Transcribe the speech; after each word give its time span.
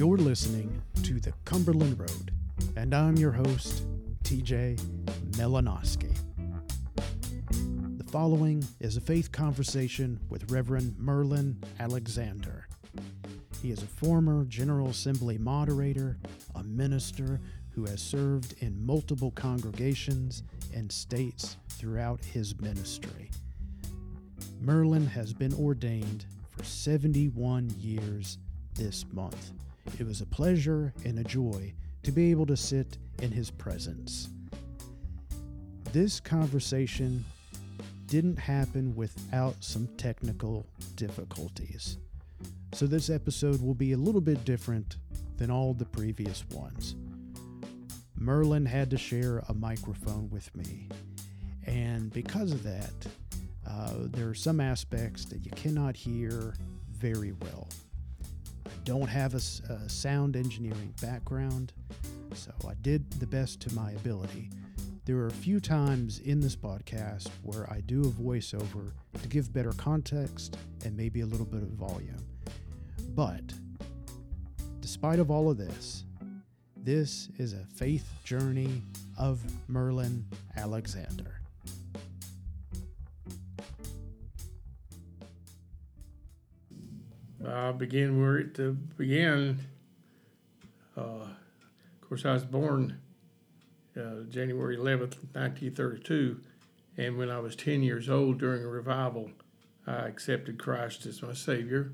You're 0.00 0.16
listening 0.16 0.80
to 1.02 1.20
The 1.20 1.34
Cumberland 1.44 1.98
Road, 2.00 2.32
and 2.74 2.94
I'm 2.94 3.18
your 3.18 3.32
host, 3.32 3.84
TJ 4.24 4.80
Melanowski. 5.32 6.16
The 7.98 8.10
following 8.10 8.64
is 8.80 8.96
a 8.96 9.02
faith 9.02 9.30
conversation 9.30 10.18
with 10.30 10.50
Reverend 10.50 10.94
Merlyn 10.98 11.56
Alexander. 11.78 12.66
He 13.60 13.70
is 13.72 13.82
a 13.82 13.86
former 13.86 14.46
General 14.46 14.88
Assembly 14.88 15.36
moderator, 15.36 16.16
a 16.54 16.64
minister 16.64 17.38
who 17.72 17.84
has 17.84 18.00
served 18.00 18.54
in 18.60 18.82
multiple 18.82 19.32
congregations 19.32 20.44
and 20.74 20.90
states 20.90 21.58
throughout 21.68 22.24
his 22.24 22.58
ministry. 22.58 23.30
Merlyn 24.64 25.06
has 25.08 25.34
been 25.34 25.52
ordained 25.52 26.24
for 26.48 26.64
71 26.64 27.68
years 27.78 28.38
this 28.74 29.04
month. 29.12 29.52
It 29.98 30.06
was 30.06 30.20
a 30.20 30.26
pleasure 30.26 30.92
and 31.04 31.18
a 31.18 31.24
joy 31.24 31.74
to 32.02 32.12
be 32.12 32.30
able 32.30 32.46
to 32.46 32.56
sit 32.56 32.98
in 33.20 33.30
his 33.30 33.50
presence. 33.50 34.28
This 35.92 36.20
conversation 36.20 37.24
didn't 38.06 38.38
happen 38.38 38.94
without 38.96 39.62
some 39.62 39.88
technical 39.96 40.66
difficulties. 40.96 41.98
So, 42.72 42.86
this 42.86 43.10
episode 43.10 43.60
will 43.60 43.74
be 43.74 43.92
a 43.92 43.96
little 43.96 44.20
bit 44.20 44.44
different 44.44 44.96
than 45.36 45.50
all 45.50 45.74
the 45.74 45.84
previous 45.86 46.44
ones. 46.50 46.94
Merlyn 48.18 48.66
had 48.66 48.90
to 48.90 48.98
share 48.98 49.42
a 49.48 49.54
microphone 49.54 50.28
with 50.30 50.54
me, 50.54 50.88
and 51.66 52.12
because 52.12 52.52
of 52.52 52.62
that, 52.62 52.92
uh, 53.66 53.94
there 54.04 54.28
are 54.28 54.34
some 54.34 54.60
aspects 54.60 55.24
that 55.26 55.44
you 55.44 55.50
cannot 55.52 55.96
hear 55.96 56.54
very 56.90 57.32
well. 57.32 57.68
I 58.70 58.72
don't 58.84 59.08
have 59.08 59.34
a, 59.34 59.72
a 59.72 59.88
sound 59.88 60.36
engineering 60.36 60.94
background, 61.02 61.72
so 62.34 62.52
I 62.68 62.74
did 62.82 63.10
the 63.14 63.26
best 63.26 63.60
to 63.62 63.74
my 63.74 63.90
ability. 63.92 64.50
There 65.06 65.16
are 65.16 65.26
a 65.26 65.32
few 65.32 65.58
times 65.58 66.20
in 66.20 66.40
this 66.40 66.54
podcast 66.54 67.28
where 67.42 67.68
I 67.72 67.80
do 67.80 68.02
a 68.02 68.06
voiceover 68.06 68.92
to 69.20 69.28
give 69.28 69.52
better 69.52 69.72
context 69.72 70.56
and 70.84 70.96
maybe 70.96 71.22
a 71.22 71.26
little 71.26 71.46
bit 71.46 71.62
of 71.62 71.70
volume. 71.70 72.24
But 73.16 73.42
despite 74.80 75.18
of 75.18 75.30
all 75.30 75.50
of 75.50 75.56
this, 75.56 76.04
this 76.76 77.28
is 77.38 77.54
a 77.54 77.64
faith 77.74 78.08
journey 78.22 78.82
of 79.18 79.40
Merlyn 79.68 80.22
Alexander. 80.56 81.39
I 87.46 87.72
began 87.72 88.20
where 88.20 88.38
it 88.38 88.58
uh, 88.60 88.72
began. 88.96 89.60
Uh, 90.96 91.00
of 91.00 92.08
course, 92.08 92.24
I 92.24 92.32
was 92.32 92.44
born 92.44 92.98
uh, 93.96 94.24
January 94.28 94.76
11th, 94.76 95.16
1932, 95.32 96.40
and 96.98 97.16
when 97.16 97.30
I 97.30 97.38
was 97.38 97.56
10 97.56 97.82
years 97.82 98.10
old 98.10 98.38
during 98.38 98.62
a 98.62 98.68
revival, 98.68 99.30
I 99.86 99.92
accepted 99.92 100.58
Christ 100.58 101.06
as 101.06 101.22
my 101.22 101.32
Savior. 101.32 101.92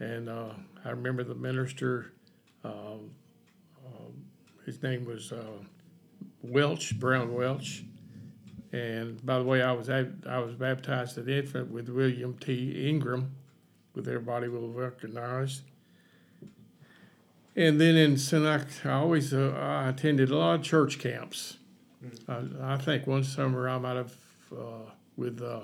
And 0.00 0.28
uh, 0.28 0.50
I 0.84 0.90
remember 0.90 1.22
the 1.22 1.34
minister, 1.34 2.12
uh, 2.64 2.96
his 4.64 4.82
name 4.82 5.04
was 5.04 5.30
uh, 5.30 5.62
Welch, 6.42 6.98
Brown 6.98 7.32
Welch. 7.32 7.84
And 8.72 9.24
by 9.24 9.38
the 9.38 9.44
way, 9.44 9.62
I 9.62 9.72
was 9.72 9.88
I 9.88 10.38
was 10.38 10.54
baptized 10.56 11.16
at 11.16 11.28
infant 11.28 11.70
with 11.70 11.88
William 11.88 12.36
T. 12.36 12.88
Ingram 12.88 13.36
with 13.96 14.06
everybody 14.06 14.46
will 14.46 14.68
recognize. 14.68 15.62
And 17.56 17.80
then 17.80 17.96
in 17.96 18.14
Senac, 18.14 18.84
I 18.84 18.92
always 18.92 19.32
uh, 19.32 19.54
I 19.58 19.88
attended 19.88 20.30
a 20.30 20.36
lot 20.36 20.56
of 20.56 20.62
church 20.62 20.98
camps. 20.98 21.56
Mm. 22.04 22.62
I, 22.62 22.74
I, 22.74 22.76
think 22.76 23.06
one 23.06 23.24
summer 23.24 23.66
I 23.66 23.78
might 23.78 23.96
have 23.96 24.14
uh, 24.52 24.90
with 25.16 25.40
a 25.40 25.62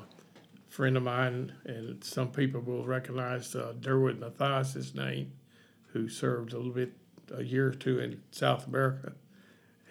friend 0.71 0.97
of 0.97 1.03
mine, 1.03 1.53
and 1.67 2.03
some 2.03 2.31
people 2.31 2.63
will 2.63 2.87
recognize 2.87 3.55
uh, 3.55 3.75
Derwood 3.79 4.19
Matthias' 4.19 4.95
name, 4.95 5.33
who 5.89 6.09
served 6.09 6.55
a 6.55 6.57
little 6.57 6.73
bit 6.73 6.95
a 7.35 7.45
year 7.45 7.69
or 7.69 7.75
two 7.75 8.01
in 8.01 8.23
South 8.31 8.67
America. 8.67 9.13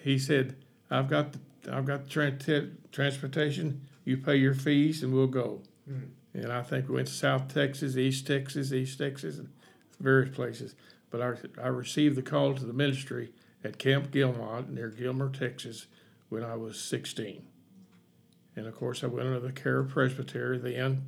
He 0.03 0.17
said, 0.17 0.55
"I've 0.89 1.07
got 1.07 1.33
the, 1.33 1.39
I've 1.71 1.85
got 1.85 2.09
the 2.09 2.71
transportation. 2.91 3.81
You 4.03 4.17
pay 4.17 4.37
your 4.37 4.55
fees, 4.55 5.03
and 5.03 5.13
we'll 5.13 5.27
go." 5.27 5.61
Mm 5.87 6.09
and 6.33 6.51
I 6.51 6.61
think 6.61 6.87
we 6.87 6.95
went 6.95 7.07
to 7.07 7.13
South 7.13 7.53
Texas, 7.53 7.97
East 7.97 8.25
Texas, 8.25 8.71
East 8.71 8.97
Texas, 8.97 9.37
and 9.37 9.49
various 9.99 10.33
places. 10.33 10.75
But 11.09 11.21
I, 11.21 11.33
I 11.61 11.67
received 11.67 12.15
the 12.15 12.21
call 12.21 12.55
to 12.55 12.65
the 12.65 12.73
ministry 12.73 13.33
at 13.63 13.77
Camp 13.77 14.11
Gilmont 14.11 14.69
near 14.69 14.89
Gilmer, 14.89 15.29
Texas, 15.29 15.87
when 16.29 16.43
I 16.43 16.55
was 16.55 16.79
16. 16.79 17.43
And 18.55 18.67
of 18.67 18.75
course, 18.75 19.03
I 19.03 19.07
went 19.07 19.27
under 19.27 19.39
the 19.39 19.51
care 19.51 19.79
of 19.79 19.89
Presbytery 19.89 20.57
then 20.57 21.03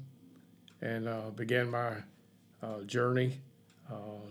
and 0.81 1.07
uh, 1.07 1.29
began 1.35 1.71
my 1.71 1.93
uh, 2.61 2.81
journey 2.85 3.39
uh, 3.89 4.27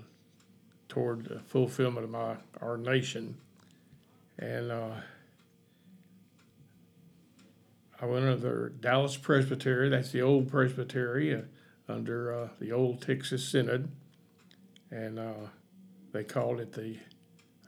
toward 0.89 1.25
the 1.25 1.41
fulfillment 1.41 2.05
of 2.05 2.11
my 2.11 2.37
ordination. 2.63 3.37
And 4.39 4.71
uh, 4.71 4.91
I 8.03 8.07
went 8.07 8.25
under 8.25 8.71
Dallas 8.81 9.17
Presbytery. 9.17 9.89
That's 9.89 10.11
the 10.11 10.23
old 10.23 10.51
Presbytery 10.51 11.37
uh, 11.37 11.43
under 11.89 12.35
uh, 12.35 12.49
the 12.59 12.73
old 12.73 13.01
Texas 13.01 13.49
Synod, 13.49 13.93
and 14.91 15.21
uh, 15.21 15.47
they 16.11 16.25
called 16.25 16.59
it 16.59 16.73
the 16.73 16.97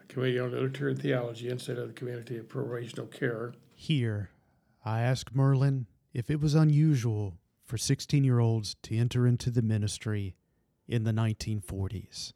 Committee 0.09 0.41
on 0.41 0.51
Literature 0.51 0.89
and 0.89 1.01
Theology 1.01 1.49
instead 1.49 1.79
of 1.79 1.87
the 1.87 1.95
Community 1.95 2.37
of 2.37 2.49
Probational 2.49 3.09
Care. 3.09 3.55
Here, 3.77 4.31
I 4.85 5.03
asked 5.03 5.37
Merlyn 5.37 5.87
if 6.13 6.29
it 6.29 6.41
was 6.41 6.57
unusual 6.57 7.39
for 7.65 7.79
16 7.79 8.25
year 8.25 8.41
olds 8.41 8.75
to 8.83 8.97
enter 8.97 9.29
into 9.29 9.53
the 9.53 9.63
ministry 9.63 10.35
in 10.89 11.05
the 11.05 11.13
1940s. 11.13 12.33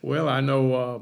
Well, 0.00 0.30
I 0.30 0.40
know 0.40 0.72
uh, 0.72 0.98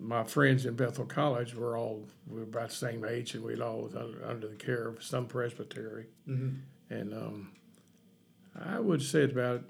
my 0.00 0.24
friends 0.24 0.64
in 0.64 0.74
Bethel 0.74 1.04
College 1.04 1.54
were 1.54 1.76
all 1.76 2.06
we 2.26 2.38
were 2.38 2.44
about 2.44 2.70
the 2.70 2.74
same 2.74 3.04
age, 3.04 3.34
and 3.34 3.44
we'd 3.44 3.60
all 3.60 3.82
was 3.82 3.94
under, 3.94 4.24
under 4.24 4.48
the 4.48 4.56
care 4.56 4.88
of 4.88 5.02
some 5.02 5.26
presbytery. 5.26 6.06
Mm-hmm. 6.28 6.94
And 6.94 7.14
um, 7.14 7.52
I 8.58 8.80
would 8.80 9.02
say 9.02 9.20
it 9.22 9.32
about 9.32 9.64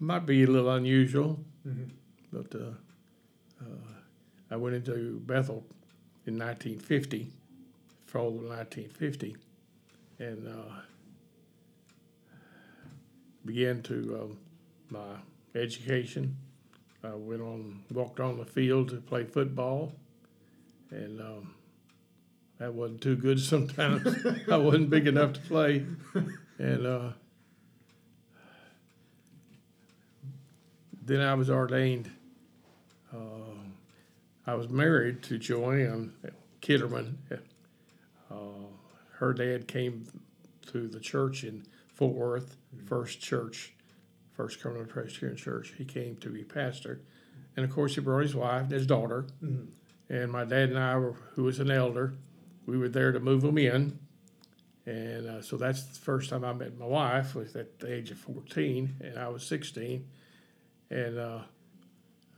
might 0.00 0.26
be 0.26 0.42
a 0.42 0.46
little 0.46 0.70
unusual, 0.70 1.38
mm-hmm. 1.66 1.84
but 2.32 2.54
uh, 2.54 3.64
uh, 3.64 3.88
I 4.50 4.56
went 4.56 4.74
into 4.74 5.20
Bethel 5.24 5.64
in 6.26 6.38
1950, 6.38 7.30
fall 8.06 8.28
of 8.28 8.34
1950, 8.34 9.36
and 10.18 10.48
uh, 10.48 10.74
began 13.44 13.82
to 13.82 14.20
um, 14.22 14.38
my 14.90 15.60
education 15.60 16.36
I 17.04 17.14
went 17.14 17.42
on, 17.42 17.82
walked 17.90 18.20
on 18.20 18.38
the 18.38 18.44
field 18.44 18.88
to 18.88 18.96
play 18.96 19.24
football, 19.24 19.92
and 20.90 21.20
um, 21.20 21.54
that 22.58 22.72
wasn't 22.72 23.02
too 23.02 23.16
good 23.16 23.38
sometimes. 23.40 24.24
I 24.50 24.56
wasn't 24.56 24.90
big 24.90 25.06
enough 25.06 25.34
to 25.34 25.40
play, 25.40 25.84
and 26.58 26.86
uh, 26.86 27.10
then 31.04 31.20
I 31.20 31.34
was 31.34 31.50
ordained. 31.50 32.10
Uh, 33.12 33.52
I 34.46 34.54
was 34.54 34.68
married 34.68 35.22
to 35.24 35.38
Joanne 35.38 36.12
Kitterman. 36.62 37.16
Uh, 38.30 38.34
her 39.18 39.32
dad 39.34 39.68
came 39.68 40.06
to 40.72 40.88
the 40.88 41.00
church 41.00 41.44
in 41.44 41.64
Fort 41.88 42.14
Worth, 42.14 42.56
First 42.86 43.20
Church 43.20 43.73
First 44.34 44.60
Covenant 44.60 44.88
Presbyterian 44.88 45.36
Church. 45.36 45.74
He 45.78 45.84
came 45.84 46.16
to 46.16 46.28
be 46.28 46.42
pastor, 46.42 47.00
and 47.56 47.64
of 47.64 47.70
course 47.70 47.94
he 47.94 48.00
brought 48.00 48.22
his 48.22 48.34
wife 48.34 48.62
and 48.62 48.72
his 48.72 48.86
daughter, 48.86 49.26
mm-hmm. 49.42 49.66
and 50.12 50.30
my 50.30 50.44
dad 50.44 50.70
and 50.70 50.78
I, 50.78 50.96
were, 50.96 51.14
who 51.34 51.44
was 51.44 51.60
an 51.60 51.70
elder, 51.70 52.14
we 52.66 52.76
were 52.76 52.88
there 52.88 53.12
to 53.12 53.20
move 53.20 53.42
them 53.42 53.58
in, 53.58 53.98
and 54.86 55.26
uh, 55.26 55.42
so 55.42 55.56
that's 55.56 55.84
the 55.84 56.00
first 56.00 56.30
time 56.30 56.44
I 56.44 56.52
met 56.52 56.78
my 56.78 56.86
wife 56.86 57.34
was 57.34 57.54
at 57.54 57.78
the 57.78 57.92
age 57.92 58.10
of 58.10 58.18
fourteen, 58.18 58.96
and 59.00 59.18
I 59.18 59.28
was 59.28 59.46
sixteen, 59.46 60.08
and 60.90 61.18
uh, 61.18 61.40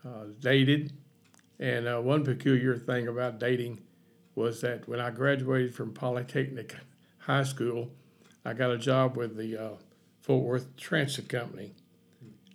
uh, 0.04 0.24
dated, 0.38 0.92
and 1.58 1.88
uh, 1.88 2.00
one 2.00 2.24
peculiar 2.24 2.76
thing 2.76 3.08
about 3.08 3.38
dating 3.38 3.80
was 4.34 4.60
that 4.60 4.86
when 4.86 5.00
I 5.00 5.10
graduated 5.10 5.74
from 5.74 5.94
Polytechnic 5.94 6.76
High 7.20 7.44
School, 7.44 7.90
I 8.44 8.52
got 8.52 8.70
a 8.70 8.78
job 8.78 9.16
with 9.16 9.36
the 9.36 9.56
uh, 9.56 9.70
Fort 10.20 10.44
Worth 10.44 10.76
Transit 10.76 11.28
Company 11.28 11.72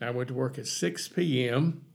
I 0.04 0.12
went 0.12 0.30
to 0.30 0.34
work 0.34 0.58
at 0.58 0.68
6 0.68 1.08
p.m. 1.10 1.86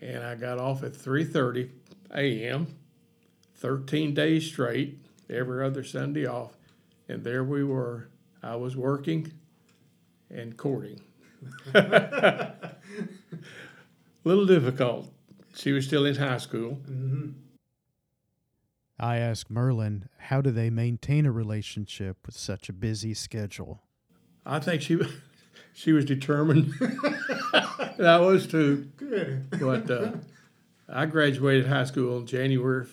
and 0.00 0.22
I 0.22 0.34
got 0.34 0.58
off 0.58 0.82
at 0.82 0.92
3:30 0.92 1.70
a.m. 2.14 2.76
13 3.56 4.14
days 4.14 4.46
straight, 4.46 4.98
every 5.28 5.64
other 5.64 5.84
Sunday 5.84 6.26
off, 6.26 6.56
and 7.08 7.24
there 7.24 7.44
we 7.44 7.62
were. 7.62 8.08
I 8.42 8.56
was 8.56 8.74
working, 8.74 9.32
and 10.30 10.56
courting. 10.56 11.00
A 11.74 12.52
little 14.24 14.46
difficult. 14.46 15.12
She 15.54 15.72
was 15.72 15.86
still 15.86 16.06
in 16.06 16.16
high 16.16 16.38
school. 16.38 16.78
Mm-hmm. 16.90 17.30
I 18.98 19.16
asked 19.16 19.52
Merlyn, 19.52 20.04
how 20.18 20.40
do 20.40 20.50
they 20.50 20.70
maintain 20.70 21.26
a 21.26 21.32
relationship 21.32 22.18
with 22.26 22.36
such 22.36 22.68
a 22.68 22.72
busy 22.72 23.14
schedule? 23.14 23.82
I 24.44 24.58
think 24.58 24.82
she 24.82 24.98
she 25.80 25.92
was 25.92 26.04
determined. 26.04 26.74
and 27.98 28.06
I 28.06 28.20
was 28.20 28.46
too. 28.46 28.88
Good. 28.98 29.48
But 29.58 29.90
uh, 29.90 30.12
I 30.86 31.06
graduated 31.06 31.66
high 31.66 31.84
school 31.84 32.18
in 32.18 32.26
January 32.26 32.84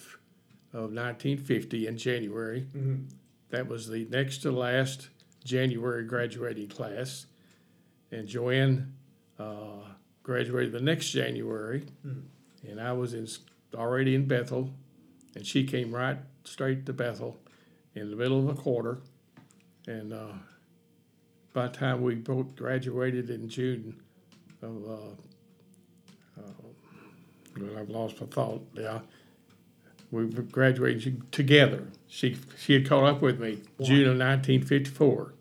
of 0.73 0.93
1950. 0.93 1.87
In 1.87 1.97
January, 1.97 2.65
that 3.49 3.67
was 3.67 3.89
the 3.89 4.07
next 4.09 4.37
to 4.39 4.51
last 4.51 5.09
January 5.43 6.05
graduating 6.05 6.69
class, 6.69 7.25
and 8.11 8.25
Joanne 8.25 8.93
uh, 9.37 9.83
graduated 10.23 10.71
the 10.71 10.81
next 10.81 11.09
January, 11.09 11.85
and 12.65 12.79
I 12.79 12.93
was 12.93 13.13
in 13.13 13.27
already 13.75 14.15
in 14.15 14.27
Bethel, 14.27 14.71
and 15.35 15.45
she 15.45 15.65
came 15.65 15.93
right 15.93 16.19
straight 16.45 16.85
to 16.85 16.93
Bethel, 16.93 17.37
in 17.95 18.09
the 18.11 18.15
middle 18.15 18.39
of 18.39 18.57
a 18.57 18.61
quarter, 18.61 18.99
and 19.87 20.13
uh, 20.13 20.33
by 21.57 21.65
the 21.65 21.75
time 21.75 22.03
we 22.03 22.13
both 22.13 22.55
graduated 22.55 23.31
in 23.31 23.49
June 23.49 23.99
of 24.61 24.75
uh, 24.87 26.41
well, 27.57 27.79
I've 27.79 27.89
lost 27.89 28.21
my 28.21 28.27
thought. 28.27 28.61
Yeah, 28.75 28.99
we 30.11 30.27
graduated 30.27 31.31
together. 31.31 31.87
She 32.07 32.37
she 32.59 32.73
had 32.73 32.87
caught 32.87 33.05
up 33.05 33.23
with 33.23 33.39
me 33.39 33.63
June 33.81 34.03
of 34.03 34.19
1954, 34.19 35.33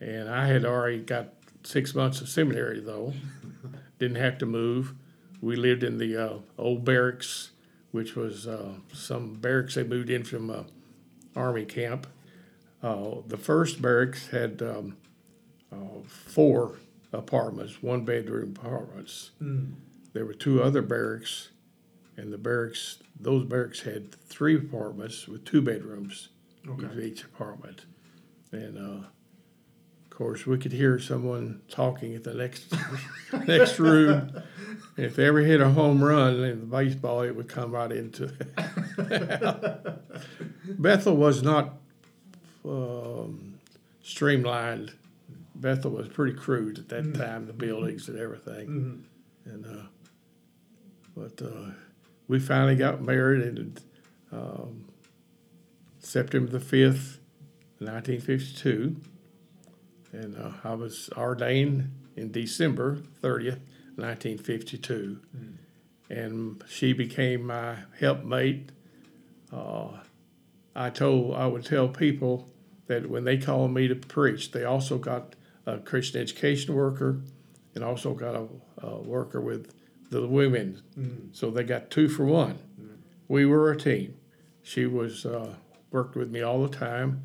and 0.00 0.30
I 0.30 0.46
had 0.46 0.64
already 0.64 1.00
got 1.00 1.34
six 1.64 1.94
months 1.94 2.22
of 2.22 2.30
seminary 2.30 2.80
though. 2.80 3.12
Didn't 3.98 4.16
have 4.16 4.38
to 4.38 4.46
move. 4.46 4.94
We 5.42 5.54
lived 5.56 5.82
in 5.82 5.98
the 5.98 6.16
uh, 6.16 6.38
old 6.56 6.86
barracks, 6.86 7.50
which 7.90 8.16
was 8.16 8.46
uh, 8.46 8.72
some 8.94 9.34
barracks 9.34 9.74
they 9.74 9.84
moved 9.84 10.08
in 10.08 10.24
from 10.24 10.48
uh, 10.48 10.62
army 11.36 11.66
camp. 11.66 12.06
Uh, 12.82 13.16
the 13.26 13.36
first 13.36 13.82
barracks 13.82 14.28
had 14.28 14.62
um, 14.62 14.96
uh, 15.72 15.76
four 16.06 16.76
apartments, 17.12 17.82
one 17.82 18.04
bedroom 18.04 18.54
apartments 18.58 19.30
there 20.14 20.24
were 20.24 20.34
two 20.34 20.62
other 20.62 20.82
barracks, 20.82 21.50
and 22.16 22.32
the 22.32 22.38
barracks, 22.38 22.98
those 23.20 23.44
barracks 23.44 23.82
had 23.82 24.12
three 24.28 24.56
apartments 24.56 25.28
with 25.28 25.44
two 25.44 25.60
bedrooms 25.62 26.30
Okay. 26.68 26.86
in 26.86 27.02
each 27.02 27.22
apartment. 27.24 27.84
And 28.50 28.76
uh, 28.78 29.04
of 29.04 30.10
course, 30.10 30.46
we 30.46 30.58
could 30.58 30.72
hear 30.72 30.98
someone 30.98 31.60
talking 31.68 32.14
at 32.14 32.24
the 32.24 32.34
next 32.34 32.74
next 33.46 33.78
room. 33.78 34.32
And 34.96 35.06
if 35.06 35.14
they 35.14 35.26
ever 35.26 35.40
hit 35.40 35.60
a 35.60 35.68
home 35.70 36.02
run 36.02 36.42
in 36.42 36.60
the 36.60 36.66
baseball, 36.66 37.22
it 37.22 37.36
would 37.36 37.48
come 37.48 37.70
right 37.70 37.92
into. 37.92 38.32
Bethel 40.78 41.16
was 41.16 41.42
not 41.42 41.74
um, 42.64 43.58
streamlined. 44.02 44.92
Bethel 45.60 45.90
was 45.90 46.08
pretty 46.08 46.36
crude 46.36 46.78
at 46.78 46.88
that 46.88 47.14
time, 47.14 47.46
the 47.46 47.52
buildings 47.52 48.08
and 48.08 48.18
everything. 48.18 49.04
And 49.44 49.66
uh, 49.66 49.86
but 51.16 51.42
uh, 51.42 51.72
we 52.28 52.38
finally 52.38 52.76
got 52.76 53.02
married 53.02 53.42
in 53.42 53.76
um, 54.30 54.84
September 55.98 56.50
the 56.52 56.60
fifth, 56.60 57.18
nineteen 57.80 58.20
fifty-two, 58.20 58.96
and 60.12 60.36
uh, 60.36 60.52
I 60.62 60.74
was 60.74 61.10
ordained 61.16 61.90
in 62.16 62.30
December 62.30 62.98
thirtieth, 63.20 63.60
nineteen 63.96 64.38
fifty-two, 64.38 65.18
and 66.10 66.62
she 66.68 66.92
became 66.92 67.46
my 67.46 67.76
helpmate. 67.98 68.70
Uh, 69.52 69.88
I 70.76 70.90
told 70.90 71.34
I 71.34 71.46
would 71.46 71.64
tell 71.64 71.88
people 71.88 72.48
that 72.86 73.10
when 73.10 73.24
they 73.24 73.38
called 73.38 73.72
me 73.72 73.88
to 73.88 73.94
preach, 73.94 74.52
they 74.52 74.64
also 74.64 74.98
got 74.98 75.34
a 75.74 75.78
Christian 75.78 76.20
education 76.20 76.74
worker 76.74 77.20
and 77.74 77.84
also 77.84 78.14
got 78.14 78.34
a, 78.34 78.46
a 78.86 79.00
worker 79.02 79.40
with 79.40 79.74
the 80.10 80.26
women. 80.26 80.80
So 81.32 81.50
they 81.50 81.64
got 81.64 81.90
two 81.90 82.08
for 82.08 82.24
one. 82.24 82.58
We 83.28 83.44
were 83.44 83.70
a 83.70 83.76
team. 83.76 84.14
She 84.62 84.86
was 84.86 85.26
uh, 85.26 85.54
worked 85.90 86.16
with 86.16 86.30
me 86.30 86.40
all 86.42 86.62
the 86.66 86.74
time 86.76 87.22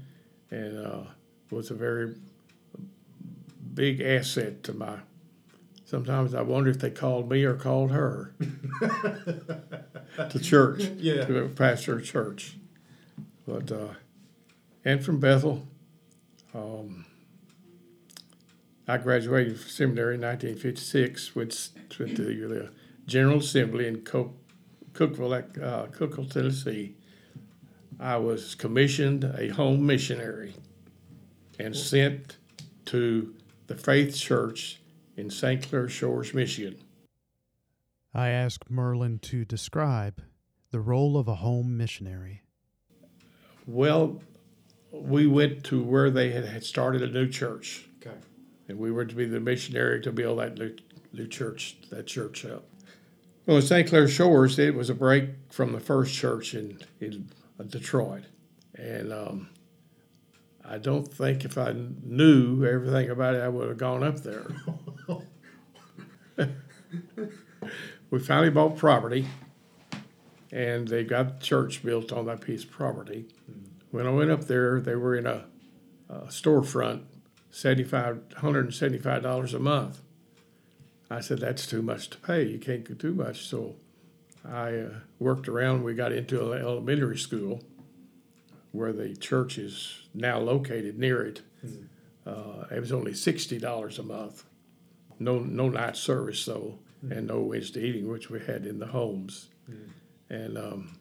and 0.52 0.86
uh, 0.86 1.04
was 1.50 1.72
a 1.72 1.74
very 1.74 2.16
big 3.74 4.02
asset 4.02 4.64
to 4.64 4.74
my. 4.74 4.98
Sometimes 5.86 6.34
I 6.34 6.42
wonder 6.42 6.70
if 6.70 6.80
they 6.80 6.90
called 6.90 7.30
me 7.30 7.44
or 7.44 7.54
called 7.54 7.92
her 7.92 8.34
to 10.30 10.40
church 10.40 10.82
Yeah. 10.98 11.26
to 11.26 11.48
pastor 11.56 12.02
church. 12.02 12.58
But 13.48 13.72
uh, 13.72 13.94
and 14.86 15.04
from 15.04 15.20
Bethel, 15.20 15.68
um, 16.54 17.06
I 18.88 18.98
graduated 18.98 19.60
from 19.60 19.70
seminary 19.70 20.16
in 20.16 20.22
1956. 20.22 21.36
Went, 21.36 21.70
went 22.00 22.16
to 22.18 22.26
the 22.26 22.70
General 23.06 23.38
Assembly 23.38 23.88
in 23.88 24.02
Cook, 24.02 24.34
Cookeville, 24.94 25.64
uh, 25.64 25.88
Cookeville, 25.88 26.32
Tennessee. 26.32 26.96
I 28.00 28.18
was 28.18 28.56
commissioned 28.56 29.24
a 29.24 29.50
home 29.50 29.86
missionary 29.86 30.56
and 31.60 31.76
sent 31.76 32.38
to 32.86 33.34
the 33.68 33.76
Faith 33.76 34.16
Church 34.16 34.82
in 35.16 35.30
St. 35.30 35.68
Clair 35.70 35.88
Shores, 35.88 36.34
Michigan. 36.34 36.76
I 38.14 38.30
asked 38.30 38.72
Merlyn 38.72 39.22
to 39.22 39.46
describe 39.46 40.22
the 40.72 40.80
role 40.80 41.18
of 41.18 41.28
a 41.28 41.36
home 41.36 41.78
missionary. 41.78 42.42
Well, 43.66 44.22
we 44.92 45.26
went 45.26 45.64
to 45.66 45.82
where 45.82 46.10
they 46.10 46.32
had, 46.32 46.64
started 46.64 47.02
a 47.02 47.08
new 47.08 47.28
church. 47.28 47.88
And 48.68 48.78
we 48.78 48.92
were 48.92 49.06
to 49.06 49.16
be 49.16 49.26
the 49.26 49.40
missionary 49.40 50.02
to 50.02 50.12
build 50.12 50.40
that 50.40 50.58
new, 50.58 50.76
new 51.12 51.28
church, 51.28 51.78
that 51.90 52.08
church 52.08 52.46
up. 52.46 52.66
Well, 53.46 53.58
in 53.58 53.64
St. 53.64 53.88
Clair 53.88 54.08
Shores, 54.08 54.58
it 54.58 54.74
was 54.74 54.90
a 54.90 54.96
break 54.96 55.30
from 55.50 55.74
the 55.74 55.80
first 55.80 56.14
church 56.14 56.54
in, 56.54 56.80
in 57.02 57.30
Detroit. 57.68 58.24
And 58.76 59.12
um, 59.12 59.50
I 60.64 60.78
don't 60.78 61.14
think 61.14 61.44
if 61.44 61.58
I 61.58 61.74
knew 61.74 62.66
everything 62.66 63.10
about 63.10 63.36
it, 63.36 63.42
I 63.42 63.50
would 63.50 63.68
have 63.68 63.78
gone 63.78 64.04
up 64.04 64.24
there. 64.24 64.48
we 68.10 68.20
finally 68.20 68.50
bought 68.50 68.78
property, 68.78 69.28
and 70.52 70.88
they 70.88 71.04
got 71.04 71.40
the 71.40 71.46
church 71.46 71.84
built 71.84 72.14
on 72.14 72.26
that 72.28 72.42
piece 72.42 72.64
of 72.64 72.72
property. 72.72 73.26
When 73.92 74.08
I 74.08 74.12
went 74.12 74.32
up 74.32 74.46
there, 74.46 74.80
they 74.80 74.96
were 74.96 75.16
in 75.16 75.28
a, 75.28 75.46
a 76.10 76.22
storefront, 76.28 77.04
seventy-five, 77.54 78.20
hundred 78.38 78.66
and 78.66 78.74
seventy-five 78.74 79.22
dollars 79.22 79.54
a 79.54 79.60
month. 79.60 80.02
I 81.10 81.20
said, 81.20 81.40
that's 81.40 81.68
too 81.68 81.84
much 81.84 82.10
to 82.10 82.18
pay. 82.18 82.44
You 82.44 82.58
can't 82.58 82.84
get 82.84 82.98
too 82.98 83.14
much. 83.14 83.46
So 83.46 83.76
I 84.44 84.76
uh, 84.76 84.90
worked 85.20 85.48
around. 85.48 85.84
We 85.84 85.94
got 85.94 86.12
into 86.12 86.52
an 86.52 86.60
elementary 86.60 87.18
school 87.18 87.62
where 88.72 88.92
the 88.92 89.16
church 89.16 89.60
is 89.60 90.08
now 90.16 90.40
located 90.40 90.98
near 90.98 91.24
it. 91.24 91.44
Uh, 92.26 92.66
it 92.72 92.80
was 92.80 92.92
only 92.92 93.14
sixty 93.14 93.60
dollars 93.60 94.00
a 94.00 94.04
month. 94.04 94.46
No, 95.20 95.40
no 95.40 95.70
night 95.70 95.96
service 95.96 96.44
though, 96.46 96.80
and 97.12 97.28
no 97.28 97.42
Wednesday 97.42 97.82
eating, 97.82 98.10
which 98.10 98.32
we 98.32 98.40
had 98.40 98.66
in 98.66 98.80
the 98.80 98.88
homes. 98.88 99.50
And 100.30 100.58
um, 100.58 100.98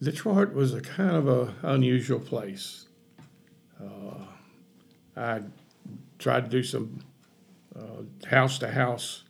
Detroit 0.00 0.52
was 0.52 0.72
a 0.72 0.80
kind 0.80 1.16
of 1.16 1.26
a 1.26 1.54
unusual 1.62 2.20
place. 2.20 2.86
Uh, 3.82 4.26
I 5.16 5.42
tried 6.18 6.44
to 6.44 6.50
do 6.50 6.62
some 6.62 7.00
house 8.28 8.58
to 8.58 8.68
house 8.68 9.24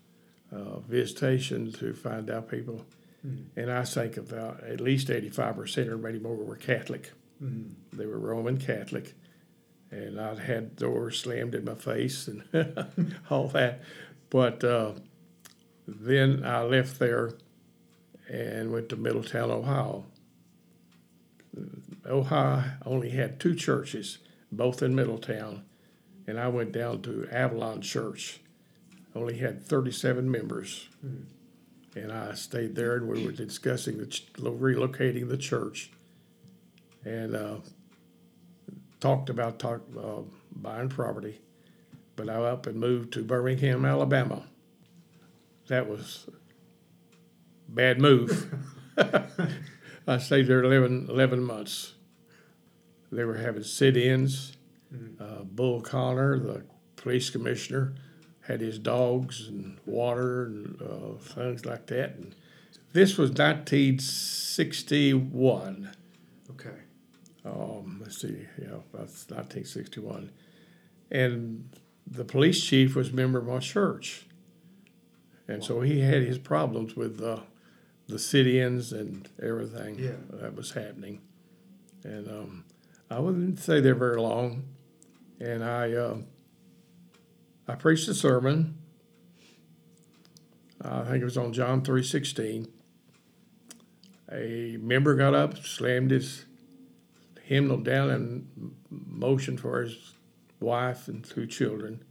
visitation 0.89 1.73
to 1.73 1.93
find 1.93 2.31
out 2.31 2.49
people, 2.49 2.85
hmm. 3.23 3.43
and 3.57 3.71
I 3.71 3.85
think 3.85 4.17
about 4.17 4.63
at 4.65 4.81
least 4.81 5.11
eighty 5.11 5.29
five 5.29 5.57
percent 5.57 5.89
or 5.89 5.99
maybe 5.99 6.19
more 6.19 6.35
were 6.35 6.57
Catholic. 6.57 7.13
Hmm. 7.39 7.71
They 7.93 8.07
were 8.07 8.19
Roman 8.19 8.59
Catholic, 8.59 9.15
and 9.91 10.21
I'd 10.21 10.39
had 10.39 10.77
doors 10.77 11.19
slammed 11.21 11.55
in 11.55 11.65
my 11.65 11.75
face 11.75 12.29
and 12.29 12.45
all 13.31 13.49
that. 13.49 13.83
But 14.31 14.65
uh, 14.65 14.93
then 15.87 16.45
I 16.45 16.63
left 16.63 16.99
there 16.99 17.33
and 18.29 18.73
went 18.73 18.89
to 18.89 18.97
Middletown, 18.97 19.51
Ohio. 19.51 20.07
Ohio 22.05 22.65
only 22.85 23.11
had 23.11 23.41
two 23.41 23.55
churches, 23.55 24.19
both 24.51 24.83
in 24.83 24.95
Middletown, 24.95 25.65
and 26.27 26.39
I 26.41 26.49
went 26.49 26.73
down 26.73 27.03
to 27.03 27.29
Avalon 27.31 27.81
Church. 27.81 28.41
Only 29.15 29.39
had 29.39 29.65
37 29.65 30.31
members, 30.31 30.89
and 31.95 32.13
I 32.13 32.35
stayed 32.35 32.75
there, 32.75 32.97
and 32.97 33.09
we 33.09 33.25
were 33.25 33.33
discussing 33.33 33.97
the 33.97 34.07
ch- 34.07 34.31
relocating 34.35 35.29
the 35.29 35.39
church, 35.39 35.91
and 37.05 37.35
uh, 37.35 37.57
talked 39.01 39.31
about 39.31 39.59
talk, 39.59 39.81
uh, 39.99 40.21
buying 40.53 40.91
property. 40.91 41.41
but 42.15 42.29
I 42.29 42.35
up 42.35 42.67
and 42.67 42.79
moved 42.79 43.13
to 43.15 43.23
Birmingham, 43.23 43.85
Alabama. 43.87 44.45
That 45.69 45.89
was 45.89 46.27
a 46.29 47.71
bad 47.71 47.99
move. 48.01 48.55
I 50.09 50.19
stayed 50.19 50.47
there 50.47 50.63
11, 50.63 51.09
11 51.11 51.43
months. 51.43 51.95
They 53.11 53.25
were 53.25 53.37
having 53.37 53.63
sit-ins. 53.63 54.56
Uh, 55.21 55.43
Bull 55.43 55.81
Connor, 55.81 56.39
the 56.39 56.63
police 56.97 57.29
commissioner, 57.31 57.95
had 58.43 58.61
his 58.61 58.79
dogs 58.79 59.49
and 59.49 59.79
water 59.85 60.45
and 60.47 60.81
uh, 60.81 61.15
things 61.19 61.67
like 61.67 61.87
that. 61.87 62.15
And 62.17 62.35
this 62.93 63.19
was 63.19 63.31
1961. 63.31 65.91
Okay. 66.51 66.71
Um, 67.45 67.99
let's 68.01 68.21
see, 68.21 68.47
yeah, 68.61 68.79
that's 68.93 69.27
1961. 69.29 70.31
And 71.11 71.69
the 72.07 72.25
police 72.25 72.65
chief 72.65 72.95
was 72.97 73.11
a 73.11 73.15
member 73.15 73.39
of 73.39 73.47
my 73.47 73.59
church. 73.59 74.27
And 75.49 75.63
so 75.63 75.81
he 75.81 76.01
had 76.01 76.23
his 76.23 76.39
problems 76.39 76.97
with 76.97 77.23
uh, 77.23 77.41
the 78.09 78.19
sit-ins 78.19 78.93
and 78.93 79.29
everything 79.43 79.99
Yeah. 79.99 80.13
that 80.41 80.55
was 80.57 80.73
happening. 80.73 81.21
And 82.03 82.29
um, 82.29 82.65
I 83.11 83.21
wouldn't 83.21 83.61
stay 83.61 83.81
there 83.81 83.95
very 83.95 84.21
long. 84.21 84.65
And 85.39 85.63
I, 85.63 85.93
uh, 85.93 86.17
I 87.69 87.75
preached 87.75 88.09
a 88.09 88.15
sermon. 88.15 88.79
I 90.83 91.05
think 91.05 91.23
it 91.23 91.25
was 91.25 91.37
on 91.37 91.53
John 91.53 91.83
three 91.83 92.03
sixteen. 92.03 92.69
A 94.31 94.77
member 94.81 95.15
got 95.15 95.35
up, 95.35 95.59
slammed 95.59 96.11
his 96.11 96.45
hymnal 97.43 97.79
down, 97.79 98.11
and 98.11 98.75
motioned 98.91 99.61
for 99.61 99.83
his 99.83 100.13
wife 100.61 101.09
and 101.09 101.25
two 101.25 101.47
children 101.47 102.03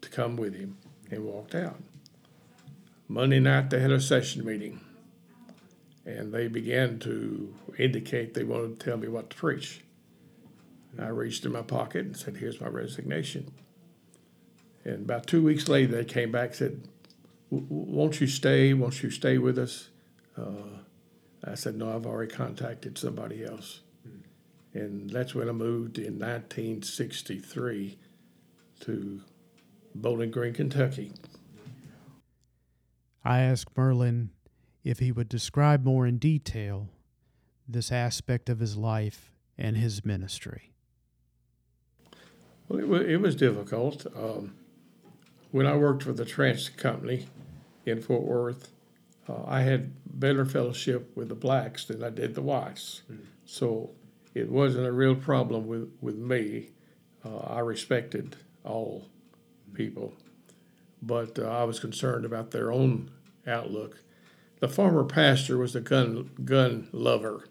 to 0.00 0.08
come 0.10 0.36
with 0.36 0.54
him, 0.54 0.76
and 1.10 1.24
walked 1.24 1.54
out. 1.54 1.82
Monday 3.08 3.40
night 3.40 3.70
they 3.70 3.80
had 3.80 3.90
a 3.90 4.00
session 4.00 4.44
meeting, 4.44 4.80
and 6.04 6.32
they 6.32 6.48
began 6.48 6.98
to 7.00 7.54
indicate 7.78 8.34
they 8.34 8.44
wanted 8.44 8.78
to 8.78 8.84
tell 8.84 8.96
me 8.96 9.08
what 9.08 9.30
to 9.30 9.36
preach. 9.36 9.82
I 10.98 11.08
reached 11.08 11.44
in 11.44 11.52
my 11.52 11.62
pocket 11.62 12.06
and 12.06 12.16
said, 12.16 12.36
"Here's 12.36 12.60
my 12.60 12.68
resignation." 12.68 13.52
And 14.84 15.04
about 15.04 15.26
two 15.26 15.42
weeks 15.42 15.68
later, 15.68 15.96
they 15.96 16.04
came 16.04 16.32
back 16.32 16.48
and 16.48 16.56
said, 16.56 16.88
"W- 17.50 17.66
w- 17.68 17.96
"Won't 17.96 18.20
you 18.20 18.26
stay? 18.26 18.72
Won't 18.74 19.02
you 19.02 19.10
stay 19.10 19.38
with 19.38 19.58
us?" 19.58 19.90
Uh, 20.36 20.80
I 21.44 21.54
said, 21.54 21.76
"No, 21.76 21.94
I've 21.94 22.06
already 22.06 22.32
contacted 22.32 22.98
somebody 22.98 23.44
else." 23.44 23.82
And 24.72 25.10
that's 25.10 25.34
when 25.34 25.48
I 25.48 25.52
moved 25.52 25.98
in 25.98 26.18
1963 26.18 27.98
to 28.80 29.20
Bowling 29.94 30.30
Green, 30.30 30.54
Kentucky. 30.54 31.12
I 33.24 33.40
asked 33.40 33.74
Merlyn 33.74 34.30
if 34.84 35.00
he 35.00 35.12
would 35.12 35.28
describe 35.28 35.84
more 35.84 36.06
in 36.06 36.18
detail 36.18 36.88
this 37.68 37.92
aspect 37.92 38.48
of 38.48 38.60
his 38.60 38.76
life 38.76 39.32
and 39.58 39.76
his 39.76 40.04
ministry. 40.04 40.72
Well, 42.70 42.78
it 42.78 42.88
was, 42.88 43.02
it 43.02 43.20
was 43.20 43.34
difficult. 43.34 44.06
Um, 44.16 44.54
when 45.50 45.66
I 45.66 45.76
worked 45.76 46.04
for 46.04 46.12
the 46.12 46.24
transit 46.24 46.76
company 46.76 47.26
in 47.84 48.00
Fort 48.00 48.22
Worth, 48.22 48.70
uh, 49.28 49.42
I 49.44 49.62
had 49.62 49.92
better 50.06 50.46
fellowship 50.46 51.10
with 51.16 51.28
the 51.30 51.34
blacks 51.34 51.84
than 51.84 52.04
I 52.04 52.10
did 52.10 52.36
the 52.36 52.42
whites. 52.42 53.02
So 53.44 53.90
it 54.34 54.48
wasn't 54.48 54.86
a 54.86 54.92
real 54.92 55.16
problem 55.16 55.66
with, 55.66 55.90
with 56.00 56.14
me. 56.14 56.68
Uh, 57.24 57.38
I 57.38 57.58
respected 57.58 58.36
all 58.64 59.08
people, 59.74 60.14
but 61.02 61.40
uh, 61.40 61.48
I 61.48 61.64
was 61.64 61.80
concerned 61.80 62.24
about 62.24 62.52
their 62.52 62.70
own 62.70 63.10
outlook. 63.48 63.98
The 64.60 64.68
former 64.68 65.02
pastor 65.02 65.58
was 65.58 65.74
a 65.74 65.80
gun 65.80 66.30
gun 66.44 66.88
lover, 66.92 67.48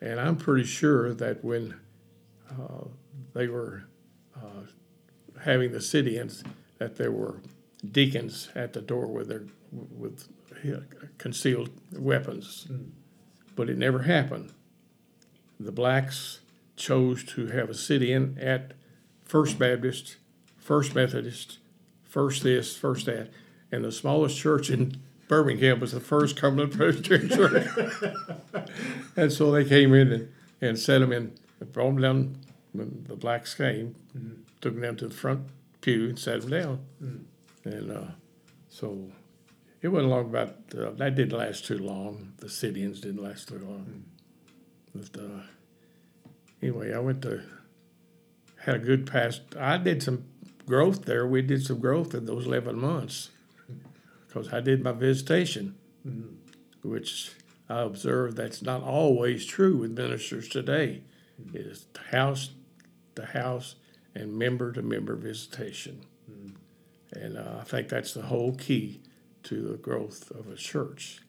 and 0.00 0.18
I'm 0.18 0.36
pretty 0.36 0.64
sure 0.64 1.12
that 1.12 1.44
when 1.44 1.74
uh, 2.50 2.86
they 3.34 3.48
were 3.48 3.84
uh, 4.36 4.66
having 5.42 5.72
the 5.72 5.80
sit-ins, 5.80 6.44
that 6.78 6.96
there 6.96 7.12
were 7.12 7.40
deacons 7.90 8.48
at 8.54 8.72
the 8.72 8.80
door 8.80 9.06
with 9.06 9.28
their 9.28 9.44
with 9.72 10.28
concealed 11.18 11.70
weapons, 11.92 12.66
but 13.56 13.70
it 13.70 13.78
never 13.78 14.00
happened. 14.02 14.52
The 15.58 15.72
blacks 15.72 16.40
chose 16.76 17.24
to 17.24 17.46
have 17.48 17.70
a 17.70 17.74
sit-in 17.74 18.38
at 18.38 18.72
First 19.24 19.58
Baptist, 19.58 20.16
First 20.58 20.94
Methodist, 20.94 21.58
First 22.02 22.42
this, 22.42 22.76
First 22.76 23.06
that, 23.06 23.30
and 23.70 23.84
the 23.84 23.92
smallest 23.92 24.36
church 24.36 24.68
in 24.68 25.00
Birmingham 25.28 25.80
was 25.80 25.92
the 25.92 26.00
First 26.00 26.36
Cumberland 26.36 26.72
Presbyterian 26.72 27.30
Church. 27.30 27.66
and 29.16 29.32
so 29.32 29.50
they 29.50 29.64
came 29.64 29.94
in 29.94 30.12
and, 30.12 30.28
and 30.60 30.78
set 30.78 30.98
them 30.98 31.12
in, 31.12 31.32
brought 31.72 31.94
them 31.94 32.00
down 32.02 32.36
when 32.72 33.04
the 33.08 33.16
blacks 33.16 33.54
came, 33.54 33.94
took 34.60 34.80
them 34.80 34.96
to 34.96 35.08
the 35.08 35.14
front 35.14 35.42
pew 35.80 36.08
and 36.08 36.18
sat 36.18 36.40
them 36.40 36.50
down. 36.50 36.86
And 37.64 37.90
uh, 37.90 38.10
so 38.68 39.10
it 39.82 39.88
wasn't 39.88 40.10
long 40.10 40.26
about, 40.26 40.56
uh, 40.76 40.90
that 40.92 41.14
didn't 41.14 41.36
last 41.36 41.64
too 41.64 41.78
long. 41.78 42.32
The 42.38 42.48
sit-ins 42.48 43.00
didn't 43.00 43.22
last 43.22 43.48
too 43.48 43.58
long. 43.58 44.04
But 44.94 45.20
uh, 45.20 45.42
anyway, 46.62 46.92
I 46.92 46.98
went 46.98 47.22
to, 47.22 47.42
had 48.60 48.76
a 48.76 48.78
good 48.78 49.06
past, 49.06 49.42
I 49.58 49.78
did 49.78 50.02
some 50.02 50.24
growth 50.66 51.04
there. 51.04 51.26
We 51.26 51.42
did 51.42 51.64
some 51.64 51.80
growth 51.80 52.14
in 52.14 52.26
those 52.26 52.46
11 52.46 52.78
months 52.78 53.30
because 54.26 54.52
I 54.52 54.60
did 54.60 54.82
my 54.82 54.92
visitation, 54.92 55.76
which 56.82 57.32
I 57.68 57.82
observed 57.82 58.36
that's 58.36 58.62
not 58.62 58.82
always 58.82 59.44
true 59.44 59.76
with 59.78 59.92
ministers 59.92 60.48
today. 60.48 61.02
Is 61.54 61.86
house 62.10 62.50
to 63.16 63.26
house 63.26 63.76
and 64.14 64.36
member 64.36 64.72
to 64.72 64.82
member 64.82 65.14
visitation. 65.16 66.04
And 67.12 67.36
uh, 67.36 67.58
I 67.60 67.64
think 67.64 67.88
that's 67.88 68.14
the 68.14 68.22
whole 68.22 68.54
key 68.54 69.00
to 69.44 69.60
the 69.60 69.76
growth 69.76 70.30
of 70.30 70.48
a 70.48 70.56
church. 70.56 71.20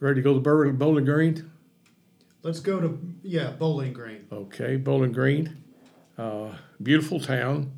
Ready 0.00 0.16
to 0.16 0.22
go 0.22 0.34
to 0.34 0.72
Bowling 0.72 1.04
Green? 1.04 1.50
Let's 2.42 2.60
go 2.60 2.80
to, 2.80 2.98
yeah, 3.22 3.50
Bowling 3.50 3.92
Green. 3.92 4.26
Okay, 4.32 4.76
Bowling 4.76 5.12
Green, 5.12 5.62
uh, 6.16 6.52
beautiful 6.82 7.20
town. 7.20 7.72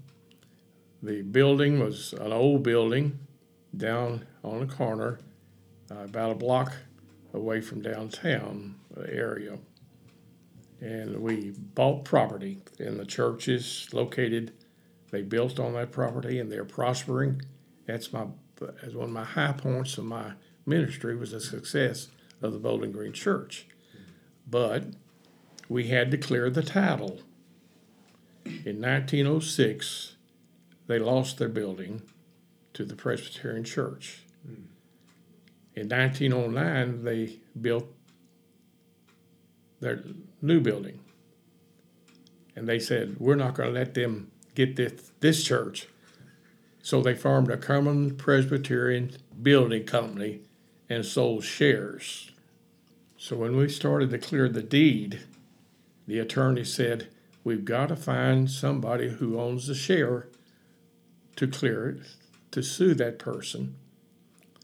The 1.02 1.22
building 1.22 1.80
was 1.80 2.12
an 2.12 2.32
old 2.32 2.62
building 2.62 3.18
down 3.76 4.24
on 4.44 4.62
a 4.62 4.66
corner, 4.66 5.18
uh, 5.90 6.04
about 6.04 6.30
a 6.30 6.34
block 6.36 6.72
away 7.34 7.60
from 7.60 7.82
downtown 7.82 8.76
area. 9.08 9.58
And 10.82 11.20
we 11.20 11.52
bought 11.56 12.04
property, 12.04 12.58
and 12.80 12.98
the 12.98 13.06
church 13.06 13.46
is 13.46 13.88
located. 13.92 14.52
They 15.12 15.22
built 15.22 15.60
on 15.60 15.74
that 15.74 15.92
property, 15.92 16.40
and 16.40 16.50
they're 16.50 16.64
prospering. 16.64 17.42
That's 17.86 18.12
my 18.12 18.26
as 18.82 18.94
one 18.94 19.06
of 19.06 19.12
my 19.12 19.24
high 19.24 19.52
points 19.52 19.96
of 19.98 20.04
my 20.04 20.32
ministry 20.66 21.16
was 21.16 21.30
the 21.30 21.40
success 21.40 22.08
of 22.40 22.52
the 22.52 22.58
Bowling 22.58 22.92
Green 22.92 23.12
Church. 23.12 23.66
But 24.48 24.84
we 25.68 25.88
had 25.88 26.10
to 26.10 26.18
clear 26.18 26.50
the 26.50 26.62
title. 26.62 27.20
In 28.44 28.80
1906, 28.80 30.16
they 30.88 30.98
lost 30.98 31.38
their 31.38 31.48
building 31.48 32.02
to 32.74 32.84
the 32.84 32.96
Presbyterian 32.96 33.64
Church. 33.64 34.22
Hmm. 34.44 34.64
In 35.74 35.88
1909, 35.88 37.04
they 37.04 37.38
built 37.60 37.86
their 39.82 40.02
new 40.40 40.60
building. 40.60 41.00
And 42.56 42.68
they 42.68 42.78
said, 42.78 43.16
We're 43.18 43.34
not 43.34 43.54
going 43.54 43.68
to 43.68 43.78
let 43.78 43.94
them 43.94 44.30
get 44.54 44.76
this, 44.76 45.12
this 45.20 45.44
church. 45.44 45.88
So 46.82 47.02
they 47.02 47.14
formed 47.14 47.50
a 47.50 47.56
Cumberland 47.56 48.18
Presbyterian 48.18 49.12
Building 49.40 49.84
Company 49.84 50.40
and 50.88 51.04
sold 51.04 51.44
shares. 51.44 52.30
So 53.16 53.36
when 53.36 53.56
we 53.56 53.68
started 53.68 54.10
to 54.10 54.18
clear 54.18 54.48
the 54.48 54.62
deed, 54.62 55.20
the 56.06 56.18
attorney 56.18 56.64
said, 56.64 57.08
We've 57.44 57.64
got 57.64 57.88
to 57.88 57.96
find 57.96 58.48
somebody 58.48 59.08
who 59.08 59.38
owns 59.38 59.66
the 59.66 59.74
share 59.74 60.28
to 61.34 61.48
clear 61.48 61.88
it, 61.88 62.00
to 62.52 62.62
sue 62.62 62.94
that 62.94 63.18
person. 63.18 63.74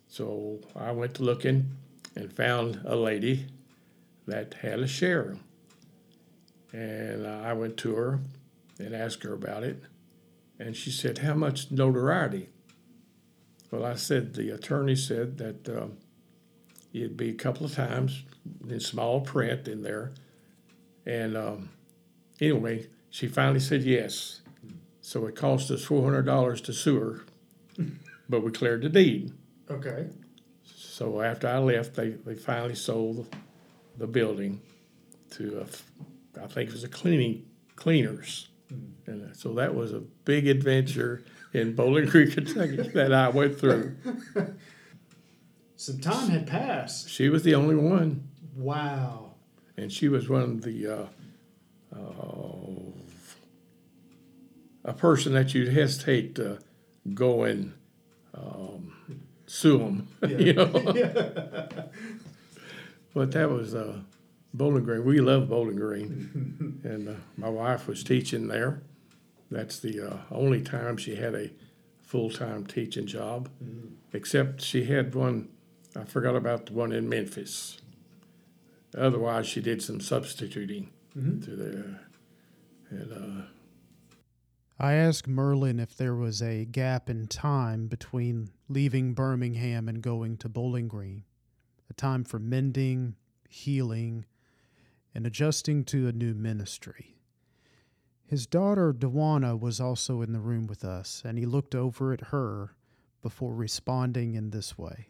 So 0.07 0.61
I 0.77 0.93
went 0.93 1.15
to 1.15 1.25
looking 1.25 1.73
and 2.15 2.33
found 2.33 2.81
a 2.85 2.95
lady 2.95 3.47
that 4.29 4.55
had 4.55 4.81
a 4.81 4.87
share. 4.87 5.37
And 6.73 7.27
I 7.27 7.53
went 7.55 7.77
to 7.79 7.95
her 7.95 8.21
and 8.79 8.95
asked 8.95 9.23
her 9.23 9.33
about 9.33 9.65
it. 9.65 9.83
And 10.59 10.77
she 10.77 10.91
said, 10.91 11.19
How 11.19 11.35
much 11.35 11.71
notoriety? 11.71 12.51
Well, 13.71 13.85
I 13.85 13.95
said, 13.95 14.35
The 14.35 14.51
attorney 14.51 14.97
said 14.97 15.39
that 15.39 15.69
um, 15.69 15.99
it'd 16.93 17.17
be 17.17 17.31
a 17.31 17.35
couple 17.35 17.67
of 17.67 17.75
times 17.75 18.25
in 18.69 18.81
small 18.81 19.21
print 19.21 19.67
in 19.67 19.83
there. 19.83 20.13
And 21.07 21.37
um, 21.37 21.71
anyway, 22.41 22.89
she 23.11 23.29
finally 23.29 23.61
said 23.61 23.83
yes. 23.83 24.43
So 25.01 25.27
it 25.27 25.37
cost 25.37 25.71
us 25.71 25.85
four 25.85 26.05
hundred 26.05 26.27
dollars 26.27 26.61
to 26.63 26.73
sue 26.75 27.01
her, 27.01 27.25
but 28.29 28.43
we 28.43 28.51
cleared 28.51 28.83
the 28.83 28.91
deed. 28.91 29.33
Okay. 29.71 30.09
So 30.65 31.23
after 31.23 31.49
I 31.49 31.59
left, 31.59 31.95
they, 31.95 32.11
they 32.11 32.35
finally 32.35 32.75
sold 32.75 33.35
the 33.99 34.07
building 34.07 34.61
to, 35.33 35.61
a, 35.61 36.43
I 36.43 36.47
think 36.47 36.71
it 36.71 36.73
was 36.73 36.85
a 36.85 36.89
cleaning, 36.89 37.45
cleaners. 37.77 38.49
And 39.07 39.31
uh, 39.31 39.35
so 39.35 39.53
that 39.55 39.75
was 39.75 39.93
a 39.93 40.01
big 40.01 40.47
adventure 40.47 41.23
in 41.53 41.75
Bowling 41.75 42.07
Green, 42.07 42.31
Kentucky 42.33 42.77
that 42.77 43.13
I 43.13 43.29
went 43.29 43.59
through. 43.59 43.97
Some 45.77 45.99
time 46.01 46.29
had 46.31 46.47
passed. 46.47 47.09
She 47.09 47.29
was 47.29 47.43
the 47.45 47.55
only 47.55 47.77
one, 47.77 48.29
Wow. 48.57 49.35
and 49.77 49.93
she 49.93 50.09
was 50.09 50.29
one 50.29 50.43
of 50.43 50.63
the, 50.63 50.87
uh, 50.87 51.07
uh, 51.95 52.93
a 54.85 54.93
person 54.93 55.33
that 55.35 55.55
you'd 55.55 55.73
hesitate 55.73 56.35
to 56.37 56.59
go 57.15 57.45
and 57.45 57.73
um, 58.35 58.93
sue 59.47 59.79
them, 59.79 60.09
you 60.29 60.53
know? 60.53 60.67
But 63.19 63.33
that 63.33 63.51
was 63.51 63.75
uh, 63.75 63.99
Bowling 64.55 64.85
Green. 64.85 65.05
We 65.05 65.19
love 65.19 65.49
Bowling 65.49 65.75
Green, 65.75 66.81
and 66.85 67.09
uh, 67.09 67.13
my 67.37 67.49
wife 67.49 67.89
was 67.89 68.05
teaching 68.05 68.47
there. 68.47 68.81
That's 69.51 69.81
the 69.81 70.09
uh, 70.09 70.17
only 70.31 70.63
time 70.63 70.97
she 70.97 71.17
had 71.17 71.35
a 71.35 71.51
full 72.01 72.31
time 72.31 72.65
teaching 72.65 73.09
job, 73.09 73.49
except 74.13 74.63
she 74.63 74.85
had 74.85 75.17
one. 75.17 75.49
I 75.97 76.05
forgot 76.05 76.37
about 76.37 76.67
the 76.67 76.75
one 76.75 76.93
in 76.93 77.09
Memphis. 77.09 77.79
Otherwise, 78.97 79.49
she 79.49 79.61
did 79.61 79.83
some 79.83 80.01
substituting 80.01 80.93
to 81.13 81.57
there, 81.57 82.01
and 82.91 83.13
uh, 83.13 83.47
I 84.79 84.93
asked 84.93 85.29
Merlyn 85.29 85.81
if 85.81 85.97
there 85.97 86.15
was 86.15 86.41
a 86.41 86.67
gap 86.67 87.11
in 87.11 87.27
time 87.27 87.89
between 87.89 88.51
leaving 88.69 89.15
Birmingham 89.15 89.89
and 89.89 90.01
going 90.01 90.37
to 90.37 90.49
Bowling 90.49 90.87
Green, 90.87 91.25
a 91.91 91.95
time 91.95 92.25
for 92.25 92.39
mending, 92.39 93.17
healing, 93.49 94.25
and 95.15 95.27
adjusting 95.27 95.85
to 95.85 96.07
a 96.07 96.13
new 96.13 96.35
ministry. 96.35 97.17
His 98.27 98.47
daughter, 98.47 98.93
Dewana, 98.93 99.59
was 99.59 99.81
also 99.81 100.21
in 100.21 100.33
the 100.33 100.39
room 100.39 100.67
with 100.67 100.85
us, 100.85 101.23
and 101.25 101.39
he 101.39 101.47
looked 101.47 101.75
over 101.75 102.13
at 102.13 102.29
her 102.29 102.75
before 103.23 103.55
responding 103.55 104.35
in 104.35 104.51
this 104.51 104.77
way. 104.77 105.09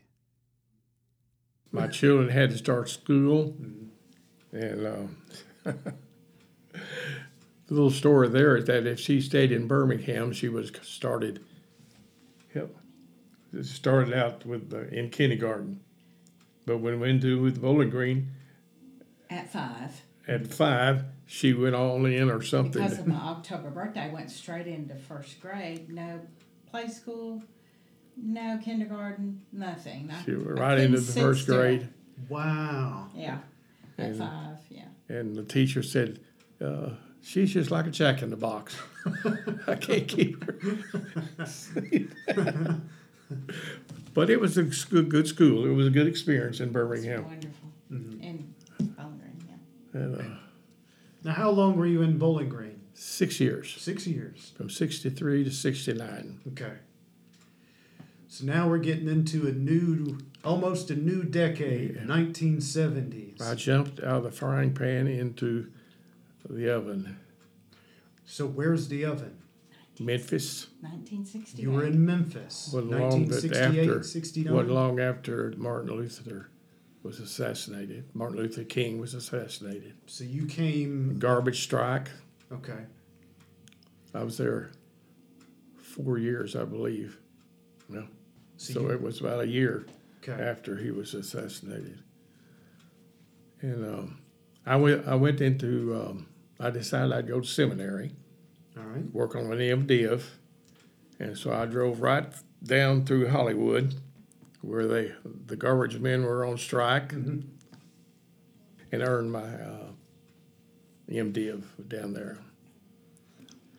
my 1.72 1.88
children 1.88 2.28
had 2.28 2.50
to 2.50 2.58
start 2.58 2.88
school, 2.88 3.56
and 4.52 4.86
um, 4.86 5.16
the 5.64 5.94
little 7.68 7.90
story 7.90 8.28
there 8.28 8.56
is 8.56 8.66
that 8.66 8.86
if 8.86 9.00
she 9.00 9.20
stayed 9.20 9.50
in 9.50 9.66
Birmingham, 9.66 10.32
she 10.32 10.48
was 10.48 10.70
started. 10.82 11.44
Yep, 12.54 12.74
started 13.62 14.14
out 14.14 14.46
with 14.46 14.72
uh, 14.72 14.86
in 14.88 15.10
kindergarten, 15.10 15.80
but 16.68 16.78
when 16.78 17.00
we 17.00 17.08
went 17.08 17.22
to 17.22 17.40
with 17.40 17.60
Bowling 17.62 17.88
Green 17.88 18.30
At 19.30 19.50
five. 19.50 20.02
at 20.28 20.46
five, 20.46 21.04
she 21.26 21.54
went 21.54 21.74
all 21.74 22.04
in 22.04 22.30
or 22.30 22.42
something. 22.42 22.82
Because 22.82 22.98
of 22.98 23.06
my 23.06 23.16
October 23.16 23.70
birthday, 23.70 24.02
I 24.02 24.12
went 24.12 24.30
straight 24.30 24.66
into 24.66 24.94
first 24.94 25.40
grade. 25.40 25.88
No 25.88 26.20
play 26.70 26.86
school, 26.88 27.42
no 28.16 28.58
kindergarten, 28.62 29.40
nothing. 29.50 30.12
She 30.26 30.34
went 30.34 30.58
right 30.58 30.78
into 30.78 31.00
the 31.00 31.12
sit 31.12 31.22
first 31.22 31.42
still. 31.44 31.56
grade, 31.56 31.88
Wow. 32.28 33.08
Yeah, 33.14 33.38
at 33.96 34.04
And- 34.10 34.18
five, 34.18 34.58
yeah. 34.68 34.84
and 35.08 35.34
the 35.34 35.44
teacher 35.44 35.82
said. 35.82 36.20
Uh, 36.60 36.90
She's 37.20 37.52
just 37.52 37.70
like 37.72 37.86
a 37.86 37.90
jack 37.90 38.22
in 38.22 38.30
the 38.30 38.36
box. 38.36 38.76
I 39.66 39.74
can't 39.74 40.06
keep 40.06 40.42
her. 40.44 40.56
but 44.18 44.30
it 44.30 44.40
was 44.40 44.58
a 44.58 44.64
good, 44.64 45.08
good 45.08 45.28
school. 45.28 45.64
It 45.64 45.70
was 45.74 45.86
a 45.86 45.90
good 45.90 46.08
experience 46.08 46.58
in 46.58 46.66
It's 46.66 46.72
Birmingham. 46.72 47.24
wonderful. 47.24 47.68
Mm-hmm. 47.92 48.20
In 48.20 48.54
Bowling 48.80 49.18
Green, 49.20 49.44
yeah. 49.94 50.00
And, 50.00 50.16
uh, 50.20 50.24
Now, 51.22 51.32
how 51.34 51.50
long 51.50 51.76
were 51.76 51.86
you 51.86 52.02
in 52.02 52.18
Bowling 52.18 52.48
Green? 52.48 52.80
six 52.94 53.38
years, 53.38 53.76
Six 53.78 54.08
years. 54.08 54.52
from 54.56 54.68
63 54.68 55.44
to 55.44 55.52
69. 55.52 56.40
Okay. 56.48 56.72
So 58.26 58.44
now 58.44 58.68
we're 58.68 58.78
getting 58.78 59.06
into 59.06 59.46
a 59.46 59.52
new, 59.52 60.18
almost 60.42 60.90
a 60.90 60.96
new 60.96 61.22
decade, 61.22 61.94
Yeah. 61.94 62.02
1970s. 62.02 63.40
I 63.40 63.54
jumped 63.54 64.00
out 64.00 64.16
of 64.18 64.22
the 64.24 64.32
frying 64.32 64.74
pan 64.74 65.06
into 65.06 65.68
the 66.50 66.68
oven. 66.74 67.18
So 68.26 68.46
where's 68.48 68.88
the 68.88 69.04
oven? 69.04 69.36
Memphis, 70.00 70.68
1968. 70.80 71.62
You 71.62 71.70
were 71.72 71.84
in 71.86 72.04
Memphis. 72.04 72.70
Wasn't 72.72 72.90
long, 72.92 73.00
1968, 73.26 73.88
after- 73.90 74.02
69. 74.02 74.54
wasn't 74.54 74.72
long 74.74 75.00
after 75.00 75.52
Martin 75.56 75.90
Luther 75.96 76.50
was 77.02 77.20
assassinated. 77.20 78.04
Martin 78.14 78.36
Luther 78.38 78.64
King 78.64 78.98
was 79.00 79.14
assassinated. 79.14 79.94
So 80.06 80.24
you 80.24 80.46
came, 80.46 81.18
Garbage 81.18 81.62
strike. 81.62 82.10
okay. 82.52 82.84
I 84.14 84.22
was 84.24 84.38
there 84.38 84.70
four 85.76 86.18
years, 86.18 86.56
I 86.56 86.64
believe. 86.64 87.18
Well, 87.88 88.06
So, 88.56 88.72
so 88.74 88.80
you, 88.82 88.90
it 88.90 89.02
was 89.02 89.20
about 89.20 89.40
a 89.40 89.46
year 89.46 89.86
okay. 90.22 90.42
after 90.42 90.76
he 90.76 90.90
was 90.90 91.14
assassinated. 91.14 92.02
And 93.60 93.84
um, 93.84 94.18
I 94.66 94.76
went. 94.76 95.06
I 95.08 95.14
went 95.16 95.40
into. 95.40 95.94
Um, 95.94 96.26
I 96.60 96.70
decided 96.70 97.12
I'd 97.12 97.26
go 97.28 97.40
to 97.40 97.46
seminary, 97.46 98.12
All 98.78 98.84
right. 98.84 99.12
work 99.12 99.34
on 99.34 99.52
an 99.52 99.58
MDiv, 99.58 100.22
and 101.18 101.36
so 101.36 101.52
I 101.52 101.66
drove 101.66 102.00
right 102.00 102.26
down 102.62 103.04
through 103.04 103.28
Hollywood, 103.28 103.94
where 104.62 104.86
they 104.86 105.12
the 105.46 105.56
garbage 105.56 105.98
men 105.98 106.22
were 106.24 106.44
on 106.44 106.58
strike, 106.58 107.12
Mhm. 107.12 107.44
and 108.92 109.02
earned 109.02 109.32
my 109.32 109.40
uh, 109.62 109.90
MDiv 111.08 111.64
down 111.88 112.12
there. 112.12 112.38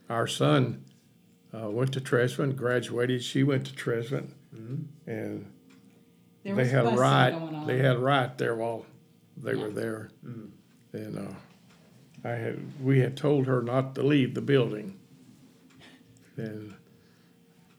Our 0.09 0.27
son 0.27 0.83
uh, 1.53 1.69
went 1.69 1.93
to 1.93 2.01
Trezevant, 2.01 2.55
graduated. 2.55 3.23
She 3.23 3.43
went 3.43 3.65
to 3.67 3.75
Trezevant, 3.75 4.33
Mhm. 4.55 4.85
and 5.07 5.45
There 6.43 6.55
they 6.55 6.61
was 6.63 6.71
had 6.71 6.85
a 6.85 6.89
busing 6.89 6.97
riot. 6.99 7.33
going 7.33 7.55
on. 7.55 7.67
They 7.67 7.77
had 7.79 7.95
a 7.95 7.99
riot 7.99 8.37
there 8.37 8.55
while 8.55 8.85
they 9.37 9.55
Yeah. 9.55 9.63
were 9.63 9.71
there, 9.71 10.09
Mm. 10.25 10.49
and 10.93 11.17
uh, 11.17 11.33
I 12.23 12.29
had 12.31 12.59
we 12.83 12.99
had 12.99 13.15
told 13.15 13.47
her 13.47 13.61
not 13.61 13.95
to 13.95 14.03
leave 14.03 14.33
the 14.33 14.41
building. 14.41 14.99
And 16.37 16.73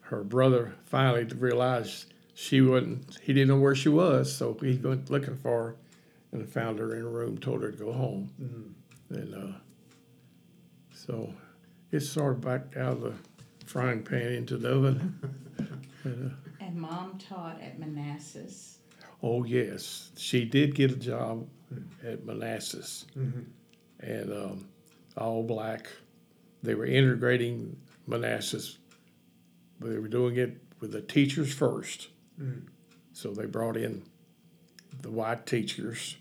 her 0.03 0.23
brother 0.25 0.75
finally 0.85 1.25
realized 1.25 2.13
she 2.35 2.61
wasn't. 2.61 3.19
He 3.23 3.33
didn't 3.33 3.49
know 3.49 3.59
where 3.61 3.75
she 3.75 3.89
was, 3.89 4.35
so 4.35 4.57
he 4.61 4.77
went 4.77 5.11
looking 5.11 5.37
for 5.37 5.63
her, 5.65 5.77
and 6.33 6.49
found 6.49 6.79
her 6.79 6.95
in 6.95 7.03
a 7.03 7.09
room. 7.09 7.39
Told 7.39 7.63
her 7.63 7.71
to 7.71 7.77
go 7.77 7.93
home, 7.93 8.31
Mm. 8.43 8.73
and 9.17 9.35
uh, 9.35 9.57
so 10.95 11.33
it's 11.93 12.09
sort 12.09 12.35
of 12.37 12.41
back 12.41 12.77
out 12.77 12.93
of 12.95 13.01
the 13.03 13.13
frying 13.67 14.03
pan 14.03 14.33
into 14.33 14.57
the 14.57 14.71
oven. 14.71 15.19
and, 16.05 16.31
uh, 16.33 16.65
And 16.65 16.77
mom 16.81 17.19
taught 17.19 17.61
at 17.61 17.79
Manassas. 17.79 18.79
Oh 19.23 19.45
yes, 19.45 20.11
she 20.17 20.45
did 20.45 20.75
get 20.75 20.91
a 20.93 20.97
job 20.97 21.47
at 22.05 22.25
Manassas, 22.25 23.07
Mhm. 23.17 23.45
And 24.01 24.33
um, 24.33 24.69
all 25.17 25.43
black. 25.43 25.89
They 26.63 26.75
were 26.75 26.87
integrating 26.87 27.77
Manassas, 28.07 28.79
but 29.79 29.91
they 29.91 29.99
were 29.99 30.09
doing 30.09 30.37
it 30.37 30.57
with 30.81 30.93
the 30.93 31.01
teachers 31.01 31.53
first. 31.53 32.09
Mm. 32.41 32.63
So 33.13 33.33
they 33.33 33.47
brought 33.47 33.77
in 33.77 34.03
the 35.03 35.11
white 35.11 35.47
teachers, 35.47 36.17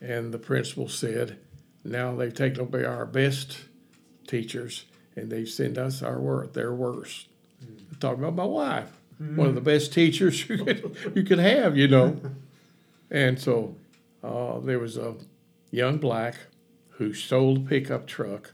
and 0.00 0.32
the 0.32 0.38
principal 0.38 0.88
said, 0.88 1.38
"Now 1.84 2.14
they've 2.14 2.34
taken 2.34 2.60
away 2.60 2.84
our 2.84 3.06
best 3.06 3.58
teachers, 4.26 4.84
and 5.16 5.30
they 5.30 5.44
send 5.44 5.78
us 5.78 6.02
our 6.02 6.20
worst, 6.20 6.54
their 6.54 6.72
worst." 6.72 7.28
Talking 8.00 8.24
about 8.24 8.34
my 8.34 8.44
wife, 8.44 8.90
one 9.18 9.46
of 9.46 9.54
the 9.54 9.60
best 9.60 9.92
teachers 9.92 10.48
you 10.48 10.64
could 10.64 10.96
you 11.14 11.22
could 11.22 11.38
have, 11.38 11.76
you 11.76 11.88
know. 11.88 12.20
and 13.10 13.38
so 13.38 13.76
uh, 14.22 14.58
there 14.60 14.78
was 14.78 14.96
a 14.96 15.14
young 15.70 15.98
black 15.98 16.36
who 16.92 17.12
stole 17.12 17.56
a 17.58 17.60
pickup 17.60 18.06
truck, 18.06 18.52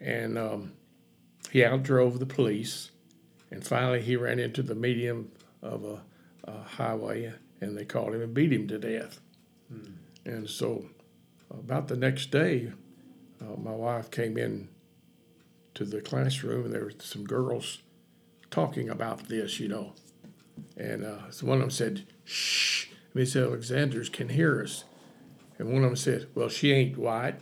and 0.00 0.36
um, 0.38 0.72
he 1.50 1.60
outdrove 1.60 2.18
the 2.18 2.26
police, 2.26 2.90
and 3.50 3.64
finally 3.64 4.02
he 4.02 4.16
ran 4.16 4.38
into 4.38 4.62
the 4.62 4.74
median 4.74 5.30
of 5.62 5.84
a, 5.84 6.02
a 6.44 6.62
highway, 6.62 7.32
and 7.60 7.76
they 7.76 7.84
caught 7.84 8.14
him 8.14 8.22
and 8.22 8.34
beat 8.34 8.52
him 8.52 8.68
to 8.68 8.78
death. 8.78 9.20
And 10.24 10.48
so, 10.48 10.84
about 11.50 11.88
the 11.88 11.96
next 11.96 12.30
day, 12.30 12.72
uh, 13.40 13.56
my 13.56 13.72
wife 13.72 14.10
came 14.10 14.36
in 14.36 14.68
to 15.74 15.84
the 15.84 16.00
classroom, 16.00 16.66
and 16.66 16.74
there 16.74 16.84
were 16.84 16.92
some 16.98 17.24
girls 17.24 17.82
talking 18.50 18.90
about 18.90 19.28
this, 19.28 19.58
you 19.58 19.68
know. 19.68 19.94
And 20.76 21.04
uh, 21.04 21.30
so 21.30 21.46
one 21.46 21.58
of 21.58 21.62
them 21.62 21.70
said, 21.70 22.06
"Shh, 22.24 22.88
Miss 23.14 23.34
Alexanders 23.36 24.08
can 24.08 24.28
hear 24.28 24.62
us." 24.62 24.84
And 25.58 25.68
one 25.72 25.82
of 25.82 25.90
them 25.90 25.96
said, 25.96 26.28
"Well, 26.34 26.48
she 26.48 26.72
ain't 26.72 26.96
white." 26.96 27.40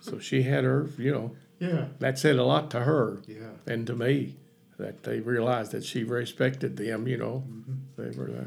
So 0.00 0.18
she 0.18 0.42
had 0.42 0.64
her, 0.64 0.88
you 0.98 1.10
know, 1.12 1.36
Yeah. 1.58 1.88
that 1.98 2.18
said 2.18 2.36
a 2.36 2.44
lot 2.44 2.70
to 2.72 2.80
her 2.80 3.18
Yeah. 3.26 3.50
and 3.66 3.86
to 3.88 3.94
me 3.96 4.36
that 4.78 5.02
they 5.02 5.20
realized 5.20 5.72
that 5.72 5.84
she 5.84 6.04
respected 6.04 6.76
them, 6.76 7.08
you 7.08 7.16
know. 7.16 7.44
Mm-hmm. 7.48 7.72
They 7.96 8.16
were, 8.16 8.30
uh, 8.30 8.44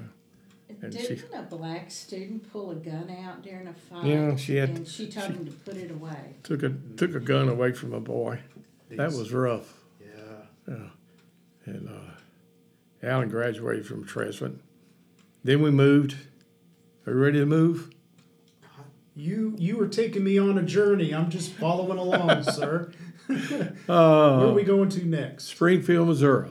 And 0.82 0.94
she- 0.94 1.16
Didn't 1.16 1.34
a 1.34 1.42
black 1.44 1.92
student 1.92 2.50
pull 2.54 2.72
a 2.72 2.76
gun 2.76 3.10
out 3.10 3.44
during 3.44 3.68
a 3.68 3.74
fight? 3.74 4.06
Yeah, 4.06 4.38
she 4.38 4.56
had- 4.56 4.70
And 4.70 4.88
she 4.88 5.10
told 5.10 5.32
him 5.32 5.46
to 5.48 5.52
put 5.52 5.76
it 5.76 5.92
away. 5.92 6.36
took 6.44 6.64
a 6.64 6.70
took 6.96 7.14
a 7.16 7.20
gun 7.20 7.50
away 7.50 7.74
from 7.74 7.92
a 7.94 8.00
boy. 8.00 8.40
That 8.92 9.12
was 9.12 9.34
rough. 9.34 9.84
Yeah. 10.00 10.88
And 11.66 11.90
uh, 11.90 12.12
Alan 13.04 13.28
graduated 13.28 13.86
from 13.88 14.06
Trezevant. 14.06 14.62
Then 15.44 15.62
we 15.62 15.70
moved. 15.72 16.16
Are 17.08 17.14
you 17.14 17.20
ready 17.20 17.40
to 17.40 17.46
move? 17.46 17.90
You 19.16 19.56
you 19.58 19.78
were 19.78 19.88
taking 19.88 20.24
me 20.24 20.38
on 20.38 20.58
a 20.58 20.64
journey. 20.64 21.14
I'm 21.14 21.30
just 21.30 21.52
following 21.54 21.98
along, 21.98 22.44
sir. 22.52 22.92
Where 23.28 23.74
Uh, 23.90 24.48
are 24.50 24.54
we 24.54 24.64
going 24.64 24.90
to 24.90 25.06
next? 25.06 25.46
Springfield, 25.46 26.08
Missouri. 26.08 26.50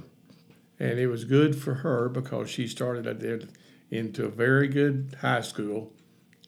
And 0.78 0.98
it 0.98 1.08
was 1.08 1.24
good 1.24 1.56
for 1.56 1.74
her 1.74 2.08
because 2.08 2.48
she 2.50 2.68
started 2.68 3.48
into 3.90 4.24
a 4.26 4.28
very 4.28 4.68
good 4.68 5.16
high 5.20 5.40
school, 5.40 5.92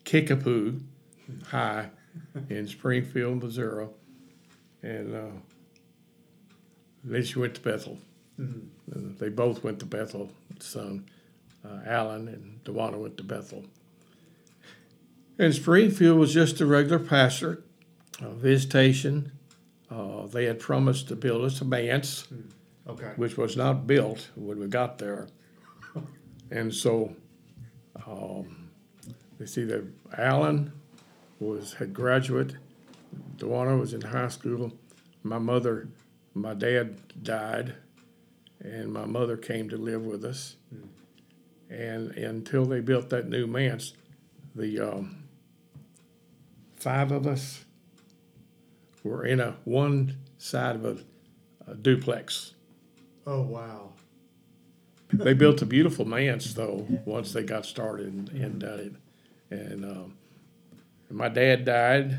Kickapoo 0.04 0.80
High 1.48 1.90
in 2.48 2.68
Springfield, 2.68 3.42
Missouri. 3.42 3.88
And 4.82 5.14
uh, 5.14 5.30
then 7.02 7.24
she 7.24 7.38
went 7.38 7.54
to 7.56 7.60
Bethel. 7.60 7.98
Mhm. 8.38 8.66
Uh, 8.94 8.98
They 9.18 9.30
both 9.30 9.64
went 9.64 9.78
to 9.80 9.86
Bethel. 9.86 10.30
Son, 10.60 11.06
uh, 11.64 11.80
Alan 11.86 12.28
and 12.28 12.62
Dewana 12.64 12.98
went 12.98 13.16
to 13.16 13.24
Bethel. 13.24 13.64
And 15.40 15.55
Springfield 15.55 16.18
was 16.18 16.35
just 16.35 16.61
a 16.61 16.66
regular 16.66 16.98
pastor, 16.98 17.64
a 18.20 18.29
visitation. 18.29 19.33
Uh, 19.90 20.26
they 20.26 20.44
had 20.44 20.61
promised 20.61 21.09
to 21.09 21.16
build 21.16 21.46
us 21.46 21.62
a 21.62 21.64
manse 21.64 22.29
Okay. 22.87 23.12
which 23.16 23.38
was 23.38 23.57
not 23.57 23.87
built 23.87 24.29
when 24.37 24.61
we 24.61 24.66
got 24.66 24.98
there. 24.98 25.29
And 26.50 26.74
so, 26.74 27.16
um, 28.07 28.68
they 29.38 29.46
see 29.46 29.64
that 29.64 29.83
Alan 30.18 30.72
was 31.38 31.72
had 31.72 31.94
graduate, 31.94 32.57
Dewana 33.38 33.81
was 33.81 33.94
in 33.94 34.03
high 34.03 34.29
school. 34.29 34.70
My 35.22 35.38
mother, 35.38 35.88
my 36.35 36.53
dad 36.53 36.98
died, 37.22 37.76
and 38.61 38.92
my 38.92 39.07
mother 39.07 39.38
came 39.38 39.70
to 39.70 39.79
live 39.79 40.05
with 40.05 40.22
us. 40.22 40.57
And 41.70 42.11
until 42.11 42.66
they 42.66 42.81
built 42.81 43.09
that 43.09 43.26
new 43.26 43.46
manse, 43.46 43.94
the 44.55 44.81
um, 44.81 45.16
five 46.80 47.12
of 47.12 47.26
us 47.26 47.64
were 49.04 49.24
in 49.24 49.40
a 49.40 49.56
one 49.64 50.16
side 50.38 50.76
of 50.76 50.84
a, 50.84 51.70
a 51.70 51.74
duplex. 51.74 52.54
Oh 53.26 53.42
wow. 53.42 53.92
They 55.12 55.34
built 55.34 55.60
a 55.62 55.66
beautiful 55.66 56.04
manse 56.04 56.54
though 56.54 56.86
once 57.04 57.32
they 57.32 57.42
got 57.42 57.66
started 57.66 58.06
and, 58.06 58.28
and 58.30 58.60
done 58.60 58.80
it. 58.80 58.92
And 59.50 59.84
um, 59.84 60.16
my 61.10 61.28
dad 61.28 61.64
died. 61.64 62.18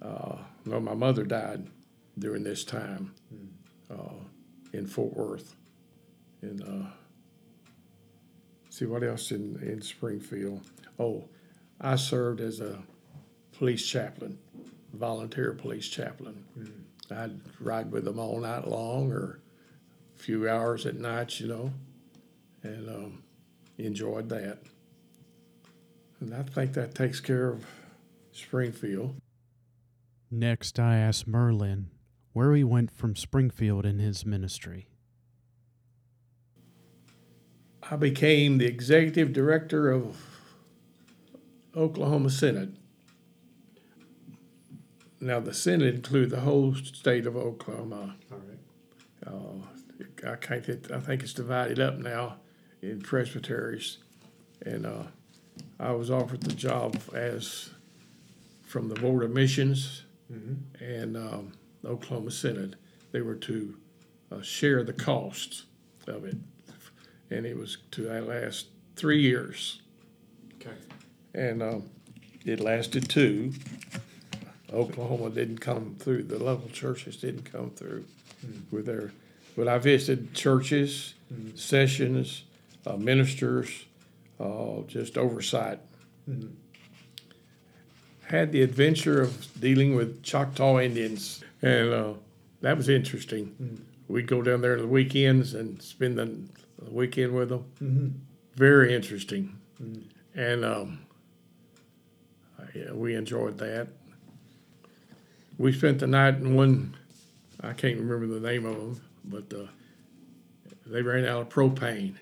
Uh, 0.00 0.36
no, 0.64 0.80
my 0.80 0.94
mother 0.94 1.24
died 1.24 1.66
during 2.18 2.44
this 2.44 2.64
time 2.64 3.14
uh, 3.90 4.22
in 4.72 4.86
Fort 4.86 5.16
Worth. 5.16 5.56
And 6.40 6.62
uh, 6.62 6.90
see 8.70 8.86
what 8.86 9.02
else 9.02 9.32
in, 9.32 9.60
in 9.62 9.82
Springfield. 9.82 10.62
Oh, 10.98 11.24
I 11.80 11.96
served 11.96 12.40
as 12.40 12.60
a 12.60 12.78
police 13.58 13.84
chaplain, 13.84 14.38
volunteer 14.94 15.52
police 15.52 15.88
chaplain. 15.88 16.44
I'd 17.10 17.40
ride 17.60 17.90
with 17.90 18.04
them 18.04 18.18
all 18.18 18.38
night 18.38 18.68
long 18.68 19.10
or 19.10 19.40
a 20.16 20.18
few 20.18 20.48
hours 20.48 20.86
at 20.86 20.96
night, 20.96 21.40
you 21.40 21.48
know, 21.48 21.72
and 22.62 22.88
um, 22.88 23.22
enjoyed 23.76 24.28
that. 24.28 24.58
And 26.20 26.34
I 26.34 26.42
think 26.42 26.72
that 26.74 26.94
takes 26.94 27.20
care 27.20 27.48
of 27.48 27.66
Springfield. 28.32 29.16
Next, 30.30 30.78
I 30.78 30.96
asked 30.96 31.28
Merlyn 31.28 31.86
where 32.32 32.54
he 32.54 32.62
went 32.62 32.90
from 32.90 33.16
Springfield 33.16 33.84
in 33.84 33.98
his 33.98 34.24
ministry. 34.24 34.88
I 37.90 37.96
became 37.96 38.58
the 38.58 38.66
executive 38.66 39.32
director 39.32 39.90
of 39.90 40.16
Oklahoma 41.74 42.30
Synod. 42.30 42.76
Now, 45.20 45.40
the 45.40 45.52
Synod 45.54 45.94
includes 45.96 46.30
the 46.30 46.40
whole 46.40 46.74
state 46.74 47.26
of 47.26 47.36
Oklahoma. 47.36 48.14
All 48.30 48.38
right. 48.38 49.26
Uh, 49.26 50.30
I 50.32 50.36
can't. 50.36 50.64
Get, 50.64 50.90
I 50.92 51.00
think 51.00 51.22
it's 51.22 51.32
divided 51.32 51.80
up 51.80 51.98
now 51.98 52.36
in 52.82 53.00
presbyteries, 53.00 53.98
and 54.64 54.86
uh, 54.86 55.02
I 55.80 55.90
was 55.92 56.10
offered 56.10 56.42
the 56.42 56.54
job 56.54 56.96
as 57.12 57.70
from 58.64 58.88
the 58.88 58.94
Board 58.94 59.22
of 59.24 59.30
Missions 59.30 60.02
Mm-hmm. 60.30 60.84
and 60.84 61.16
um, 61.16 61.52
Oklahoma 61.86 62.30
Synod. 62.30 62.76
They 63.12 63.22
were 63.22 63.34
to 63.36 63.78
uh, 64.30 64.42
share 64.42 64.84
the 64.84 64.92
costs 64.92 65.64
of 66.06 66.26
it, 66.26 66.36
and 67.30 67.46
it 67.46 67.56
was 67.56 67.78
to 67.92 68.10
last 68.20 68.66
three 68.94 69.22
years, 69.22 69.80
Okay. 70.56 70.76
and 71.34 71.62
um, 71.62 71.88
it 72.44 72.60
lasted 72.60 73.08
two. 73.08 73.54
Oklahoma 74.72 75.30
didn't 75.30 75.58
come 75.58 75.96
through. 75.98 76.24
The 76.24 76.38
local 76.38 76.68
churches 76.70 77.16
didn't 77.16 77.50
come 77.50 77.70
through 77.70 78.04
with 78.70 78.86
their. 78.86 79.12
But 79.56 79.68
I 79.68 79.78
visited 79.78 80.34
churches, 80.34 81.14
sessions, 81.54 82.44
uh, 82.86 82.96
ministers, 82.96 83.86
uh, 84.38 84.82
just 84.86 85.18
oversight. 85.18 85.80
Mhm. 86.28 86.50
Had 88.26 88.52
the 88.52 88.62
adventure 88.62 89.22
of 89.22 89.48
dealing 89.60 89.94
with 89.94 90.22
Choctaw 90.22 90.78
Indians, 90.80 91.42
and 91.62 91.90
uh, 91.90 92.12
that 92.60 92.76
was 92.76 92.88
interesting. 92.88 93.84
We'd 94.06 94.26
go 94.26 94.42
down 94.42 94.60
there 94.60 94.74
on 94.74 94.78
the 94.80 94.86
weekends 94.86 95.54
and 95.54 95.80
spend 95.82 96.18
the, 96.18 96.30
weekend 96.90 97.34
with 97.34 97.48
them. 97.48 97.64
Mm-hmm. 97.82 98.08
Very 98.54 98.94
interesting, 98.94 99.58
and 100.34 100.64
um, 100.64 101.00
yeah, 102.74 102.92
we 102.92 103.14
enjoyed 103.14 103.58
that. 103.58 103.88
We 105.58 105.72
spent 105.72 105.98
the 105.98 106.06
night 106.06 106.36
in 106.36 106.54
one. 106.54 106.96
I 107.60 107.72
can't 107.72 107.98
remember 107.98 108.26
the 108.26 108.40
name 108.40 108.64
of 108.64 108.76
them, 108.76 109.02
but 109.24 109.52
uh, 109.52 109.66
they 110.86 111.02
ran 111.02 111.26
out 111.26 111.42
of 111.42 111.48
propane. 111.48 112.14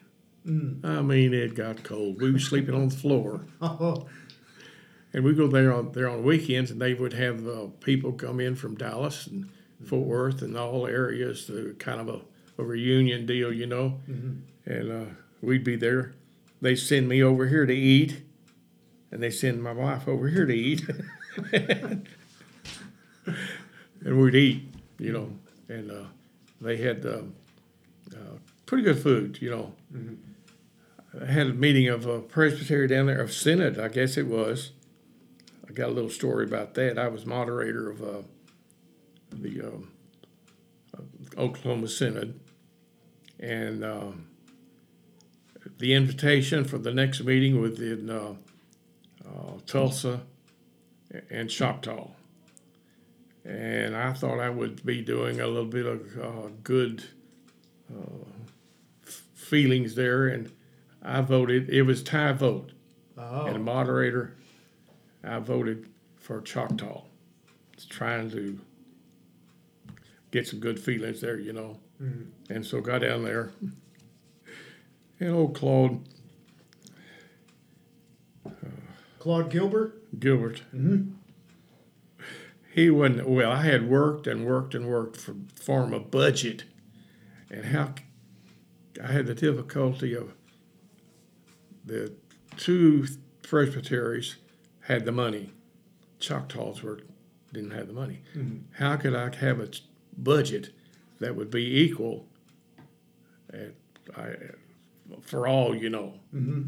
Mm. 0.46 0.84
I 0.84 1.02
mean, 1.02 1.34
it 1.34 1.54
got 1.54 1.82
cold. 1.82 2.20
We 2.20 2.32
were 2.32 2.38
sleeping 2.38 2.74
on 2.74 2.88
the 2.88 2.96
floor. 2.96 3.42
Oh, 3.60 4.06
And 5.12 5.24
we 5.24 5.32
go 5.32 5.46
there 5.46 5.72
on 5.72 5.92
there 5.92 6.10
on 6.10 6.22
weekends, 6.24 6.70
and 6.70 6.78
they 6.80 6.92
would 6.92 7.14
have 7.14 7.46
uh, 7.48 7.66
people 7.80 8.12
come 8.12 8.38
in 8.38 8.54
from 8.54 8.74
Dallas 8.74 9.26
and 9.26 9.50
Fort 9.86 10.06
Worth 10.06 10.42
and 10.42 10.58
all 10.58 10.86
areas 10.86 11.46
to 11.46 11.74
kind 11.78 12.00
of 12.00 12.08
a, 12.10 12.20
a 12.58 12.64
reunion 12.64 13.24
deal, 13.24 13.50
you 13.50 13.66
know. 13.66 13.98
And 14.66 14.92
uh, 14.92 15.10
we'd 15.40 15.64
be 15.64 15.76
there. 15.76 16.12
They 16.60 16.76
send 16.76 17.08
me 17.08 17.22
over 17.22 17.46
here 17.46 17.64
to 17.64 17.74
eat, 17.74 18.24
and 19.10 19.22
they 19.22 19.30
send 19.30 19.62
my 19.62 19.72
wife 19.72 20.06
over 20.06 20.28
here 20.28 20.44
to 20.44 20.54
eat, 20.54 20.82
and 24.06 24.22
we'd 24.22 24.36
eat, 24.36 24.62
you 24.98 25.12
know. 25.12 25.30
And 25.68 25.90
uh, 25.90 26.04
they 26.60 26.76
had 26.76 27.04
uh, 27.04 27.22
uh, 28.12 28.38
pretty 28.64 28.84
good 28.84 29.02
food, 29.02 29.38
you 29.42 29.50
know. 29.50 29.72
I 31.20 31.26
had 31.26 31.48
a 31.48 31.54
meeting 31.54 31.88
of 31.88 32.06
a 32.06 32.20
presbytery 32.20 32.86
down 32.86 33.06
there 33.06 33.20
of 33.20 33.32
synod, 33.32 33.78
I 33.78 33.88
guess 33.88 34.16
it 34.16 34.26
was. 34.26 34.70
I 35.68 35.72
got 35.72 35.88
a 35.88 35.92
little 35.92 36.10
story 36.10 36.44
about 36.44 36.74
that. 36.74 36.98
I 36.98 37.08
was 37.08 37.26
moderator 37.26 37.90
of 37.90 38.02
uh, 38.02 38.22
the 39.32 39.62
um, 39.62 39.90
uh, 40.96 41.40
Oklahoma 41.40 41.88
Synod, 41.88 42.38
and 43.40 43.84
um, 43.84 44.28
the 45.78 45.94
invitation 45.94 46.64
for 46.64 46.78
the 46.78 46.94
next 46.94 47.24
meeting 47.24 47.60
was 47.60 47.80
in 47.80 48.08
uh, 48.08 48.34
uh, 49.24 49.58
Tulsa 49.66 50.20
and 51.28 51.50
Choctaw. 51.50 52.10
And 53.46 53.96
I 53.96 54.12
thought 54.12 54.40
I 54.40 54.50
would 54.50 54.84
be 54.84 55.02
doing 55.02 55.40
a 55.40 55.46
little 55.46 55.68
bit 55.68 55.86
of 55.86 56.18
uh, 56.18 56.48
good 56.64 57.04
uh, 57.92 58.24
f- 59.06 59.22
feelings 59.34 59.94
there, 59.94 60.26
and 60.26 60.50
I 61.00 61.20
voted. 61.20 61.68
It 61.70 61.82
was 61.82 62.02
tie 62.02 62.32
vote 62.32 62.72
and 63.16 63.56
oh. 63.56 63.58
moderator, 63.58 64.36
I 65.24 65.38
voted 65.38 65.88
for 66.16 66.40
Choctaw. 66.40 67.02
It's 67.72 67.86
trying 67.86 68.30
to 68.32 68.58
get 70.32 70.46
some 70.48 70.58
good 70.60 70.78
feelings 70.80 71.20
there, 71.20 71.38
you 71.38 71.52
know. 71.52 71.78
Mhm. 72.02 72.26
And 72.50 72.66
so 72.66 72.80
got 72.80 73.02
down 73.02 73.22
there. 73.24 73.52
And 75.20 75.30
old 75.34 75.54
Claude 75.54 76.00
Claude 79.18 79.50
Gilbert. 79.50 80.20
Gilbert, 80.20 80.62
Mm-hmm. 80.74 81.12
He 82.76 82.90
wouldn't. 82.90 83.26
Well, 83.26 83.50
I 83.50 83.62
had 83.62 83.88
worked 83.88 84.26
and 84.26 84.44
worked 84.44 84.74
and 84.74 84.86
worked 84.86 85.16
for 85.16 85.34
form 85.54 85.94
a 85.94 85.98
budget, 85.98 86.64
and 87.50 87.64
how 87.64 87.94
I 89.02 89.12
had 89.12 89.24
the 89.24 89.34
difficulty 89.34 90.14
of 90.14 90.34
the 91.86 92.12
two 92.58 93.06
presbyteries 93.42 94.36
had 94.80 95.06
the 95.06 95.12
money, 95.12 95.52
Choctaws 96.20 96.82
were 96.82 97.00
didn't 97.50 97.70
have 97.70 97.86
the 97.86 97.94
money. 97.94 98.20
Mm-hmm. 98.36 98.58
How 98.74 98.96
could 98.96 99.14
I 99.14 99.34
have 99.34 99.58
a 99.58 99.70
budget 100.18 100.74
that 101.18 101.34
would 101.34 101.50
be 101.50 101.80
equal 101.80 102.26
at, 103.54 103.72
I, 104.14 104.34
for 105.22 105.46
all 105.46 105.74
you 105.74 105.88
know? 105.88 106.20
Mm-hmm. 106.34 106.64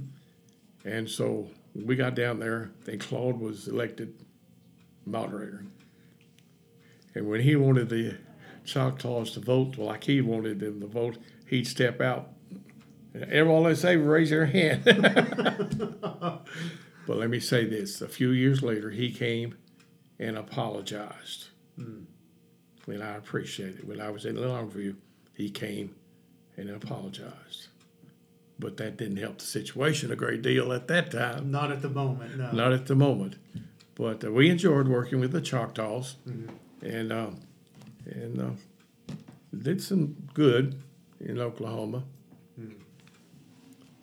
And 0.89 1.07
so 1.07 1.51
we 1.75 1.97
got 1.97 2.15
down 2.15 2.39
there, 2.39 2.71
and 2.87 2.99
Claude 2.99 3.39
was 3.39 3.69
elected 3.69 4.15
moderator. 5.05 5.65
And 7.19 7.29
when 7.29 7.41
he 7.41 7.57
wanted 7.57 7.89
the 7.89 8.15
Choctaws 8.65 9.33
to 9.33 9.41
vote 9.41 9.77
like 9.77 10.05
he 10.05 10.21
wanted 10.21 10.61
them 10.61 10.81
to 10.81 10.87
vote, 10.87 11.19
he'd 11.47 11.67
step 11.67 12.01
out. 12.01 12.29
And 13.13 13.49
all 13.49 13.65
they 13.65 13.75
say, 13.75 13.97
raise 13.97 14.31
their 14.31 14.47
hand. 14.47 14.85
but 16.05 16.47
let 17.09 17.29
me 17.29 17.41
say 17.41 17.65
this: 17.65 18.01
a 18.01 18.07
few 18.07 18.31
years 18.31 18.63
later, 18.63 18.91
he 18.91 19.11
came 19.11 19.57
and 20.21 20.39
apologized, 20.39 21.49
and 21.77 22.07
I 23.03 23.17
appreciate 23.17 23.79
it. 23.81 23.85
When 23.89 24.01
I 24.01 24.11
was 24.11 24.25
in 24.25 24.37
Longview, 24.37 24.95
he 25.35 25.51
came 25.51 25.97
and 26.57 26.71
apologized. 26.71 27.67
But 28.61 28.77
that 28.77 28.97
didn't 28.97 29.17
help 29.17 29.39
the 29.39 29.45
situation 29.45 30.13
a 30.13 30.17
great 30.17 30.43
deal 30.43 30.73
at 30.73 30.87
that 30.87 31.11
time. 31.11 31.51
Not 31.51 31.73
at 31.73 31.83
the 31.83 31.89
moment, 31.89 32.39
no. 32.39 32.53
Not 32.53 32.73
at 32.73 32.87
the 32.87 32.95
moment, 32.95 33.39
but 33.97 34.23
uh, 34.23 34.31
we 34.31 34.51
enjoyed 34.51 34.87
working 34.87 35.19
with 35.19 35.33
the 35.33 35.41
Choctaws, 35.41 36.15
and 36.83 37.13
uh, 37.13 37.31
and 38.07 38.41
uh, 38.41 39.15
did 39.57 39.83
some 39.83 40.17
good 40.35 40.81
in 41.21 41.39
Oklahoma. 41.39 42.05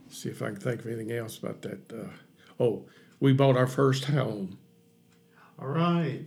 See 0.10 0.30
if 0.30 0.42
I 0.42 0.48
can 0.48 0.56
think 0.58 0.80
of 0.82 0.88
anything 0.88 1.12
else 1.12 1.38
about 1.38 1.62
that. 1.64 1.92
Uh, 1.92 2.08
oh, 2.60 2.86
we 3.20 3.34
bought 3.34 3.58
our 3.58 3.68
first 3.68 4.06
home. 4.06 4.58
All 5.60 5.68
right. 5.68 6.22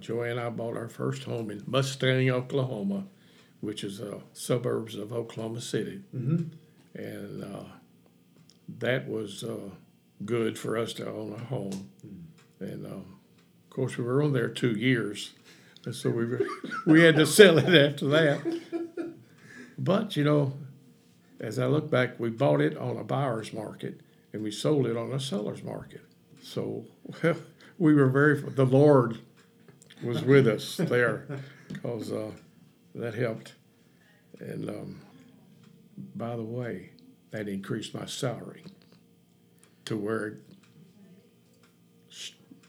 Joanne 0.00 0.30
and 0.32 0.40
I 0.40 0.48
bought 0.50 0.76
our 0.76 0.88
first 0.88 1.24
home 1.24 1.50
in 1.50 1.62
Mustang, 1.66 2.30
Oklahoma, 2.30 3.04
which 3.60 3.82
is 3.84 4.00
uh, 4.00 4.20
suburbs 4.32 4.94
of 4.96 5.12
Oklahoma 5.12 5.60
City, 5.60 6.02
Mm-hmm. 6.14 6.44
and 7.00 7.44
uh, 7.44 7.64
that 8.78 9.08
was 9.08 9.42
uh, 9.44 9.70
good 10.24 10.56
for 10.58 10.76
us 10.78 10.92
to 10.94 11.08
own 11.08 11.32
a 11.34 11.44
home. 11.44 11.90
And 12.60 12.86
um, 12.86 13.18
of 13.64 13.70
course, 13.70 13.96
we 13.98 14.04
were 14.04 14.22
on 14.22 14.32
there 14.32 14.48
two 14.48 14.72
years, 14.72 15.32
and 15.84 15.94
so 15.94 16.10
we 16.10 16.26
we 16.86 17.02
had 17.02 17.16
to 17.16 17.26
sell 17.26 17.58
it 17.58 17.74
after 17.74 18.06
that. 18.08 19.14
But 19.78 20.16
you 20.16 20.24
know, 20.24 20.54
as 21.40 21.58
I 21.58 21.66
look 21.66 21.90
back, 21.90 22.20
we 22.20 22.30
bought 22.30 22.60
it 22.60 22.76
on 22.76 22.96
a 22.96 23.04
buyer's 23.04 23.52
market 23.52 24.00
and 24.32 24.42
we 24.42 24.50
sold 24.50 24.86
it 24.86 24.96
on 24.96 25.12
a 25.12 25.20
seller's 25.20 25.62
market. 25.62 26.02
So 26.42 26.84
well, 27.22 27.36
we 27.78 27.94
were 27.94 28.08
very. 28.08 28.40
The 28.40 28.64
Lord 28.66 29.18
was 30.02 30.22
with 30.22 30.46
us 30.46 30.76
there 30.76 31.26
because 31.68 32.12
uh, 32.12 32.30
that 32.94 33.14
helped. 33.14 33.54
And 34.40 34.68
um, 34.68 35.00
by 36.16 36.36
the 36.36 36.42
way, 36.42 36.90
that 37.30 37.48
increased 37.48 37.94
my 37.94 38.06
salary 38.06 38.64
to 39.84 39.96
where 39.96 40.26
it, 40.26 40.34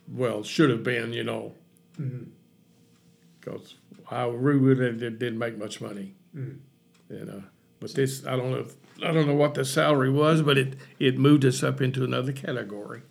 well, 0.08 0.44
should 0.44 0.70
have 0.70 0.84
been, 0.84 1.14
you 1.14 1.24
know, 1.24 1.54
because 3.44 3.76
I 4.10 4.26
really 4.26 4.76
didn't, 4.76 5.20
didn't 5.20 5.38
make 5.38 5.58
much 5.58 5.82
money. 5.82 6.16
And, 7.10 7.30
uh, 7.30 7.42
but 7.80 7.94
this, 7.94 8.26
I 8.26 8.36
don't 8.36 8.52
know, 8.52 8.60
if, 8.60 8.76
I 9.04 9.12
don't 9.12 9.28
know 9.28 9.36
what 9.36 9.54
the 9.56 9.66
salary 9.66 10.10
was, 10.10 10.42
but 10.42 10.58
it, 10.58 10.76
it 11.00 11.18
moved 11.18 11.44
us 11.46 11.64
up 11.64 11.82
into 11.82 12.04
another 12.04 12.32
category. 12.32 13.02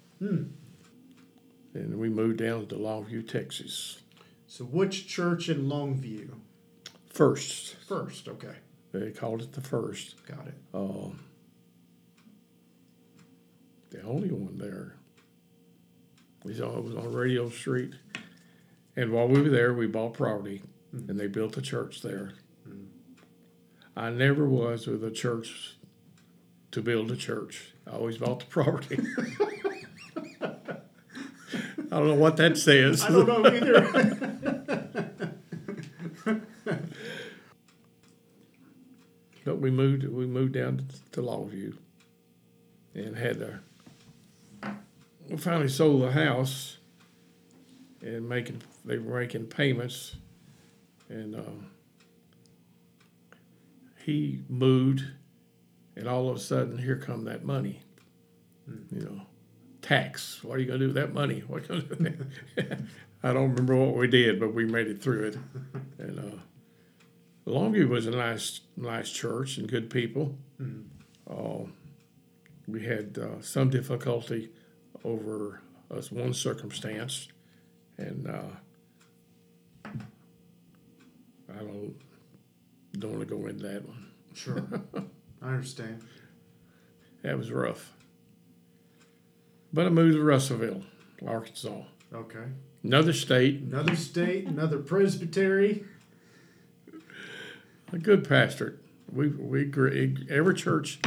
And 1.75 1.99
we 1.99 2.09
moved 2.09 2.38
down 2.38 2.66
to 2.68 2.75
Longview, 2.77 3.29
Texas. 3.29 4.03
So, 4.47 4.64
which 4.64 5.09
church 5.09 5.49
in 5.49 5.68
Longview? 5.68 6.31
First, 7.09 7.77
First, 7.87 8.29
okay. 8.29 8.57
they 8.92 9.11
called 9.11 9.42
it 9.42 9.53
the 9.53 9.61
first. 9.61 10.25
Got 10.27 10.47
it. 10.47 10.55
Um, 10.73 11.21
the 13.90 14.03
only 14.03 14.31
one 14.31 14.59
there. 14.59 14.97
We 16.45 16.55
saw 16.55 16.77
it 16.79 16.85
was 16.85 16.95
on 16.97 17.12
Radio 17.12 17.49
Street, 17.51 17.95
and 18.96 19.12
while 19.12 19.28
we 19.28 19.40
were 19.40 19.48
there, 19.48 19.72
we 19.74 19.87
bought 19.87 20.14
property, 20.14 20.62
and 20.92 21.18
they 21.18 21.26
built 21.26 21.57
a 21.57 21.62
church 21.62 22.02
there. 22.02 22.33
I 23.96 24.11
never 24.11 24.48
was 24.48 24.87
with 24.87 25.05
a 25.05 25.11
church 25.11 25.76
to 26.70 26.81
build 26.81 27.11
a 27.11 27.16
church. 27.16 27.72
I 27.87 27.92
always 27.92 28.18
bought 28.18 28.40
the 28.40 28.46
property. 28.46 28.98
I 31.90 31.98
don't 31.98 32.09
know 32.09 32.14
what 32.14 32.38
that 32.38 32.57
says. 32.57 33.05
I 33.05 33.11
don't 33.11 33.26
know 33.26 33.46
either. 33.46 34.33
But 39.44 39.59
we 39.59 39.70
moved 39.70 40.05
we 40.05 40.26
moved 40.26 40.52
down 40.52 40.87
to 41.12 41.20
Longview 41.20 41.76
and 42.94 43.16
had 43.16 43.42
a 43.42 43.61
we 45.28 45.37
finally 45.37 45.68
sold 45.68 46.02
the 46.02 46.12
house 46.12 46.78
and 48.00 48.28
making 48.28 48.62
they 48.85 48.99
were 48.99 49.21
making 49.21 49.47
payments 49.47 50.16
and 51.09 51.35
um, 51.35 51.66
he 54.05 54.42
moved 54.49 55.05
and 55.97 56.09
all 56.09 56.29
of 56.29 56.37
a 56.37 56.40
sudden 56.40 56.79
here 56.79 56.97
come 56.97 57.25
that 57.25 57.45
money. 57.45 57.81
You 58.90 59.01
know 59.01 59.21
tax 59.83 60.45
what 60.45 60.57
are 60.57 60.61
you 60.61 60.66
going 60.66 60.79
to 60.79 60.87
do 60.87 60.95
with 60.95 61.03
that 61.03 61.12
money? 61.12 61.40
What 61.49 61.62
you 61.62 61.68
gonna 61.68 61.83
do 61.83 61.88
with 61.99 62.57
that? 62.57 62.81
i 63.25 63.33
don't 63.33 63.51
remember 63.51 63.77
what 63.77 63.97
we 63.97 64.07
did 64.09 64.40
but 64.40 64.55
we 64.55 64.64
made 64.64 64.87
it 64.87 65.03
through 65.03 65.29
it. 65.29 65.38
And 65.99 66.18
uh, 66.18 66.38
Longview 67.47 67.88
was 67.88 68.07
a 68.07 68.11
nice, 68.11 68.61
nice 68.77 69.11
church 69.11 69.59
and 69.59 69.68
good 69.68 69.90
people. 69.90 70.37
Uh, 71.29 71.64
we 72.66 72.85
had 72.85 73.18
uh, 73.18 73.40
some 73.40 73.71
difficulty 73.71 74.51
over 75.05 75.61
us 75.90 76.12
one 76.12 76.33
circumstance, 76.33 77.29
and 77.99 78.29
uh, 78.29 78.57
I 81.54 81.58
don't 81.62 81.94
don't 82.98 83.12
want 83.16 83.28
to 83.28 83.34
go 83.36 83.46
into 83.46 83.66
that 83.68 83.86
one. 83.86 84.06
Sure. 84.34 84.62
I 85.42 85.48
understand. 85.48 86.02
That 87.22 87.36
was 87.38 87.50
rough. 87.50 87.92
But 89.72 89.86
I 89.86 89.88
moved 89.90 90.16
to 90.16 90.22
Russellville, 90.22 90.82
Arkansas, 91.26 91.82
Okay. 92.12 92.44
another 92.84 93.12
state, 93.14 93.60
Another 93.62 93.96
state, 93.96 94.46
another 94.46 94.78
presbytery. 94.78 95.84
a 97.92 97.98
good 97.98 98.28
pastor. 98.28 98.80
We 99.10 99.28
we 99.28 99.64
grew, 99.64 100.14
every 100.30 100.54
church, 100.54 101.00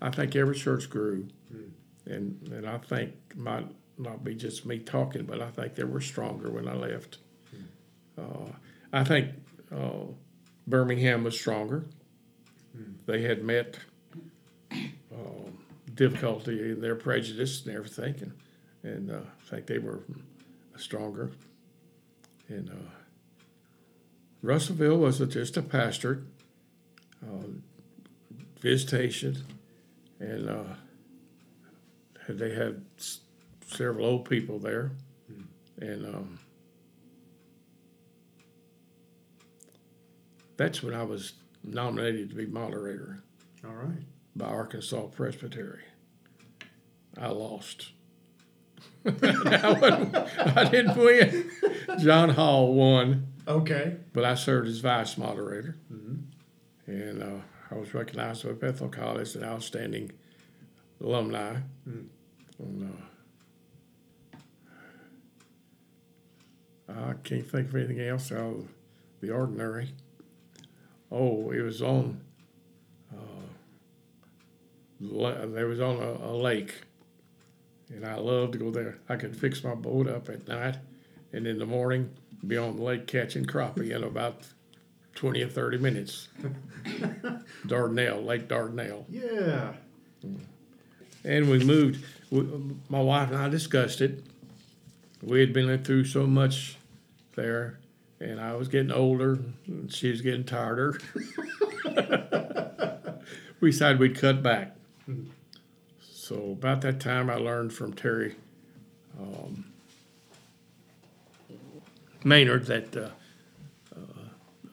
I 0.00 0.10
think 0.10 0.34
every 0.36 0.54
church 0.56 0.88
grew, 0.90 1.28
and 2.06 2.48
and 2.52 2.66
I 2.66 2.78
think 2.78 3.12
might 3.36 3.66
not 3.98 4.22
be 4.24 4.34
just 4.34 4.64
me 4.66 4.78
talking, 4.78 5.24
but 5.24 5.40
I 5.40 5.50
think 5.50 5.74
they 5.74 5.84
were 5.84 6.00
stronger 6.00 6.50
when 6.50 6.68
I 6.68 6.74
left. 6.74 7.18
Uh, 8.16 8.50
I 8.92 9.04
think 9.04 9.30
uh, 9.74 10.06
Birmingham 10.66 11.24
was 11.24 11.38
stronger. 11.38 11.86
They 13.06 13.22
had 13.22 13.42
met 13.42 13.78
uh, 14.72 15.50
difficulty 15.94 16.72
in 16.72 16.80
their 16.80 16.94
prejudice 16.94 17.64
and 17.66 17.74
everything, 17.74 18.14
and 18.20 18.32
and 18.84 19.10
uh, 19.10 19.20
I 19.46 19.50
think 19.50 19.66
they 19.66 19.78
were 19.78 20.00
stronger. 20.76 21.30
And 22.48 22.70
uh, 22.70 22.90
Russellville 24.42 24.98
was 24.98 25.18
just 25.18 25.56
a 25.56 25.62
pastorate, 25.62 26.20
uh, 27.22 27.48
visitation, 28.60 29.44
and 30.20 30.48
uh, 30.48 30.62
they 32.28 32.54
had 32.54 32.84
s- 32.98 33.20
several 33.66 34.06
old 34.06 34.28
people 34.28 34.58
there, 34.58 34.92
and 35.80 36.06
um, 36.06 36.38
that's 40.58 40.82
when 40.82 40.92
I 40.92 41.04
was 41.04 41.32
nominated 41.64 42.28
to 42.30 42.34
be 42.36 42.44
moderator 42.46 43.22
All 43.64 43.72
right. 43.72 44.02
by 44.36 44.46
Arkansas 44.46 45.06
Presbytery. 45.06 45.80
I 47.18 47.28
lost. 47.28 47.92
I, 49.06 50.68
didn't 50.70 50.96
win. 50.98 51.50
John 52.00 52.28
Hall 52.30 52.74
won 52.74 53.28
Okay. 53.46 53.96
but 54.12 54.24
I 54.24 54.34
served 54.34 54.68
as 54.68 54.78
vice 54.80 55.16
moderator, 55.16 55.76
Mm. 55.92 56.24
and 56.86 57.22
uh, 57.22 57.40
I 57.70 57.74
was 57.76 57.94
recognized 57.94 58.44
by 58.44 58.52
Bethel 58.52 58.88
College 58.88 59.22
as 59.22 59.36
an 59.36 59.44
outstanding 59.44 60.12
alumni. 61.00 61.56
Mm. 61.88 62.06
And, 62.58 62.94
uh, 66.88 66.92
I 66.92 67.12
can't 67.24 67.46
think 67.48 67.68
of 67.68 67.76
anything 67.76 68.00
else 68.00 68.32
out 68.32 68.54
of 68.54 68.68
the 69.20 69.30
ordinary. 69.30 69.92
Oh, 71.10 71.50
it 71.50 71.62
was 71.62 71.80
on. 71.82 72.20
Uh, 73.12 73.16
there 75.46 75.66
was 75.66 75.80
on 75.80 75.96
a, 75.96 76.26
a 76.26 76.34
lake, 76.34 76.82
and 77.88 78.04
I 78.04 78.16
loved 78.16 78.52
to 78.52 78.58
go 78.58 78.70
there. 78.70 78.98
I 79.08 79.16
could 79.16 79.36
fix 79.36 79.64
my 79.64 79.74
boat 79.74 80.08
up 80.08 80.28
at 80.28 80.46
night, 80.48 80.76
and 81.32 81.46
in 81.46 81.58
the 81.58 81.66
morning 81.66 82.10
be 82.46 82.56
on 82.56 82.76
the 82.76 82.82
lake 82.82 83.06
catching 83.06 83.44
crappie 83.44 83.90
in 83.90 84.04
about 84.04 84.42
twenty 85.14 85.42
or 85.42 85.48
thirty 85.48 85.78
minutes. 85.78 86.28
Dardanelle, 87.66 88.24
Lake 88.24 88.48
Dardanelle. 88.48 89.04
Yeah. 89.08 89.72
And 91.24 91.50
we 91.50 91.64
moved. 91.64 92.04
We, 92.30 92.46
my 92.88 93.00
wife 93.00 93.30
and 93.30 93.38
I 93.38 93.48
discussed 93.48 94.00
it. 94.00 94.24
We 95.22 95.40
had 95.40 95.52
been 95.52 95.82
through 95.82 96.04
so 96.04 96.26
much 96.26 96.76
there, 97.34 97.80
and 98.20 98.40
I 98.40 98.54
was 98.54 98.68
getting 98.68 98.90
older, 98.90 99.38
and 99.66 99.92
she 99.92 100.10
was 100.10 100.20
getting 100.20 100.44
tireder. 100.44 101.00
we 103.60 103.70
decided 103.70 104.00
we'd 104.00 104.18
cut 104.18 104.42
back. 104.42 104.76
So 106.00 106.50
about 106.52 106.80
that 106.82 107.00
time, 107.00 107.30
I 107.30 107.36
learned 107.36 107.72
from 107.72 107.94
Terry 107.94 108.34
um, 109.18 109.64
Maynard 112.24 112.66
that 112.66 112.96
uh, 112.96 113.08
uh, 113.96 114.68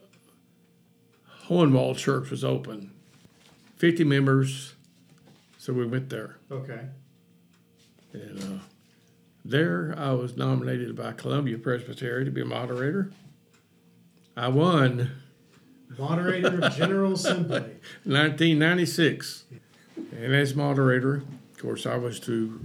Hohenwald 1.48 1.98
Church 1.98 2.30
was 2.30 2.44
open, 2.44 2.92
fifty 3.78 4.04
members. 4.04 4.74
So 5.58 5.74
we 5.74 5.86
went 5.86 6.10
there. 6.10 6.38
Okay. 6.52 6.82
And 8.14 8.40
uh, 8.40 8.64
there 9.44 9.96
I 9.98 10.12
was 10.12 10.38
nominated 10.38 10.96
by 10.96 11.14
Columbia 11.14 11.58
Presbytery 11.58 12.26
to 12.26 12.32
be 12.32 12.42
a 12.42 12.46
moderator. 12.46 13.12
I 14.38 14.50
won 14.50 15.12
Moderator 15.98 16.60
of 16.62 16.76
General 16.76 17.14
Assembly. 17.14 17.60
1996. 18.04 19.46
And 20.12 20.36
as 20.36 20.56
moderator, 20.56 21.24
of 21.54 21.58
course, 21.62 21.86
I 21.86 21.96
was 21.96 22.20
to 22.22 22.60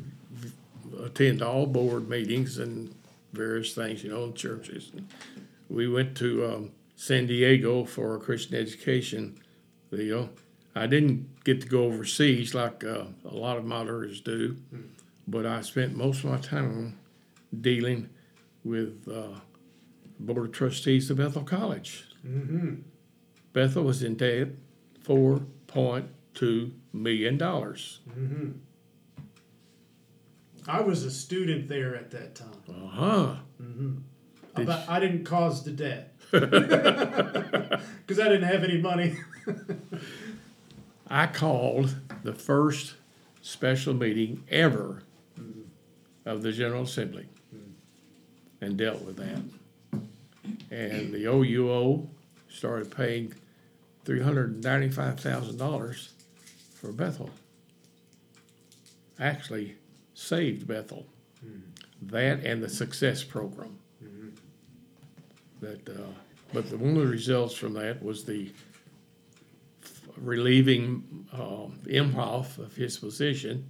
attend 1.05 1.43
all 1.43 1.67
board 1.67 2.09
meetings 2.09 2.59
and 2.59 2.95
various 3.33 3.75
things, 3.75 4.03
you 4.03 4.11
know, 4.11 4.25
in 4.25 4.35
churches. 4.35 4.91
We 5.69 5.89
went 5.89 6.17
to 6.19 6.47
um, 6.47 6.71
San 6.97 7.27
Diego 7.27 7.85
for 7.85 8.17
a 8.17 8.19
Christian 8.19 8.57
education 8.57 9.39
deal. 9.95 10.31
I 10.75 10.87
didn't 10.87 11.45
get 11.45 11.61
to 11.63 11.69
go 11.69 11.85
overseas 11.85 12.55
like 12.55 12.85
uh, 12.85 13.05
a 13.25 13.35
lot 13.35 13.57
of 13.57 13.65
moderators 13.65 14.21
do, 14.21 14.57
but 15.29 15.47
I 15.47 15.61
spent 15.61 15.97
most 15.97 16.25
of 16.25 16.31
my 16.31 16.39
time 16.39 16.99
dealing 17.61 18.09
with 18.65 19.09
uh, 19.09 19.39
Board 20.21 20.47
of 20.47 20.53
Trustees 20.53 21.11
of 21.11 21.17
Bethel 21.17 21.43
College. 21.43 22.05
Mm-hmm. 22.27 22.75
Bethel 23.53 23.85
was 23.85 24.03
in 24.03 24.15
debt 24.15 24.49
four 25.01 25.41
point 25.67 26.07
two 26.35 26.73
million 26.93 27.39
dollars. 27.39 28.01
Mm-hmm. 28.09 28.51
I 30.69 30.81
was 30.83 31.05
a 31.05 31.11
student 31.11 31.69
there 31.69 31.97
at 31.97 32.11
that 32.11 32.35
time. 32.35 32.49
Uh 32.69 32.87
huh. 32.89 33.35
Mm-hmm. 33.61 33.95
Did 34.57 34.67
But 34.67 34.89
I 34.89 35.01
didn't 35.01 35.25
cause 35.25 35.65
the 35.65 35.71
debt 35.71 36.15
because 36.31 38.21
I 38.21 38.29
didn't 38.29 38.43
have 38.43 38.63
any 38.63 38.79
money. 38.79 39.17
I 41.09 41.27
called 41.27 41.97
the 42.23 42.35
first 42.35 42.95
special 43.41 43.95
meeting 43.95 44.45
ever 44.49 45.03
of 46.25 46.43
the 46.43 46.53
General 46.53 46.83
Assembly 46.83 47.27
and 48.61 48.77
dealt 48.77 49.03
with 49.03 49.17
that. 49.17 49.41
And 50.71 51.13
the 51.13 51.27
OUO 51.27 52.09
started 52.49 52.91
paying 52.91 53.35
three 54.05 54.23
hundred 54.23 54.63
ninety-five 54.63 55.21
thousand 55.21 55.59
dollars 55.59 56.13
for 56.75 56.93
Bethel. 56.93 57.31
Actually, 59.19 59.77
saved 60.15 60.67
Bethel. 60.67 61.07
That 62.03 62.45
and 62.45 62.63
the 62.63 62.69
Success 62.69 63.23
Program. 63.23 63.79
That, 65.61 65.87
uh, 65.89 66.13
but 66.55 66.71
the, 66.71 66.79
one 66.79 66.97
of 66.97 67.03
the 67.03 67.07
results 67.07 67.55
from 67.55 67.75
that 67.75 68.03
was 68.03 68.25
the 68.25 68.51
relieving 70.17 71.27
um, 71.35 71.79
Imhoff 71.85 72.57
of 72.57 72.75
his 72.75 72.97
position, 72.97 73.69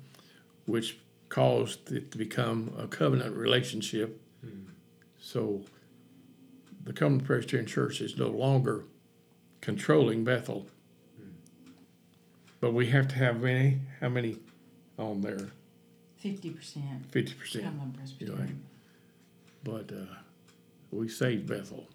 which 0.67 0.99
caused 1.29 1.91
it 1.91 2.13
to 2.13 2.19
become 2.19 2.73
a 2.79 2.87
covenant 2.87 3.35
relationship. 3.35 4.21
So 5.21 5.63
the 6.83 6.93
Covenant 6.93 7.25
Presbyterian 7.25 7.67
Church 7.67 8.01
is 8.01 8.17
no 8.17 8.29
longer 8.29 8.85
controlling 9.61 10.25
Bethel. 10.25 10.67
But 12.61 12.75
we 12.75 12.89
have 12.89 13.09
to 13.09 13.15
have 13.17 13.41
many, 13.41 13.79
how 14.01 14.09
many 14.09 14.39
on 14.99 15.21
there? 15.23 15.51
Fifty 16.17 16.51
percent. 16.51 17.11
Fifty 17.11 17.35
percent. 17.35 17.65
Cumberland 17.65 17.95
Presbyterian. 17.97 18.63
But 19.65 19.93
uh, 19.93 20.15
we 20.91 21.09
saved 21.09 21.47
Bethel. 21.47 21.87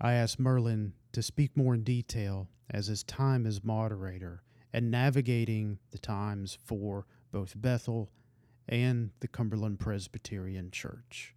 I 0.00 0.12
asked 0.12 0.40
Merlyn 0.40 0.92
to 1.12 1.22
speak 1.22 1.56
more 1.56 1.74
in 1.74 1.82
detail 1.82 2.48
as 2.70 2.88
his 2.88 3.02
time 3.02 3.46
as 3.46 3.64
moderator 3.64 4.42
and 4.72 4.90
navigating 4.90 5.78
the 5.90 5.98
times 5.98 6.58
for 6.64 7.06
both 7.32 7.54
Bethel 7.56 8.10
and 8.68 9.10
the 9.20 9.28
Cumberland 9.28 9.80
Presbyterian 9.80 10.70
Church. 10.70 11.35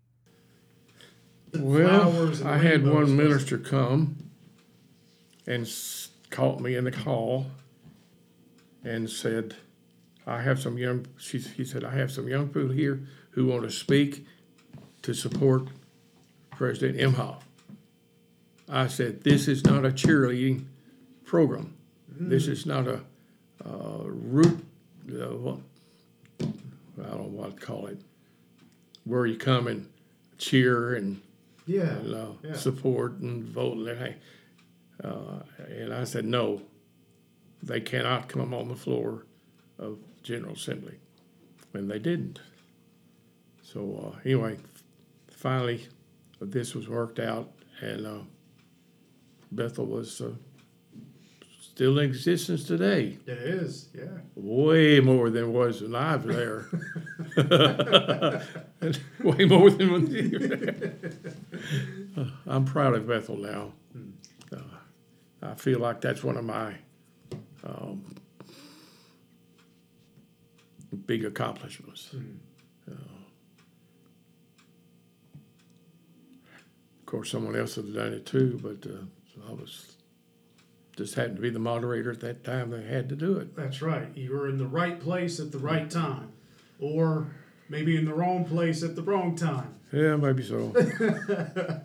Well, 1.57 2.31
I 2.45 2.57
had 2.57 2.85
one 2.88 3.15
minister 3.15 3.57
come 3.57 4.29
and 5.47 5.63
s- 5.65 6.09
caught 6.29 6.59
me 6.59 6.75
in 6.75 6.83
the 6.83 6.95
hall 6.95 7.47
and 8.83 9.09
said, 9.09 9.55
I 10.27 10.41
have 10.41 10.59
some 10.59 10.77
young, 10.77 11.07
she, 11.17 11.39
he 11.39 11.65
said, 11.65 11.83
I 11.83 11.91
have 11.95 12.12
some 12.12 12.27
young 12.27 12.47
people 12.49 12.69
here 12.69 13.01
who 13.31 13.47
want 13.47 13.63
to 13.63 13.71
speak 13.71 14.25
to 15.01 15.13
support 15.13 15.69
President 16.51 16.97
Imhoff. 16.99 17.41
I 18.67 18.88
said, 18.88 19.23
this 19.23 19.47
is 19.47 19.63
not 19.65 19.85
a 19.85 19.89
cheerleading 19.89 20.65
program. 21.25 21.75
This 22.07 22.47
is 22.47 22.65
not 22.65 22.88
a, 22.88 23.01
uh, 23.65 24.03
root, 24.03 24.63
uh, 25.12 25.35
what, 25.35 25.57
I 26.41 26.45
don't 27.09 27.17
know 27.17 27.41
what 27.41 27.59
to 27.59 27.65
call 27.65 27.88
it, 27.88 27.99
where 29.05 29.25
you 29.25 29.38
come 29.38 29.67
and 29.67 29.89
cheer 30.38 30.93
and 30.95 31.21
Yeah. 31.69 31.97
and, 31.99 32.13
uh, 32.15 32.32
Yeah. 32.43 32.53
support 32.53 33.19
and 33.19 33.43
vote 33.43 33.77
and 33.77 33.88
everything. 33.88 34.15
Uh, 35.03 35.43
and 35.69 35.93
I 35.93 36.03
said, 36.03 36.25
no, 36.25 36.63
they 37.62 37.79
cannot 37.79 38.27
come 38.27 38.53
on 38.53 38.67
the 38.69 38.75
floor 38.75 39.25
of 39.77 39.99
General 40.23 40.53
Assembly. 40.53 40.97
And 41.73 41.89
they 41.89 41.99
didn't. 41.99 42.39
So 43.62 44.13
uh, 44.15 44.19
anyway, 44.25 44.58
finally, 45.29 45.88
this 46.41 46.73
was 46.73 46.89
worked 46.89 47.19
out, 47.19 47.51
and 47.82 48.08
uh, 48.08 48.21
Bethel 49.51 49.86
was 49.86 50.21
uh, 50.21 50.34
still 51.79 51.97
in 51.97 52.09
existence 52.09 52.65
today. 52.65 53.17
It 53.25 53.37
is, 53.37 53.87
yeah. 53.93 54.03
Way 54.35 54.99
more 54.99 55.29
than 55.29 55.53
was 55.53 55.81
when 55.81 55.95
I 55.95 56.17
was 56.17 56.25
there. 56.25 56.65
Way 59.23 59.45
more 59.45 59.69
than 59.69 59.93
when 59.93 60.03
I'm 62.47 62.65
proud 62.65 62.95
of 62.95 63.07
Bethel 63.07 63.37
now. 63.37 63.71
Uh, 64.51 64.57
I 65.41 65.53
feel 65.55 65.79
like 65.79 66.01
that's 66.01 66.21
one 66.21 66.35
of 66.35 66.43
my 66.43 66.75
um, 67.63 68.13
big 71.06 71.23
accomplishments. 71.23 72.13
Uh, 72.91 72.93
of 76.99 77.06
course, 77.06 77.31
someone 77.31 77.56
else 77.56 77.75
had 77.75 77.93
done 77.93 78.12
it 78.12 78.25
too, 78.25 78.60
but 78.62 78.85
uh, 78.85 79.06
I 79.49 79.54
was 79.54 79.95
just 81.00 81.15
happened 81.15 81.37
to 81.37 81.41
be 81.41 81.50
the 81.50 81.60
moderator 81.60 82.12
at 82.12 82.19
that 82.19 82.43
time 82.43 82.71
that 82.71 82.83
had 82.83 83.08
to 83.08 83.15
do 83.15 83.37
it. 83.37 83.56
That's 83.56 83.81
right. 83.81 84.10
You 84.17 84.33
were 84.33 84.50
in 84.50 84.58
the 84.58 84.67
right 84.67 85.00
place 85.00 85.39
at 85.39 85.54
the 85.54 85.58
right 85.58 85.89
time, 85.89 86.33
or 86.77 87.27
maybe 87.69 87.95
in 87.95 88.04
the 88.04 88.13
wrong 88.13 88.43
place 88.43 88.83
at 88.83 88.97
the 88.97 89.02
wrong 89.02 89.33
time. 89.33 89.75
Yeah, 89.93 90.17
maybe 90.17 90.43
so. 90.43 90.75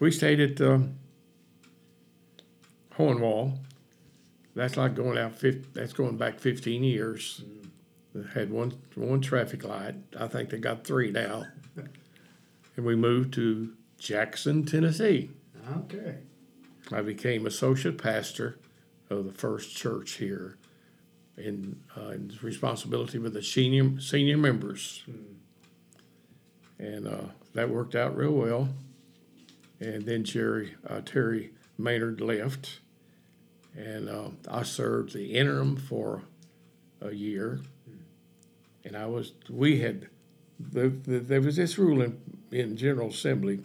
we 0.00 0.10
stayed 0.10 0.38
at 0.38 0.60
um, 0.60 0.96
Hohenwald. 2.98 3.56
That's 4.54 4.76
like 4.76 4.94
going 4.94 5.16
out. 5.16 5.34
50, 5.34 5.70
that's 5.72 5.94
going 5.94 6.18
back 6.18 6.38
15 6.38 6.84
years. 6.84 7.42
They 8.14 8.38
had 8.38 8.50
one 8.50 8.74
one 8.96 9.22
traffic 9.22 9.64
light. 9.64 9.94
I 10.20 10.28
think 10.28 10.50
they 10.50 10.58
got 10.58 10.84
three 10.84 11.10
now. 11.10 11.46
and 12.76 12.84
we 12.84 12.96
moved 12.96 13.32
to 13.34 13.72
Jackson, 13.98 14.66
Tennessee. 14.66 15.30
Okay. 15.78 16.18
I 16.92 17.00
became 17.00 17.46
associate 17.46 17.98
pastor 17.98 18.58
of 19.10 19.24
the 19.24 19.32
first 19.32 19.76
church 19.76 20.12
here, 20.12 20.56
in, 21.36 21.80
uh, 21.96 22.10
in 22.10 22.32
responsibility 22.42 23.18
for 23.18 23.30
the 23.30 23.42
senior 23.42 24.00
senior 24.00 24.36
members. 24.36 25.04
and 26.78 27.06
uh, 27.06 27.26
that 27.54 27.70
worked 27.70 27.94
out 27.94 28.16
real 28.16 28.32
well. 28.32 28.68
And 29.80 30.02
then 30.02 30.24
Jerry 30.24 30.74
uh, 30.88 31.00
Terry 31.04 31.52
Maynard 31.78 32.20
left, 32.20 32.80
and 33.76 34.08
uh, 34.08 34.28
I 34.48 34.62
served 34.62 35.12
the 35.12 35.34
interim 35.34 35.76
for 35.76 36.22
a 37.00 37.12
year. 37.12 37.60
And 38.84 38.96
I 38.96 39.06
was 39.06 39.32
we 39.50 39.80
had 39.80 40.08
the, 40.60 40.88
the, 40.88 41.18
there 41.18 41.40
was 41.40 41.56
this 41.56 41.78
rule 41.78 42.02
in, 42.02 42.20
in 42.52 42.76
General 42.76 43.08
Assembly 43.08 43.64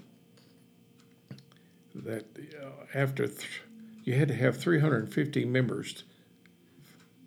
that 2.06 2.26
uh, 2.62 2.98
after 2.98 3.28
th- 3.28 3.62
you 4.04 4.16
had 4.16 4.28
to 4.30 4.34
have 4.34 4.58
350 4.58 5.46
members 5.46 6.04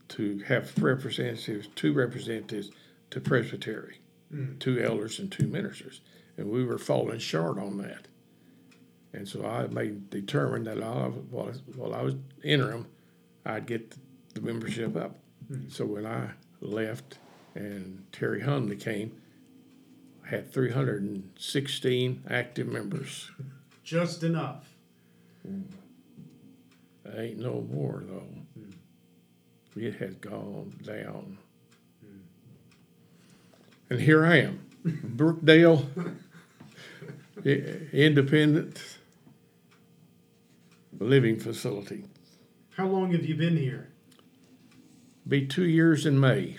to 0.09 0.41
have 0.41 0.77
representatives, 0.83 1.69
two 1.75 1.93
representatives 1.93 2.71
to 3.11 3.21
presbytery, 3.21 4.01
two 4.59 4.81
elders 4.81 5.19
and 5.19 5.31
two 5.31 5.47
ministers, 5.47 6.01
and 6.37 6.51
we 6.51 6.65
were 6.65 6.79
falling 6.79 7.19
short 7.19 7.59
on 7.59 7.79
that. 7.79 8.09
And 9.13 9.29
so 9.29 9.45
I 9.45 9.67
made 9.67 10.11
determined 10.11 10.67
that 10.67 10.83
I, 10.83 11.07
while, 11.07 11.53
while 11.77 11.95
I 11.95 12.03
was 12.03 12.15
interim, 12.43 12.87
I'd 13.45 13.67
get 13.67 13.95
the 14.35 14.41
membership 14.41 14.97
up. 14.97 15.17
So 15.69 15.85
when 15.85 16.07
I 16.07 16.31
left 16.61 17.19
and 17.55 18.07
Terry 18.13 18.41
Hunley 18.41 18.81
came, 18.81 19.21
I 20.25 20.29
had 20.31 20.53
316 20.53 22.25
active 22.31 22.67
members. 22.69 23.31
Just 23.83 24.23
enough. 24.23 24.69
Ain't 27.15 27.39
no 27.39 27.67
more 27.71 28.05
though. 28.07 28.23
It 29.75 29.95
has 29.97 30.15
gone 30.17 30.79
down. 30.85 31.39
And 33.91 34.01
here 34.01 34.25
I 34.25 34.39
am, 34.39 34.67
Brookdale 34.87 35.87
Independent 37.45 38.99
Living 40.99 41.39
Facility. 41.39 42.05
How 42.77 42.87
long 42.87 43.13
have 43.13 43.25
you 43.25 43.35
been 43.35 43.57
here? 43.57 43.89
Be 45.27 45.47
two 45.47 45.65
years 45.65 46.07
in 46.07 46.19
May. 46.19 46.57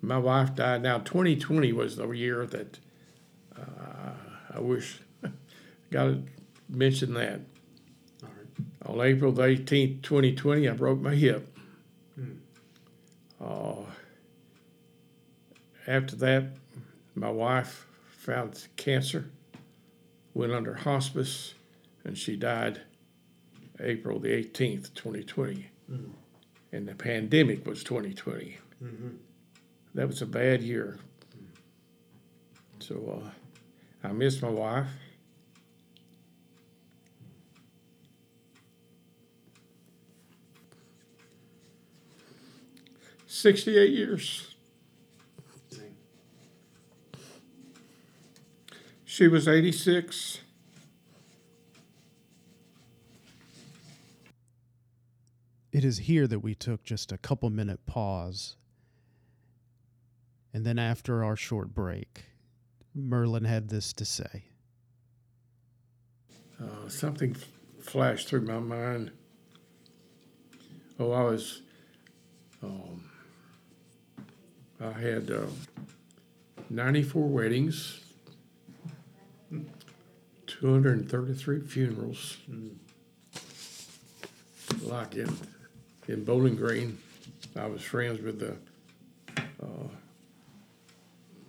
My 0.00 0.18
wife 0.18 0.54
died. 0.54 0.82
Now, 0.82 0.98
2020 0.98 1.72
was 1.72 1.96
the 1.96 2.08
year 2.10 2.46
that 2.46 2.78
uh, 3.56 4.12
I 4.54 4.60
wish, 4.60 5.00
got 5.94 6.06
to 6.06 6.22
mention 6.68 7.14
that. 7.14 7.40
All 8.22 8.28
right. 8.28 8.86
On 8.86 9.00
April 9.00 9.30
the 9.30 9.42
18th, 9.42 10.02
2020, 10.02 10.68
I 10.68 10.72
broke 10.72 11.00
my 11.00 11.14
hip. 11.14 11.48
Uh, 13.40 13.82
after 15.86 16.16
that, 16.16 16.56
my 17.14 17.30
wife 17.30 17.86
found 18.10 18.66
cancer, 18.76 19.30
went 20.32 20.52
under 20.52 20.74
hospice, 20.74 21.54
and 22.04 22.18
she 22.18 22.34
died 22.36 22.80
April 23.78 24.18
the 24.18 24.30
18th, 24.30 24.92
2020. 24.94 25.70
And 26.72 26.88
the 26.88 26.94
pandemic 26.96 27.64
was 27.66 27.84
2020. 27.84 28.58
That 29.94 30.08
was 30.08 30.22
a 30.22 30.26
bad 30.26 30.60
year. 30.60 30.98
So 32.80 33.22
uh, 33.22 34.08
I 34.08 34.12
missed 34.12 34.42
my 34.42 34.48
wife. 34.48 34.88
Sixty-eight 43.44 43.92
years. 43.92 44.54
She 49.04 49.28
was 49.28 49.46
eighty-six. 49.46 50.40
It 55.72 55.84
is 55.84 55.98
here 55.98 56.26
that 56.26 56.38
we 56.38 56.54
took 56.54 56.84
just 56.84 57.12
a 57.12 57.18
couple 57.18 57.50
minute 57.50 57.84
pause. 57.84 58.56
And 60.54 60.64
then 60.64 60.78
after 60.78 61.22
our 61.22 61.36
short 61.36 61.74
break, 61.74 62.24
Merlyn 62.96 63.44
had 63.44 63.68
this 63.68 63.92
to 63.92 64.06
say. 64.06 64.44
Uh, 66.58 66.88
something 66.88 67.36
f- 67.36 67.84
flashed 67.84 68.28
through 68.28 68.46
my 68.46 68.58
mind. 68.58 69.10
Oh, 70.98 71.12
I 71.12 71.24
was. 71.24 71.60
Um, 72.62 73.10
I 74.84 74.92
had 75.00 75.30
uh, 75.30 75.46
94 76.68 77.26
weddings, 77.26 78.00
233 80.46 81.60
funerals. 81.60 82.36
Like 84.82 85.14
in, 85.14 85.34
in 86.08 86.24
Bowling 86.24 86.56
Green, 86.56 86.98
I 87.56 87.66
was 87.66 87.82
friends 87.82 88.20
with 88.20 88.40
the 88.40 88.56
uh, 89.62 89.88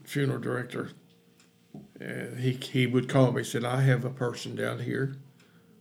funeral 0.06 0.40
director 0.40 0.92
and 2.00 2.40
he, 2.40 2.52
he 2.52 2.88
would 2.88 3.10
call 3.10 3.32
me, 3.32 3.44
said, 3.44 3.64
I 3.64 3.82
have 3.82 4.06
a 4.06 4.10
person 4.10 4.56
down 4.56 4.80
here 4.80 5.16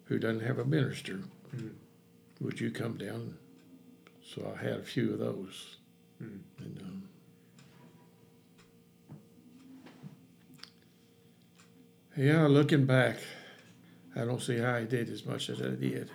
who 0.04 0.18
doesn't 0.18 0.40
have 0.40 0.58
a 0.58 0.64
minister. 0.64 1.20
Would 2.40 2.60
you 2.60 2.70
come 2.70 2.96
down? 2.96 3.36
So 4.24 4.54
I 4.56 4.62
had 4.62 4.78
a 4.78 4.82
few 4.82 5.12
of 5.12 5.18
those. 5.18 5.76
And, 6.20 6.42
um, 6.82 7.03
yeah, 12.16 12.46
looking 12.46 12.86
back, 12.86 13.18
I 14.16 14.24
don't 14.24 14.40
see 14.40 14.58
how 14.58 14.74
I 14.74 14.84
did 14.84 15.08
as 15.08 15.24
much 15.24 15.50
as 15.50 15.60
I 15.60 15.70
did. 15.70 16.10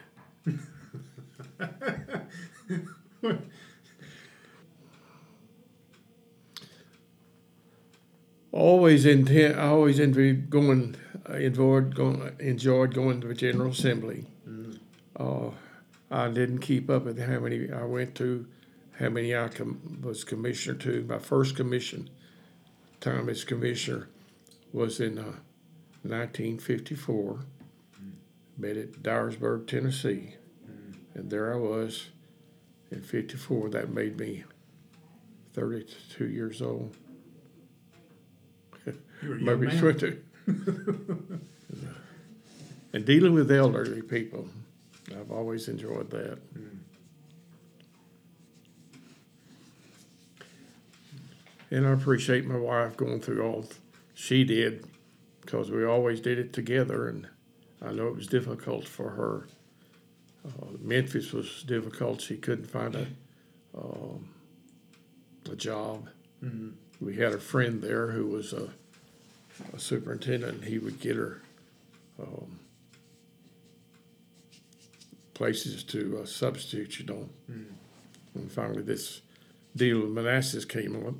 always 8.51 9.05
intent. 9.05 9.57
I 9.57 9.67
always 9.67 9.99
enjoyed 9.99 10.49
going. 10.49 10.95
Enjoyed 11.29 11.95
going. 11.95 12.35
Enjoyed 12.39 12.93
going 12.93 13.21
to 13.21 13.27
the 13.27 13.33
General 13.33 13.71
Assembly. 13.71 14.25
Uh, 15.15 15.51
I 16.09 16.29
didn't 16.29 16.59
keep 16.59 16.89
up 16.89 17.05
with 17.05 17.19
how 17.19 17.39
many 17.39 17.71
I 17.71 17.83
went 17.83 18.15
to, 18.15 18.47
how 18.97 19.09
many 19.09 19.35
I 19.35 19.49
com- 19.49 19.99
was 20.01 20.23
commissioner 20.23 20.77
to. 20.79 21.05
My 21.07 21.19
first 21.19 21.55
commission 21.55 22.09
time 22.99 23.29
as 23.29 23.43
commissioner 23.43 24.07
was 24.73 24.99
in 24.99 25.17
uh, 25.17 25.33
1954. 26.03 27.39
Met 28.57 28.75
at 28.77 28.91
Dyersburg, 29.03 29.67
Tennessee, 29.67 30.35
and 31.13 31.29
there 31.29 31.53
I 31.53 31.57
was 31.57 32.07
in 32.91 33.01
'54. 33.01 33.69
That 33.69 33.89
made 33.93 34.17
me 34.19 34.43
32 35.53 36.27
years 36.27 36.61
old. 36.61 36.95
You 38.85 38.93
were 39.29 39.35
a 39.35 39.37
young 39.41 39.45
Maybe 39.45 39.67
man. 39.67 39.79
twenty. 39.79 40.17
and 42.93 43.05
dealing 43.05 43.33
with 43.33 43.49
elderly 43.51 44.01
people, 44.01 44.47
I've 45.11 45.31
always 45.31 45.67
enjoyed 45.69 46.09
that. 46.11 46.39
And 51.71 51.85
I 51.87 51.91
appreciate 51.91 52.45
my 52.45 52.57
wife 52.57 52.97
going 52.97 53.21
through 53.21 53.43
all 53.43 53.65
she 54.15 54.43
did 54.43 54.85
because 55.49 55.71
we 55.71 55.85
always 55.85 56.21
did 56.21 56.37
it 56.37 56.53
together. 56.53 57.07
And 57.07 57.27
I 57.81 57.91
know 57.91 58.07
it 58.07 58.15
was 58.15 58.27
difficult 58.27 58.87
for 58.87 59.09
her. 59.09 59.47
Uh, 60.45 60.77
Memphis 60.79 61.33
was 61.33 61.63
difficult. 61.63 62.21
She 62.21 62.37
couldn't 62.37 62.67
find 62.67 62.95
a, 62.95 63.07
um, 63.77 64.29
a 65.51 65.55
job. 65.55 66.07
We 67.01 67.15
had 67.15 67.33
a 67.33 67.39
friend 67.39 67.81
there 67.81 68.11
who 68.11 68.27
was 68.27 68.53
a 68.53 68.69
a 69.73 69.79
superintendent, 69.79 70.59
and 70.59 70.63
he 70.63 70.79
would 70.79 70.99
get 70.99 71.15
her 71.15 71.41
um, 72.19 72.59
places 75.33 75.83
to 75.83 76.19
uh, 76.21 76.25
substitute, 76.25 76.99
you 76.99 77.05
know. 77.05 77.29
And 78.35 78.51
finally, 78.51 78.81
this 78.81 79.21
deal 79.75 80.01
with 80.01 80.11
Manassas 80.11 80.65
came 80.65 80.95
on. 80.95 81.19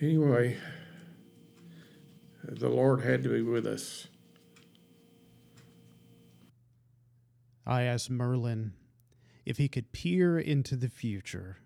Anyway, 0.00 0.56
the 2.42 2.68
Lord 2.68 3.02
had 3.02 3.22
to 3.22 3.28
be 3.28 3.42
with 3.42 3.66
us. 3.66 4.08
I 7.66 7.82
asked 7.82 8.10
Merlyn 8.10 8.72
if 9.46 9.58
he 9.58 9.68
could 9.68 9.92
peer 9.92 10.38
into 10.38 10.76
the 10.76 10.88
future. 10.88 11.58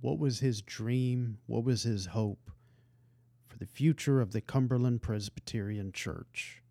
What 0.00 0.18
was 0.18 0.40
his 0.40 0.62
dream? 0.62 1.38
What 1.46 1.64
was 1.64 1.82
his 1.82 2.06
hope 2.06 2.50
for 3.48 3.58
the 3.58 3.66
future 3.66 4.20
of 4.20 4.32
the 4.32 4.40
Cumberland 4.40 5.02
Presbyterian 5.02 5.90
Church? 5.92 6.62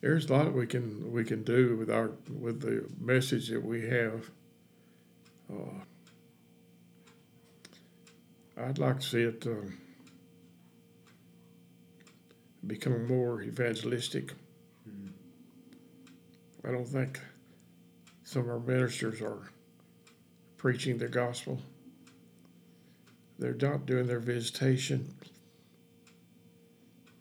There's 0.00 0.28
a 0.28 0.32
lot 0.32 0.52
we 0.52 0.66
can 0.66 1.12
we 1.12 1.24
can 1.24 1.44
do 1.44 1.76
with 1.76 1.88
our 1.88 2.10
with 2.28 2.60
the 2.60 2.84
message 3.00 3.48
that 3.50 3.64
we 3.64 3.82
have. 3.88 4.30
Uh, 5.50 5.84
I'd 8.56 8.78
like 8.78 8.98
to 9.00 9.06
see 9.06 9.22
it 9.22 9.46
um, 9.46 9.78
become 12.66 13.06
more 13.06 13.42
evangelistic. 13.42 14.32
I 16.64 16.70
don't 16.70 16.86
think 16.86 17.18
some 18.22 18.42
of 18.42 18.48
our 18.48 18.60
ministers 18.60 19.20
are 19.20 19.50
preaching 20.56 20.96
the 20.96 21.08
gospel. 21.08 21.60
They're 23.38 23.54
not 23.54 23.84
doing 23.84 24.06
their 24.06 24.20
visitation. 24.20 25.12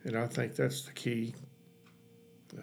And 0.03 0.15
I 0.15 0.27
think 0.27 0.55
that's 0.55 0.83
the 0.83 0.91
key. 0.91 1.33
Uh, 2.55 2.61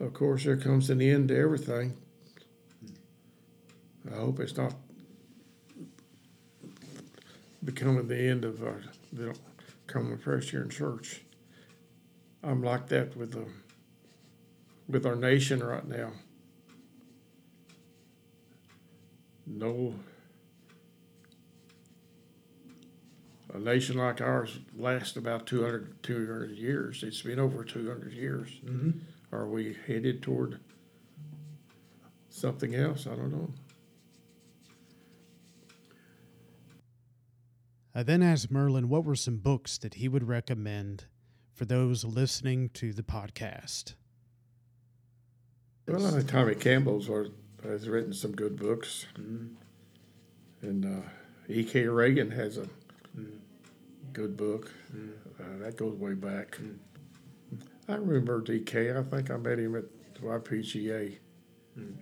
of 0.00 0.14
course, 0.14 0.44
there 0.44 0.56
comes 0.56 0.88
an 0.88 1.02
end 1.02 1.28
to 1.28 1.38
everything. 1.38 1.96
I 4.10 4.16
hope 4.16 4.40
it's 4.40 4.56
not 4.56 4.74
becoming 7.64 8.08
the 8.08 8.18
end 8.18 8.44
of 8.44 8.62
uh, 8.62 8.72
the 9.12 9.36
common 9.86 10.20
in 10.52 10.68
Church. 10.70 11.22
I'm 12.42 12.62
like 12.62 12.88
that 12.88 13.16
with 13.16 13.32
the 13.32 13.46
with 14.88 15.06
our 15.06 15.16
nation 15.16 15.62
right 15.62 15.86
now. 15.86 16.12
No, 19.46 19.94
a 23.52 23.58
nation 23.58 23.98
like 23.98 24.20
ours 24.20 24.58
lasts 24.76 25.16
about 25.16 25.46
200, 25.46 26.02
200 26.02 26.50
years. 26.52 27.02
It's 27.02 27.22
been 27.22 27.38
over 27.38 27.64
200 27.64 28.12
years. 28.12 28.48
Mm-hmm. 28.64 28.90
Are 29.30 29.46
we 29.46 29.76
headed 29.86 30.22
toward 30.22 30.60
something 32.30 32.74
else? 32.74 33.06
I 33.06 33.14
don't 33.14 33.30
know. 33.30 33.50
I 37.94 38.02
then 38.02 38.22
asked 38.22 38.50
Merlyn 38.52 38.86
what 38.86 39.04
were 39.04 39.16
some 39.16 39.36
books 39.36 39.76
that 39.78 39.94
he 39.94 40.08
would 40.08 40.26
recommend 40.26 41.04
for 41.52 41.64
those 41.66 42.04
listening 42.04 42.70
to 42.70 42.92
the 42.92 43.02
podcast. 43.02 43.94
Well, 45.86 45.98
think 46.10 46.28
Tommy 46.28 46.54
Campbell's 46.54 47.08
are, 47.10 47.26
has 47.64 47.88
written 47.88 48.12
some 48.14 48.32
good 48.32 48.56
books, 48.56 49.06
Mhm. 49.18 49.56
and 50.62 50.84
uh, 50.86 51.02
E.K. 51.48 51.86
Reagan 51.88 52.30
has 52.30 52.56
a 52.56 52.68
Mm. 53.16 53.40
good 54.14 54.36
book. 54.38 54.70
Mm. 54.94 55.10
Uh, 55.38 55.58
that 55.58 55.76
goes 55.76 55.94
way 55.98 56.14
back. 56.14 56.52
Mm. 56.56 56.78
I 57.88 57.96
remember 57.96 58.40
DK. 58.40 58.96
I 58.96 59.02
think 59.02 59.30
I 59.30 59.36
met 59.36 59.58
him 59.58 59.74
at 59.76 59.84
the 60.14 60.20
YPGA, 60.22 61.18
Mm. 61.78 61.96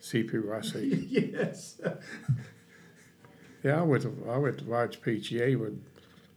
CPYC. 0.00 1.06
yes. 1.32 1.80
yeah, 3.62 3.78
I 3.78 3.82
went 3.82 4.02
to 4.02 4.26
I 4.28 4.36
went 4.38 4.58
to 4.58 4.64
YPGA 4.64 5.58
when 5.58 5.84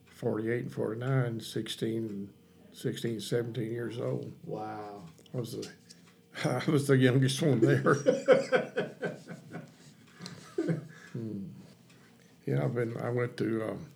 48 0.06 0.64
and 0.64 0.74
49, 0.74 1.40
16, 1.40 2.30
16, 2.72 3.20
17 3.20 3.72
years 3.72 4.00
old. 4.00 4.32
Wow. 4.46 5.04
I 5.34 5.38
was 5.38 5.52
the 5.54 5.70
I 6.46 6.72
was 6.72 6.88
the 6.88 6.98
youngest 6.98 7.42
one 7.42 7.60
there. 7.60 7.96
Hmm. 11.14 11.46
Yeah, 12.46 12.64
I've 12.64 12.76
been. 12.76 12.96
I 12.98 13.10
went 13.10 13.38
to 13.38 13.70
um, 13.70 13.88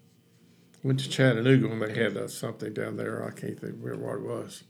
went 0.81 0.99
to 1.01 1.07
Chattanooga 1.07 1.67
when 1.67 1.77
they 1.77 1.93
had 1.93 2.17
uh, 2.17 2.27
something 2.27 2.73
down 2.73 2.97
there. 2.97 3.23
I 3.23 3.29
can't 3.29 3.59
think 3.59 3.75
remember 3.79 4.07
what 4.07 4.15
it 4.15 4.23
was, 4.23 4.63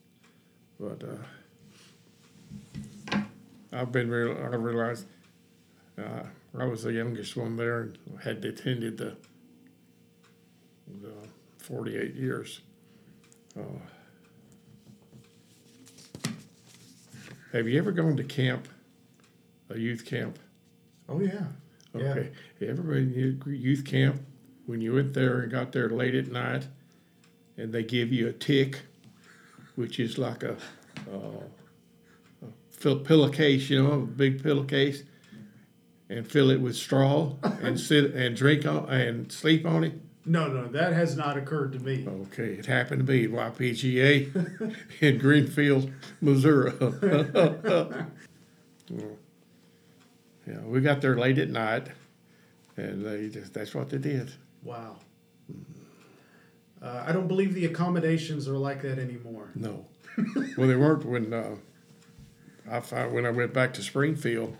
but 0.77 1.01
uh, 3.13 3.19
I've 3.71 3.93
been. 3.93 4.09
Real, 4.09 4.31
I 4.37 4.47
realized 4.57 5.05
uh, 5.97 6.23
I 6.57 6.65
was 6.65 6.83
the 6.83 6.93
youngest 6.93 7.35
one 7.35 7.55
there 7.55 7.81
and 7.81 7.97
had 8.23 8.43
attended 8.43 8.97
the 8.97 9.15
the 11.01 11.13
forty 11.57 11.97
eight 11.97 12.15
years. 12.15 12.61
Uh, 13.57 13.79
have 17.53 17.67
you 17.67 17.77
ever 17.77 17.91
gone 17.91 18.17
to 18.17 18.23
camp, 18.23 18.67
a 19.69 19.77
youth 19.77 20.05
camp? 20.05 20.39
Oh 21.07 21.19
yeah. 21.19 21.45
Yeah. 21.95 22.01
Okay. 22.01 22.31
You 22.59 22.69
ever 22.69 22.81
been 22.81 23.39
to 23.43 23.51
youth 23.51 23.85
camp 23.85 24.21
when 24.65 24.81
you 24.81 24.93
went 24.93 25.13
there 25.13 25.41
and 25.41 25.51
got 25.51 25.71
there 25.71 25.89
late 25.89 26.13
at 26.15 26.31
night, 26.31 26.67
and 27.57 27.73
they 27.73 27.83
give 27.83 28.13
you 28.13 28.27
a 28.27 28.33
tick, 28.33 28.81
which 29.75 29.99
is 29.99 30.17
like 30.17 30.43
a, 30.43 30.55
uh, 31.11 32.45
a 32.85 32.95
pillowcase, 32.95 33.69
you 33.69 33.81
know, 33.81 33.91
a 33.93 33.97
big 34.05 34.43
pillowcase, 34.43 35.03
and 36.09 36.27
fill 36.27 36.49
it 36.49 36.59
with 36.59 36.75
straw 36.75 37.33
and 37.43 37.79
sit 37.89 38.13
and 38.13 38.35
drink 38.35 38.65
on 38.65 38.89
and 38.89 39.31
sleep 39.31 39.65
on 39.65 39.83
it. 39.83 39.93
No, 40.25 40.47
no, 40.47 40.67
that 40.67 40.93
has 40.93 41.15
not 41.15 41.37
occurred 41.37 41.73
to 41.73 41.79
me. 41.79 42.05
Okay, 42.07 42.53
it 42.53 42.65
happened 42.65 42.99
to 42.99 43.03
be 43.03 43.25
at 43.25 43.31
YPGA 43.31 44.75
in 45.01 45.17
Greenfield, 45.17 45.91
Missouri. 46.21 46.73
Yeah, 50.47 50.61
we 50.61 50.81
got 50.81 50.99
there 50.99 51.15
late 51.15 51.37
at 51.37 51.51
night, 51.51 51.89
and 52.75 53.05
they 53.05 53.29
just, 53.29 53.53
that's 53.53 53.75
what 53.75 53.91
they 53.91 53.99
did. 53.99 54.31
Wow. 54.63 54.97
Uh, 56.81 57.03
I 57.05 57.11
don't 57.11 57.27
believe 57.27 57.53
the 57.53 57.65
accommodations 57.65 58.47
are 58.47 58.57
like 58.57 58.81
that 58.81 58.97
anymore. 58.97 59.51
No. 59.53 59.85
well, 60.57 60.67
they 60.67 60.75
weren't 60.75 61.05
when 61.05 61.33
uh, 61.33 61.55
I 62.67 63.05
when 63.05 63.27
I 63.27 63.29
went 63.29 63.53
back 63.53 63.75
to 63.75 63.83
Springfield. 63.83 64.57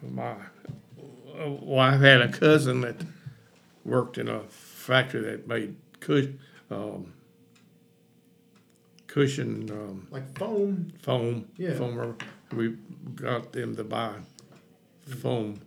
My 0.00 0.36
wife 1.38 2.00
had 2.00 2.20
a 2.20 2.28
cousin 2.28 2.80
that 2.82 2.96
worked 3.84 4.18
in 4.18 4.28
a 4.28 4.40
factory 4.48 5.20
that 5.22 5.46
made 5.48 5.76
cush, 6.00 6.26
um, 6.70 7.12
cushion 9.06 9.70
um, 9.70 10.06
Like 10.10 10.36
foam. 10.38 10.92
foam. 11.02 11.48
Yeah. 11.56 11.74
Foam. 11.74 12.16
We 12.52 12.76
got 13.14 13.52
them 13.52 13.76
to 13.76 13.84
buy 13.84 14.14
foam 15.06 15.60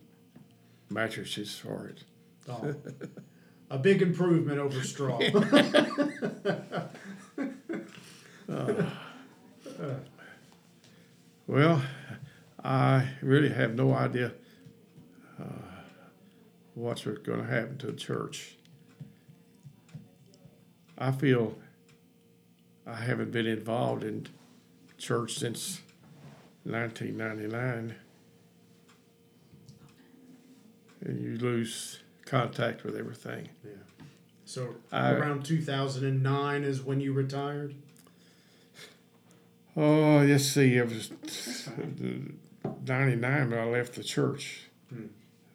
mattresses 0.89 1.57
for 1.57 1.88
it. 1.88 2.03
Oh. 2.49 2.76
A 3.70 3.78
big 3.78 4.01
improvement 4.01 4.59
over 4.59 4.82
straw. 4.84 5.20
Well, 11.47 11.82
I 12.61 13.07
really 13.22 13.47
have 13.49 13.74
no 13.74 13.93
idea 13.93 14.28
uh, 14.28 14.32
what's 16.78 17.03
going 17.05 17.41
to 17.41 17.47
happen 17.47 17.78
to 17.80 17.88
the 17.88 17.93
church. 17.93 18.55
I 20.95 21.11
feel 21.11 21.55
I 22.86 22.95
haven't 22.95 23.32
been 23.32 23.47
involved 23.47 24.03
in 24.03 24.28
church 24.97 25.34
since 25.39 25.82
1999. 26.65 27.95
And 31.01 31.19
you 31.19 31.38
lose 31.38 31.99
contact 32.25 32.84
with 32.84 32.95
everything. 32.95 33.49
Yeah. 33.63 33.71
So 34.45 34.75
I- 34.91 35.13
around 35.13 35.45
2009 35.45 36.63
is 36.63 36.82
when 36.84 37.01
you 37.01 37.11
retired. 37.13 37.73
Oh, 39.75 40.23
let's 40.28 40.45
see. 40.45 40.75
It 40.75 40.88
was 40.89 41.11
99 42.86 43.49
when 43.49 43.59
I 43.59 43.65
left 43.65 43.93
the 43.93 44.03
church. 44.03 44.61
Hmm. 44.89 45.05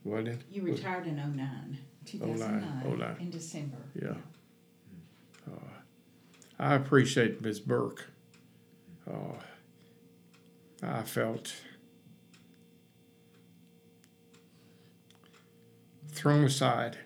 Wasn't 0.05 0.29
it? 0.29 0.43
You 0.51 0.63
retired 0.63 1.07
in 1.07 1.17
09, 1.17 1.79
2009, 2.07 2.99
09. 2.99 3.17
in 3.21 3.31
December. 3.31 3.79
Yeah. 3.95 4.15
Uh, 5.47 5.55
I 6.59 6.75
appreciate 6.75 7.41
Ms. 7.41 7.61
Burke. 7.61 8.09
Uh, 9.09 9.35
I 10.83 11.03
felt 11.03 11.55
thrown 16.09 16.45
aside. 16.45 16.99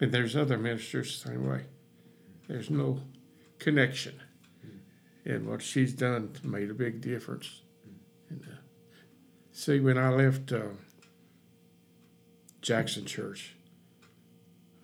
And 0.00 0.12
there's 0.12 0.36
other 0.36 0.58
ministers 0.58 1.22
the 1.22 1.28
same 1.30 1.48
way. 1.48 1.62
There's 2.48 2.70
no 2.70 3.00
connection. 3.58 4.20
And 5.24 5.46
what 5.46 5.62
she's 5.62 5.92
done 5.92 6.32
made 6.42 6.70
a 6.70 6.74
big 6.74 7.00
difference. 7.00 7.62
See, 9.52 9.80
when 9.80 9.98
I 9.98 10.08
left 10.10 10.52
uh, 10.52 10.62
Jackson 12.62 13.04
Church, 13.04 13.54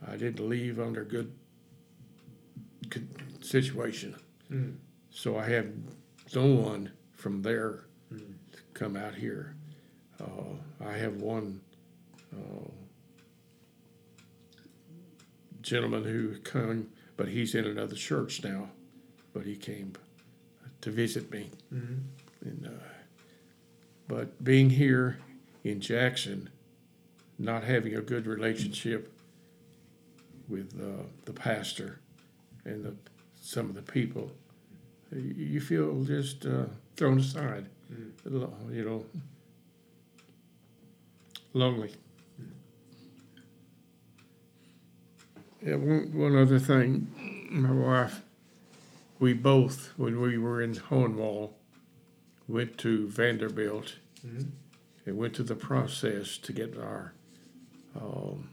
I 0.07 0.17
didn't 0.17 0.47
leave 0.49 0.79
under 0.79 1.05
good, 1.05 1.33
good 2.89 3.09
situation. 3.45 4.15
Mm. 4.51 4.77
So 5.11 5.39
I 5.39 5.49
had 5.49 5.73
no 6.35 6.47
one 6.47 6.93
from 7.13 7.43
there 7.43 7.85
Mm. 8.13 8.21
to 8.53 8.59
come 8.73 8.97
out 8.97 9.15
here. 9.15 9.55
Uh, 10.19 10.55
I 10.83 10.93
have 10.95 11.17
one 11.21 11.61
uh, 12.35 12.71
gentleman 15.61 16.05
who 16.05 16.39
came, 16.39 16.89
but 17.19 17.29
he's 17.29 17.55
in 17.55 17.67
another 17.67 17.95
church 17.95 18.43
now. 18.43 18.71
But 19.35 19.45
he 19.45 19.57
came 19.57 19.93
to 20.81 20.91
visit 20.91 21.31
me. 21.31 21.51
Mhm. 21.71 22.01
And, 22.47 22.67
uh, 22.67 22.71
but 24.09 24.43
being 24.43 24.71
here 24.71 25.19
in 25.65 25.81
Jackson, 25.81 26.49
not 27.39 27.65
having 27.65 27.95
a 27.95 28.01
good 28.01 28.27
relationship 28.27 29.13
with 30.49 30.73
uh, 30.81 31.03
the 31.27 31.33
pastor 31.33 32.01
and 32.65 32.85
the, 32.85 32.95
some 33.41 33.67
of 33.69 33.75
the 33.75 33.83
people, 33.83 34.31
you- 35.13 35.61
feel 35.61 36.03
just 36.05 36.47
uh, 36.47 36.65
thrown 36.97 37.19
aside, 37.21 37.67
Lo- 38.25 38.53
you 38.71 38.85
know, 38.85 39.05
lonely. 41.53 41.91
Yeah, 45.65 45.75
one, 45.77 46.13
one 46.15 46.37
other 46.37 46.59
thing, 46.59 47.09
my 47.51 47.73
wife, 47.73 48.23
we 49.19 49.33
both, 49.33 49.93
when 49.97 50.21
we 50.21 50.39
were 50.39 50.63
in 50.63 50.75
Hohenwald, 50.75 51.51
went 52.49 52.79
to 52.79 53.07
Vanderbilt 53.09 53.97
Mhm. 54.27 54.47
and 55.07 55.17
went 55.19 55.37
through 55.37 55.45
the 55.45 55.55
process 55.55 56.39
to 56.39 56.53
get 56.53 56.77
our 56.77 57.13
um, 57.95 58.49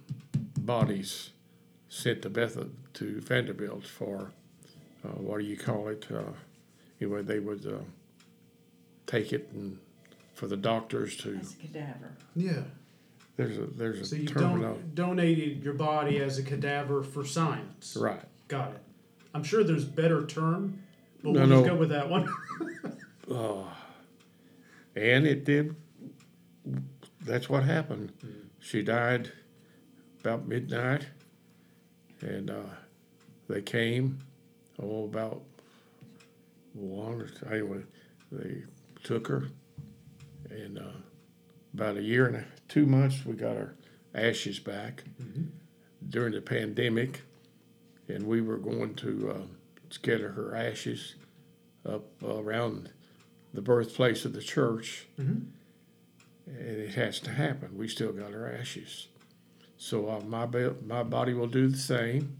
bodies 0.59 1.31
sent 1.89 2.21
to 2.23 2.29
Beth 2.29 2.57
to 2.93 3.21
Vanderbilt 3.21 3.85
for 3.85 4.31
uh, 5.03 5.09
what 5.09 5.39
do 5.39 5.45
you 5.45 5.55
call 5.57 5.87
it? 5.87 6.07
Uh, 6.11 6.31
anyway, 6.99 7.21
they 7.21 7.39
would 7.39 7.65
uh, 7.65 7.77
take 9.05 9.31
it 9.31 9.49
and 9.53 9.77
for 10.33 10.47
the 10.47 10.57
doctors 10.57 11.15
to. 11.17 11.35
As 11.35 11.53
a 11.53 11.57
cadaver. 11.57 12.11
Yeah. 12.35 12.63
There's 13.37 13.57
a 13.57 13.65
there's 13.67 14.01
a 14.01 14.05
So 14.05 14.15
you 14.15 14.27
terminal. 14.27 14.73
don't 14.75 14.95
donated 14.95 15.63
your 15.63 15.73
body 15.75 16.17
as 16.19 16.39
a 16.39 16.43
cadaver 16.43 17.03
for 17.03 17.23
science. 17.23 17.95
Right. 17.99 18.21
Got 18.47 18.71
it. 18.71 18.81
I'm 19.33 19.43
sure 19.43 19.63
there's 19.63 19.85
better 19.85 20.25
term, 20.25 20.79
but 21.21 21.33
No, 21.33 21.39
we'll 21.41 21.47
no. 21.49 21.55
just 21.61 21.69
go 21.69 21.75
with 21.75 21.89
that 21.89 22.09
one. 22.09 22.27
Oh, 23.29 23.71
and 24.95 25.27
it 25.27 25.43
did. 25.43 25.75
That's 27.21 27.49
what 27.49 27.63
happened. 27.63 28.13
She 28.59 28.81
died 28.81 29.31
about 30.21 30.47
midnight, 30.47 31.05
and 32.21 32.49
uh, 32.49 32.63
they 33.47 33.61
came. 33.61 34.19
Oh, 34.81 35.05
about 35.05 35.41
one 36.73 37.21
or 37.21 37.53
anyway. 37.53 37.83
They 38.31 38.63
took 39.03 39.27
her, 39.27 39.49
and 40.49 40.79
uh, 40.79 40.97
about 41.73 41.97
a 41.97 42.01
year 42.01 42.27
and 42.27 42.37
a, 42.37 42.45
two 42.67 42.85
months, 42.85 43.25
we 43.25 43.33
got 43.33 43.55
her 43.55 43.75
ashes 44.13 44.59
back 44.59 45.03
during 46.09 46.33
the 46.33 46.41
pandemic, 46.41 47.21
and 48.07 48.25
we 48.25 48.41
were 48.41 48.57
going 48.57 48.95
to 48.95 49.31
uh, 49.31 49.45
scatter 49.89 50.31
her 50.31 50.55
ashes 50.55 51.15
up 51.87 52.03
around 52.23 52.91
the 53.55 53.61
birthplace 53.61 54.25
of 54.25 54.33
the 54.33 54.41
church, 54.41 55.07
Mhm. 55.17 55.45
and 56.47 56.57
it 56.57 56.91
has 56.95 57.19
to 57.21 57.31
happen. 57.31 57.77
We 57.77 57.87
still 57.87 58.11
got 58.13 58.33
our 58.33 58.47
ashes, 58.47 59.07
so 59.77 60.09
uh, 60.09 60.19
my 60.21 60.45
my 60.85 61.03
body 61.03 61.33
will 61.33 61.47
do 61.47 61.67
the 61.67 61.77
same, 61.77 62.37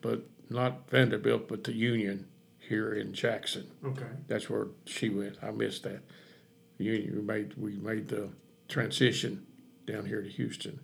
but 0.00 0.22
not 0.48 0.88
Vanderbilt, 0.90 1.48
but 1.48 1.64
the 1.64 1.72
Union 1.74 2.26
here 2.58 2.92
in 2.92 3.12
Jackson. 3.12 3.66
okay. 3.84 4.06
That's 4.28 4.48
where 4.48 4.68
she 4.86 5.08
went. 5.08 5.36
I 5.42 5.50
missed 5.50 5.82
that. 5.84 6.02
Union 6.78 7.14
we 7.16 7.22
made 7.22 7.54
we 7.54 7.72
made 7.76 8.08
the 8.08 8.30
transition 8.68 9.46
down 9.86 10.06
here 10.06 10.22
to 10.22 10.28
Houston 10.28 10.80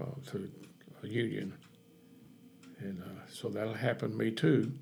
uh, 0.00 0.04
to 0.30 0.50
a 1.02 1.06
Union, 1.08 1.52
and 2.78 3.02
uh, 3.02 3.26
so 3.30 3.48
that'll 3.48 3.74
happen 3.74 4.12
to 4.12 4.16
me 4.16 4.30
too. 4.30 4.72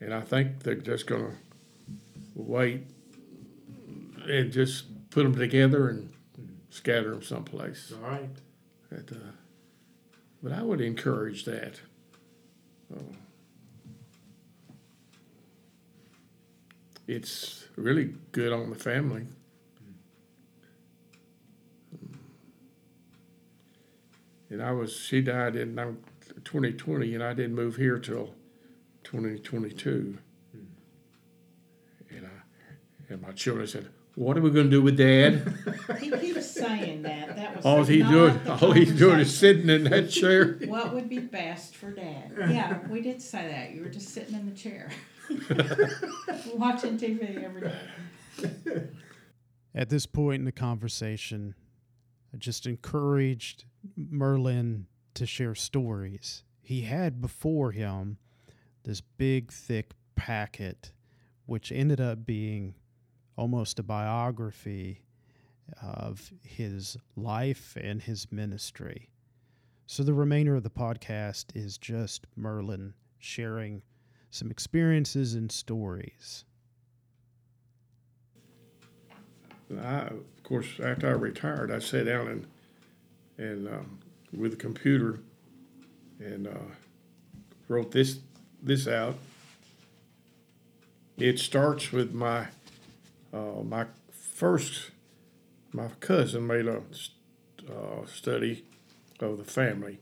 And 0.00 0.12
I 0.14 0.20
think 0.20 0.62
they're 0.62 0.74
just 0.74 1.06
gonna 1.06 1.34
wait 2.42 2.86
and 4.26 4.52
just 4.52 5.10
put 5.10 5.22
them 5.24 5.34
together 5.34 5.88
and 5.88 6.12
scatter 6.70 7.10
them 7.10 7.22
someplace. 7.22 7.92
All 7.92 8.10
right. 8.10 8.30
But, 8.90 9.12
uh, 9.12 9.30
but 10.42 10.52
I 10.52 10.62
would 10.62 10.80
encourage 10.80 11.44
that. 11.44 11.80
Uh, 12.94 13.00
it's 17.06 17.66
really 17.76 18.14
good 18.32 18.52
on 18.52 18.70
the 18.70 18.76
family. 18.76 19.26
And 24.50 24.62
I 24.62 24.72
was, 24.72 24.96
she 24.96 25.20
died 25.20 25.56
in 25.56 25.76
2020, 26.44 27.14
and 27.14 27.22
I 27.22 27.34
didn't 27.34 27.54
move 27.54 27.76
here 27.76 27.98
till 27.98 28.34
2022. 29.04 30.18
And 33.10 33.22
my 33.22 33.32
children 33.32 33.66
said, 33.66 33.88
"What 34.14 34.36
are 34.36 34.40
we 34.42 34.50
going 34.50 34.66
to 34.66 34.70
do 34.70 34.82
with 34.82 34.96
Dad?" 34.96 35.54
He 35.98 36.10
keeps 36.10 36.50
saying 36.50 37.02
that. 37.02 37.36
That 37.36 37.56
was 37.56 37.64
all 37.64 37.84
he's 37.84 38.06
doing, 38.06 38.38
all 38.46 38.72
he's 38.72 38.92
doing 38.92 39.20
is 39.20 39.36
sitting 39.36 39.68
in 39.70 39.84
that 39.84 40.10
chair. 40.10 40.58
What 40.66 40.92
would 40.94 41.08
be 41.08 41.18
best 41.18 41.76
for 41.76 41.90
dad? 41.90 42.32
Yeah, 42.36 42.78
we 42.88 43.00
did 43.00 43.22
say 43.22 43.48
that. 43.48 43.72
You 43.72 43.82
were 43.82 43.88
just 43.88 44.10
sitting 44.10 44.34
in 44.34 44.46
the 44.46 44.54
chair. 44.54 44.90
Watching 46.54 46.98
TV 46.98 47.42
every 47.42 47.62
day. 47.62 48.88
At 49.74 49.88
this 49.88 50.06
point 50.06 50.40
in 50.40 50.44
the 50.44 50.52
conversation, 50.52 51.54
I 52.34 52.36
just 52.36 52.66
encouraged 52.66 53.64
Merlyn 53.98 54.84
to 55.14 55.26
share 55.26 55.54
stories. 55.54 56.44
He 56.60 56.82
had 56.82 57.20
before 57.20 57.72
him 57.72 58.18
this 58.84 59.00
big, 59.00 59.50
thick 59.52 59.92
packet, 60.16 60.92
which 61.46 61.72
ended 61.72 62.00
up 62.00 62.26
being 62.26 62.74
almost 63.38 63.78
a 63.78 63.82
biography 63.82 65.00
of 65.80 66.32
his 66.42 66.96
life 67.16 67.76
and 67.80 68.02
his 68.02 68.30
ministry. 68.32 69.10
So 69.86 70.02
the 70.02 70.12
remainder 70.12 70.56
of 70.56 70.64
the 70.64 70.70
podcast 70.70 71.46
is 71.54 71.78
just 71.78 72.26
Merlyn 72.36 72.94
sharing 73.18 73.82
some 74.30 74.50
experiences 74.50 75.34
and 75.34 75.50
stories. 75.50 76.44
I, 79.70 79.98
of 80.00 80.42
course, 80.42 80.66
after 80.82 81.08
I 81.08 81.12
retired, 81.12 81.70
I 81.70 81.78
sat 81.78 82.06
down 82.06 82.28
and 82.28 82.46
and 83.38 83.68
um, 83.68 83.98
with 84.36 84.54
a 84.54 84.56
computer 84.56 85.20
and 86.18 86.48
uh, 86.48 86.74
wrote 87.68 87.92
this 87.92 88.18
this 88.62 88.88
out. 88.88 89.16
It 91.16 91.38
starts 91.38 91.92
with 91.92 92.12
my 92.12 92.48
uh, 93.32 93.62
my 93.62 93.86
first 94.10 94.90
my 95.72 95.88
cousin 96.00 96.46
made 96.46 96.66
a 96.66 96.78
uh, 96.78 98.06
study 98.06 98.64
of 99.20 99.38
the 99.38 99.44
family, 99.44 99.98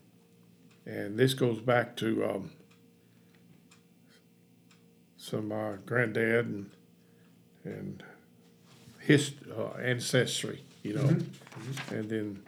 and 0.85 1.17
this 1.17 1.33
goes 1.33 1.59
back 1.59 1.95
to 1.97 2.25
um, 2.25 2.51
some 5.17 5.49
my 5.49 5.73
granddad 5.85 6.45
and 6.45 6.69
and 7.63 8.03
his 8.99 9.33
uh, 9.57 9.77
ancestry, 9.77 10.63
you 10.83 10.93
know, 10.93 11.07
and 11.89 12.09
then 12.09 12.43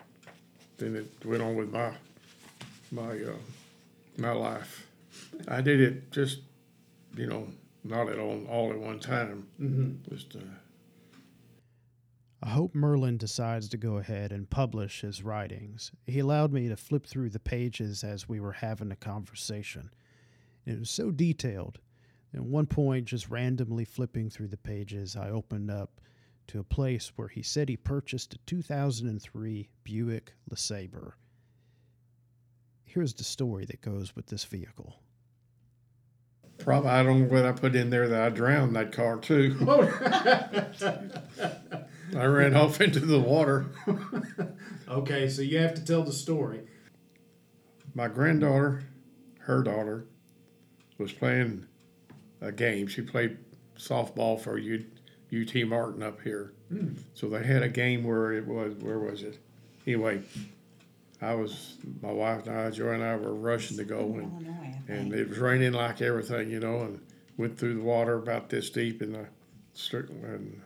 then 0.77 0.95
it 0.95 1.25
went 1.25 1.41
on 1.41 1.55
with 1.55 1.71
my 1.71 1.91
my 2.91 3.11
uh, 3.11 3.33
my 4.17 4.31
life. 4.31 4.87
I 5.47 5.61
did 5.61 5.81
it 5.81 6.11
just 6.11 6.39
you 7.15 7.27
know 7.27 7.47
not 7.83 8.09
at 8.09 8.19
all 8.19 8.45
all 8.47 8.71
at 8.71 8.79
one 8.79 8.99
time. 8.99 9.47
Mm-hmm. 9.59 10.13
Just 10.13 10.35
uh, 10.35 10.39
I 12.41 12.49
hope 12.49 12.73
Merlyn 12.73 13.17
decides 13.17 13.67
to 13.69 13.77
go 13.77 13.97
ahead 13.97 14.31
and 14.31 14.49
publish 14.49 15.01
his 15.01 15.23
writings. 15.23 15.91
He 16.07 16.19
allowed 16.19 16.53
me 16.53 16.69
to 16.69 16.77
flip 16.77 17.05
through 17.05 17.31
the 17.31 17.39
pages 17.39 18.01
as 18.01 18.29
we 18.29 18.39
were 18.39 18.53
having 18.53 18.91
a 18.91 18.95
conversation. 18.95 19.91
And 20.65 20.75
it 20.75 20.79
was 20.79 20.89
so 20.89 21.11
detailed. 21.11 21.79
At 22.33 22.43
one 22.43 22.67
point, 22.67 23.05
just 23.05 23.29
randomly 23.29 23.83
flipping 23.83 24.29
through 24.29 24.47
the 24.47 24.57
pages, 24.57 25.17
I 25.17 25.29
opened 25.29 25.69
up 25.69 25.99
to 26.47 26.59
a 26.59 26.63
place 26.63 27.11
where 27.15 27.27
he 27.27 27.43
said 27.43 27.67
he 27.67 27.75
purchased 27.75 28.35
a 28.35 28.39
2003 28.45 29.69
Buick 29.83 30.33
LeSabre. 30.49 31.13
Here's 32.85 33.13
the 33.13 33.23
story 33.23 33.65
that 33.65 33.81
goes 33.81 34.15
with 34.15 34.27
this 34.27 34.45
vehicle. 34.45 35.01
probably 36.57 36.89
I 36.89 37.03
don't 37.03 37.23
know 37.23 37.33
what 37.33 37.45
I 37.45 37.51
put 37.51 37.75
in 37.75 37.89
there 37.89 38.07
that 38.07 38.21
I 38.21 38.29
drowned 38.29 38.77
that 38.77 38.93
car 38.93 39.17
too. 39.17 39.57
I 42.15 42.25
ran 42.25 42.55
off 42.55 42.81
into 42.81 42.99
the 42.99 43.19
water. 43.19 43.67
okay, 44.87 45.29
so 45.29 45.41
you 45.41 45.59
have 45.59 45.75
to 45.75 45.83
tell 45.83 46.03
the 46.03 46.13
story. 46.13 46.61
My 47.93 48.07
granddaughter, 48.07 48.83
her 49.39 49.63
daughter, 49.63 50.05
was 50.97 51.11
playing 51.11 51.65
a 52.41 52.51
game. 52.51 52.87
She 52.87 53.01
played 53.01 53.37
softball 53.77 54.39
for 54.39 54.57
U, 54.57 54.85
UT 55.33 55.67
Martin 55.67 56.03
up 56.03 56.21
here. 56.21 56.53
Hmm. 56.69 56.93
So 57.13 57.29
they 57.29 57.43
had 57.43 57.63
a 57.63 57.69
game 57.69 58.03
where 58.03 58.33
it 58.33 58.45
was, 58.45 58.75
where 58.75 58.99
was 58.99 59.23
it? 59.23 59.39
Anyway, 59.87 60.21
I 61.21 61.33
was, 61.33 61.77
my 62.01 62.11
wife 62.11 62.45
and 62.47 62.57
I, 62.57 62.69
Joy 62.69 62.91
and 62.91 63.03
I 63.03 63.15
were 63.15 63.33
rushing 63.33 63.77
to 63.77 63.83
go 63.83 63.99
oh, 63.99 64.19
and, 64.19 64.31
Illinois, 64.31 64.75
and 64.87 65.13
it 65.13 65.29
was 65.29 65.37
raining 65.39 65.73
like 65.73 66.01
everything, 66.01 66.49
you 66.49 66.59
know, 66.59 66.81
and 66.81 67.01
went 67.37 67.57
through 67.57 67.75
the 67.75 67.83
water 67.83 68.15
about 68.15 68.49
this 68.49 68.69
deep 68.69 69.01
in 69.01 69.13
the, 69.13 69.25
str- 69.73 70.11
and 70.23 70.61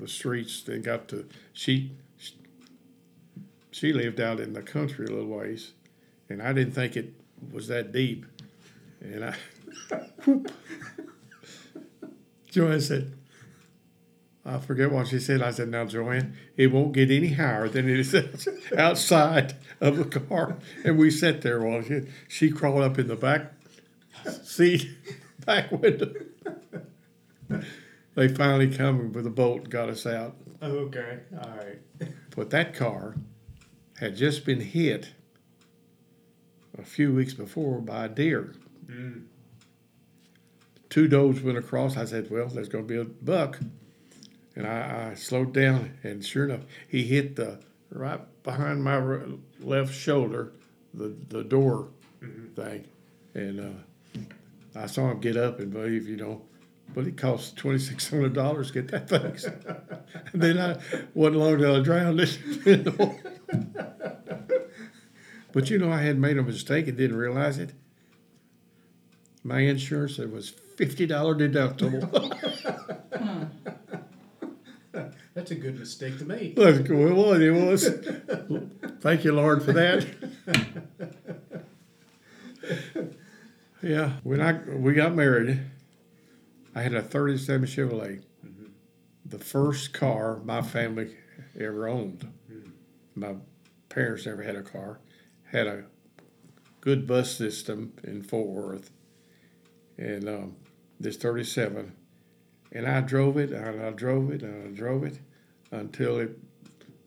the 0.00 0.08
streets. 0.08 0.62
Then 0.62 0.82
got 0.82 1.08
to, 1.08 1.28
she, 1.52 1.92
she 3.70 3.92
lived 3.92 4.20
out 4.20 4.40
in 4.40 4.52
the 4.52 4.62
country 4.62 5.06
a 5.06 5.10
little 5.10 5.26
ways, 5.26 5.72
and 6.28 6.42
I 6.42 6.52
didn't 6.52 6.72
think 6.72 6.96
it 6.96 7.14
was 7.52 7.68
that 7.68 7.92
deep. 7.92 8.26
And 9.00 9.24
I. 9.24 9.34
Joanne 12.50 12.80
said, 12.80 13.12
I 14.44 14.58
forget 14.58 14.90
what 14.90 15.06
she 15.08 15.20
said. 15.20 15.42
I 15.42 15.50
said, 15.50 15.68
Now, 15.68 15.84
Joanne, 15.84 16.36
it 16.56 16.68
won't 16.68 16.92
get 16.92 17.10
any 17.10 17.28
higher 17.34 17.68
than 17.68 17.88
it 17.88 18.00
is 18.00 18.48
outside 18.76 19.54
of 19.80 19.96
the 19.96 20.20
car. 20.20 20.56
And 20.84 20.98
we 20.98 21.10
sat 21.10 21.42
there 21.42 21.60
while 21.60 21.82
she, 21.82 22.02
she 22.28 22.50
crawled 22.50 22.82
up 22.82 22.98
in 22.98 23.06
the 23.06 23.16
back 23.16 23.52
seat, 24.42 24.88
back 25.46 25.70
window. 25.70 26.12
They 28.14 28.28
finally 28.28 28.74
come 28.74 29.12
with 29.12 29.26
a 29.26 29.30
boat 29.30 29.62
and 29.62 29.70
got 29.70 29.88
us 29.88 30.06
out. 30.06 30.36
Okay. 30.62 31.20
All 31.42 31.50
right. 31.56 32.08
But 32.36 32.50
that 32.50 32.74
car 32.74 33.14
had 33.98 34.16
just 34.16 34.44
been 34.44 34.60
hit 34.60 35.10
a 36.78 36.82
few 36.82 37.12
weeks 37.12 37.34
before 37.34 37.80
by 37.80 38.06
a 38.06 38.08
deer. 38.08 38.54
Mm. 38.86 39.24
Two 40.88 41.06
does 41.06 41.40
went 41.40 41.58
across. 41.58 41.96
I 41.96 42.04
said, 42.04 42.30
Well, 42.30 42.48
there's 42.48 42.68
going 42.68 42.86
to 42.86 42.88
be 42.88 43.00
a 43.00 43.04
buck. 43.04 43.60
And 44.56 44.66
I, 44.66 45.10
I 45.10 45.14
slowed 45.14 45.54
down, 45.54 45.96
and 46.02 46.24
sure 46.24 46.44
enough, 46.44 46.62
he 46.88 47.04
hit 47.04 47.36
the 47.36 47.60
right 47.90 48.20
behind 48.42 48.82
my 48.82 48.96
r- 48.96 49.26
left 49.60 49.94
shoulder, 49.94 50.52
the, 50.92 51.14
the 51.28 51.44
door 51.44 51.88
thing. 52.56 52.86
And 53.34 53.60
uh, 53.60 54.20
I 54.74 54.86
saw 54.86 55.10
him 55.10 55.20
get 55.20 55.36
up 55.36 55.60
and 55.60 55.72
believe, 55.72 56.08
you 56.08 56.16
know, 56.16 56.42
but 56.94 57.06
it 57.06 57.16
cost 57.16 57.56
twenty 57.56 57.78
six 57.78 58.10
hundred 58.10 58.34
dollars 58.34 58.70
to 58.70 58.82
get 58.82 58.90
that 58.90 59.08
fixed. 59.08 59.46
and 60.32 60.42
then 60.42 60.58
I 60.58 60.78
wasn't 61.14 61.38
long 61.38 61.58
till 61.58 61.76
I 61.76 61.80
drowned 61.80 62.20
it. 62.20 62.38
but 65.52 65.70
you 65.70 65.78
know, 65.78 65.92
I 65.92 66.02
had 66.02 66.18
made 66.18 66.38
a 66.38 66.42
mistake 66.42 66.88
and 66.88 66.96
didn't 66.96 67.16
realize 67.16 67.58
it. 67.58 67.72
My 69.42 69.60
insurance 69.60 70.18
it 70.18 70.30
was 70.30 70.50
fifty 70.50 71.06
dollar 71.06 71.34
deductible. 71.34 72.04
Hmm. 73.16 73.44
That's 75.34 75.50
a 75.52 75.54
good 75.54 75.78
mistake 75.78 76.18
to 76.18 76.24
make. 76.24 76.56
That's 76.56 76.86
cool. 76.86 77.08
It 77.08 77.14
was. 77.14 77.40
It 77.40 77.50
was. 77.50 77.88
Thank 79.00 79.24
you, 79.24 79.32
Lord, 79.32 79.62
for 79.62 79.72
that. 79.72 80.06
yeah, 83.82 84.12
when 84.22 84.40
I 84.40 84.52
we 84.74 84.92
got 84.92 85.14
married, 85.14 85.60
I 86.74 86.82
had 86.82 86.94
a 86.94 87.02
'37 87.02 87.66
Chevrolet, 87.66 88.22
the 89.24 89.38
first 89.38 89.92
car 89.92 90.40
my 90.44 90.62
family 90.62 91.16
ever 91.58 91.88
owned. 91.88 92.32
My 93.14 93.34
parents 93.88 94.26
never 94.26 94.42
had 94.42 94.56
a 94.56 94.62
car. 94.62 95.00
Had 95.44 95.66
a 95.66 95.84
good 96.80 97.06
bus 97.06 97.36
system 97.36 97.92
in 98.04 98.22
Fort 98.22 98.48
Worth, 98.48 98.90
and 99.98 100.28
um, 100.28 100.56
this 101.00 101.16
'37, 101.16 101.92
and 102.72 102.86
I 102.86 103.00
drove 103.00 103.36
it 103.36 103.50
and 103.50 103.82
I 103.82 103.90
drove 103.90 104.30
it 104.30 104.42
and 104.42 104.68
I 104.68 104.76
drove 104.76 105.02
it 105.04 105.18
until 105.72 106.18
it 106.18 106.38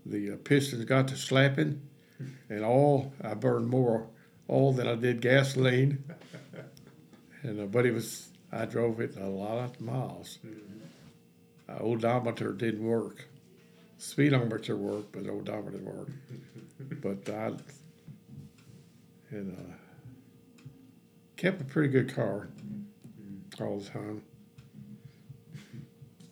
the 0.06 0.32
uh, 0.32 0.36
pistons 0.44 0.84
got 0.84 1.08
to 1.08 1.16
slapping, 1.16 1.82
and 2.50 2.66
all 2.66 3.14
I 3.24 3.34
burned 3.34 3.70
more 3.70 4.08
oil 4.50 4.74
than 4.74 4.88
I 4.88 4.96
did 4.96 5.22
gasoline. 5.22 6.04
and 7.44 7.62
uh, 7.62 7.66
but 7.66 7.86
it 7.86 7.94
was 7.94 8.33
I 8.54 8.66
drove 8.66 9.00
it 9.00 9.18
a 9.18 9.28
lot 9.28 9.58
of 9.58 9.82
miles. 9.82 10.38
Uh, 11.68 11.78
odometer 11.80 12.54
didn't 12.54 12.84
work. 12.84 13.26
Speedometer 13.98 14.76
worked, 14.76 15.12
but 15.12 15.28
odometer 15.28 15.78
didn't 15.78 15.96
work. 15.96 16.10
but 17.02 17.34
I 17.34 17.52
and 19.32 19.58
uh, 19.58 19.74
kept 21.36 21.62
a 21.62 21.64
pretty 21.64 21.90
good 21.90 22.14
car 22.14 22.50
all 23.60 23.80
the 23.80 23.90
time. 23.90 24.22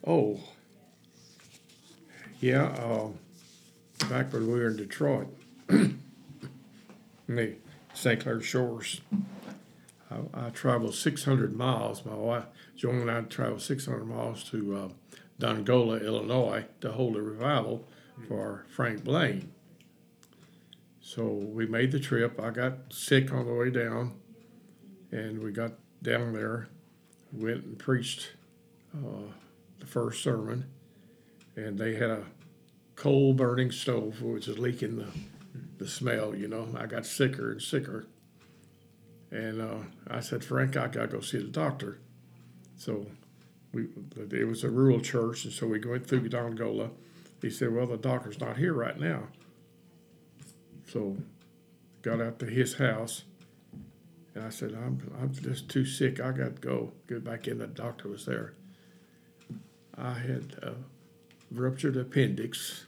Oh, 0.05 0.39
yeah, 2.39 2.67
um, 2.83 3.17
back 4.09 4.33
when 4.33 4.47
we 4.47 4.59
were 4.59 4.67
in 4.67 4.77
Detroit, 4.77 5.27
me, 7.27 7.55
St. 7.93 8.19
Clair 8.19 8.41
Shores, 8.41 9.01
I, 10.11 10.47
I 10.47 10.49
traveled 10.49 10.95
600 10.95 11.55
miles. 11.55 12.05
My 12.05 12.15
wife, 12.15 12.45
Joan 12.75 13.01
and 13.01 13.11
I 13.11 13.21
traveled 13.21 13.61
600 13.61 14.05
miles 14.05 14.43
to 14.45 14.75
uh, 14.75 14.89
Dongola, 15.39 16.03
Illinois, 16.03 16.65
to 16.81 16.91
hold 16.91 17.15
a 17.15 17.21
revival 17.21 17.87
for 18.27 18.65
Frank 18.69 19.03
Blaine. 19.03 19.51
So 21.01 21.27
we 21.27 21.65
made 21.65 21.91
the 21.91 21.99
trip. 21.99 22.39
I 22.39 22.51
got 22.51 22.93
sick 22.93 23.33
on 23.33 23.45
the 23.45 23.53
way 23.53 23.69
down, 23.69 24.13
and 25.11 25.41
we 25.41 25.51
got 25.51 25.73
down 26.01 26.33
there, 26.33 26.67
went 27.31 27.63
and 27.63 27.79
preached 27.79 28.31
uh, 28.95 29.31
the 29.79 29.85
first 29.85 30.23
sermon 30.23 30.65
and 31.55 31.77
they 31.77 31.95
had 31.95 32.09
a 32.09 32.23
coal 32.95 33.33
burning 33.33 33.71
stove 33.71 34.21
which 34.21 34.47
was 34.47 34.59
leaking 34.59 34.97
the, 34.97 35.07
the 35.77 35.87
smell, 35.87 36.35
you 36.35 36.47
know. 36.47 36.67
I 36.77 36.85
got 36.85 37.05
sicker 37.05 37.51
and 37.51 37.61
sicker. 37.61 38.05
And 39.31 39.61
uh, 39.61 39.77
I 40.09 40.19
said, 40.19 40.43
Frank, 40.43 40.75
I 40.75 40.87
gotta 40.87 41.07
go 41.07 41.21
see 41.21 41.37
the 41.37 41.45
doctor. 41.45 41.99
So 42.77 43.05
we 43.73 43.87
it 44.31 44.47
was 44.47 44.63
a 44.63 44.69
rural 44.69 44.99
church, 44.99 45.45
and 45.45 45.53
so 45.53 45.67
we 45.67 45.79
went 45.79 46.07
through 46.07 46.27
Dongola. 46.29 46.89
He 47.41 47.49
said, 47.49 47.73
Well, 47.73 47.87
the 47.87 47.97
doctor's 47.97 48.39
not 48.39 48.57
here 48.57 48.73
right 48.73 48.99
now. 48.99 49.23
So 50.91 51.17
got 52.01 52.19
out 52.19 52.39
to 52.39 52.45
his 52.45 52.75
house 52.75 53.23
and 54.33 54.45
I 54.45 54.49
said, 54.49 54.73
I'm 54.73 54.99
I'm 55.21 55.33
just 55.33 55.69
too 55.69 55.85
sick. 55.85 56.19
I 56.19 56.31
got 56.31 56.55
to 56.55 56.61
go. 56.61 56.91
Get 57.07 57.23
back 57.23 57.47
in. 57.47 57.57
The 57.57 57.67
doctor 57.67 58.07
was 58.07 58.25
there. 58.25 58.53
I 59.97 60.13
had 60.13 60.55
uh, 60.63 60.71
ruptured 61.51 61.97
appendix, 61.97 62.85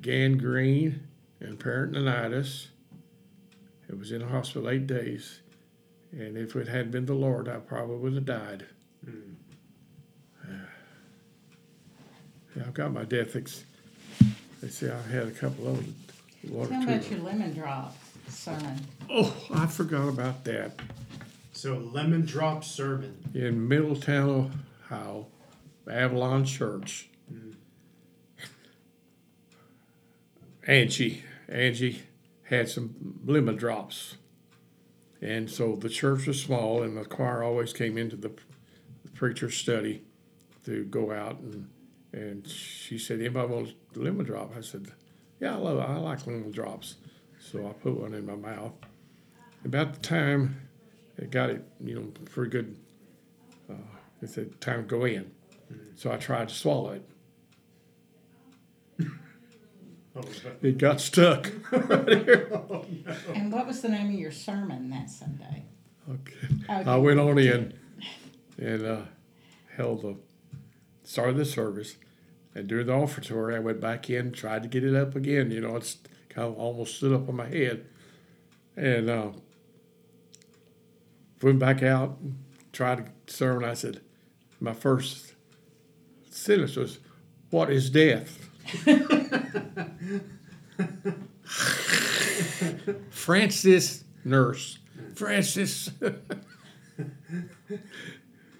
gangrene, 0.00 1.06
and 1.40 1.58
peritonitis. 1.58 2.68
It 3.92 3.98
was 3.98 4.10
in 4.10 4.20
the 4.20 4.26
hospital 4.26 4.70
eight 4.70 4.86
days, 4.86 5.40
and 6.12 6.38
if 6.38 6.56
it 6.56 6.66
hadn't 6.66 6.92
been 6.92 7.04
the 7.04 7.12
Lord, 7.12 7.46
I 7.46 7.56
probably 7.58 7.96
would 7.98 8.14
have 8.14 8.24
died. 8.24 8.64
Yeah, 12.56 12.62
I've 12.66 12.74
got 12.74 12.92
my 12.92 13.04
death. 13.04 13.36
Ex- 13.36 13.64
they 14.62 14.68
say 14.68 14.90
I've 14.90 15.10
had 15.10 15.26
a 15.26 15.30
couple 15.30 15.68
of 15.68 15.86
water 16.50 16.70
Tell 16.70 16.82
about 16.82 17.02
treatment. 17.02 17.10
your 17.10 17.20
lemon 17.20 17.54
drop 17.54 17.96
sermon. 18.28 18.78
Oh, 19.10 19.34
I 19.54 19.66
forgot 19.66 20.08
about 20.08 20.44
that. 20.44 20.72
So 21.52 21.76
lemon 21.92 22.24
drop 22.24 22.64
sermon. 22.64 23.16
in 23.34 23.68
Middletown, 23.68 24.64
Ohio, 24.86 25.26
Avalon 25.90 26.44
Church. 26.46 27.08
Hmm. 27.30 27.50
Angie, 30.66 31.24
Angie 31.48 32.02
had 32.56 32.68
some 32.68 33.18
lemon 33.24 33.56
drops, 33.56 34.16
and 35.20 35.50
so 35.50 35.76
the 35.76 35.88
church 35.88 36.26
was 36.26 36.40
small, 36.40 36.82
and 36.82 36.96
the 36.96 37.04
choir 37.04 37.42
always 37.42 37.72
came 37.72 37.98
into 37.98 38.16
the, 38.16 38.32
the 39.04 39.10
preacher's 39.10 39.56
study 39.56 40.02
to 40.64 40.84
go 40.84 41.12
out 41.12 41.40
and 41.40 41.68
and 42.12 42.46
she 42.46 42.98
said, 42.98 43.20
"Anybody 43.20 43.52
want 43.52 43.74
a 43.96 43.98
lemon 43.98 44.26
drop?" 44.26 44.52
I 44.56 44.60
said, 44.60 44.88
"Yeah, 45.40 45.54
I 45.54 45.58
love 45.58 45.78
it. 45.78 45.82
I 45.82 45.96
like 45.96 46.26
lemon 46.26 46.50
drops." 46.50 46.96
So 47.40 47.66
I 47.66 47.72
put 47.72 47.98
one 47.98 48.14
in 48.14 48.26
my 48.26 48.36
mouth. 48.36 48.74
About 49.64 49.94
the 49.94 50.00
time 50.00 50.68
it 51.16 51.30
got 51.30 51.50
it, 51.50 51.64
you 51.82 51.94
know, 51.94 52.12
pretty 52.30 52.50
good 52.50 52.76
uh, 53.70 53.74
it 54.20 54.30
said, 54.30 54.60
time 54.60 54.82
to 54.82 54.88
go 54.88 55.04
in. 55.04 55.30
So 55.94 56.12
I 56.12 56.16
tried 56.16 56.48
to 56.48 56.54
swallow 56.54 56.90
it. 56.90 57.08
It 60.62 60.78
got 60.78 61.00
stuck. 61.00 61.50
And 63.34 63.52
what 63.52 63.66
was 63.66 63.80
the 63.80 63.88
name 63.88 64.08
of 64.08 64.14
your 64.14 64.30
sermon 64.30 64.90
that 64.90 65.08
Sunday? 65.08 65.64
Okay. 66.10 66.48
Oh, 66.68 66.82
I 66.92 66.96
went 66.96 67.18
on 67.18 67.38
in 67.38 67.72
and 68.58 68.84
uh, 68.84 69.00
held 69.76 70.02
the, 70.02 70.16
started 71.04 71.36
the 71.36 71.44
service. 71.44 71.96
And 72.54 72.68
during 72.68 72.86
the 72.86 72.92
offertory, 72.92 73.56
I 73.56 73.58
went 73.60 73.80
back 73.80 74.10
in, 74.10 74.32
tried 74.32 74.62
to 74.62 74.68
get 74.68 74.84
it 74.84 74.94
up 74.94 75.16
again. 75.16 75.50
You 75.50 75.60
know, 75.60 75.76
it's 75.76 75.96
kind 76.28 76.46
of 76.48 76.58
almost 76.58 76.96
stood 76.96 77.12
up 77.12 77.28
on 77.28 77.36
my 77.36 77.46
head. 77.46 77.86
And 78.76 79.08
uh, 79.08 79.30
went 81.40 81.58
back 81.58 81.82
out, 81.82 82.18
tried 82.72 83.10
to 83.26 83.32
sermon. 83.32 83.68
I 83.68 83.74
said, 83.74 84.00
my 84.60 84.74
first 84.74 85.34
sentence 86.30 86.76
was, 86.76 86.98
What 87.50 87.70
is 87.70 87.90
death? 87.90 88.50
Francis, 93.10 94.04
nurse. 94.24 94.78
Francis. 95.14 95.90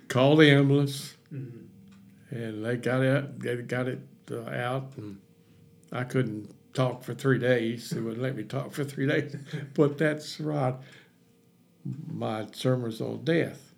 Called 0.09 0.41
the 0.41 0.51
ambulance, 0.51 1.15
and 1.31 2.65
they 2.65 2.77
got 2.77 3.03
it. 3.03 3.41
They 3.41 3.57
got 3.57 3.89
it 3.89 4.01
uh, 4.31 4.49
out, 4.51 4.93
and 4.97 5.19
I 5.91 6.05
couldn't 6.05 6.55
talk 6.75 7.03
for 7.03 7.15
three 7.15 7.39
days. 7.39 7.91
They 7.91 8.01
wouldn't 8.01 8.23
let 8.23 8.37
me 8.37 8.45
talk 8.45 8.73
for 8.73 8.85
three 8.85 9.07
days. 9.07 9.37
But 9.75 9.99
that's 9.99 10.39
right. 10.41 10.75
My 12.13 12.47
sermon 12.53 12.85
was 12.87 13.01
on 13.01 13.25
death. 13.25 13.73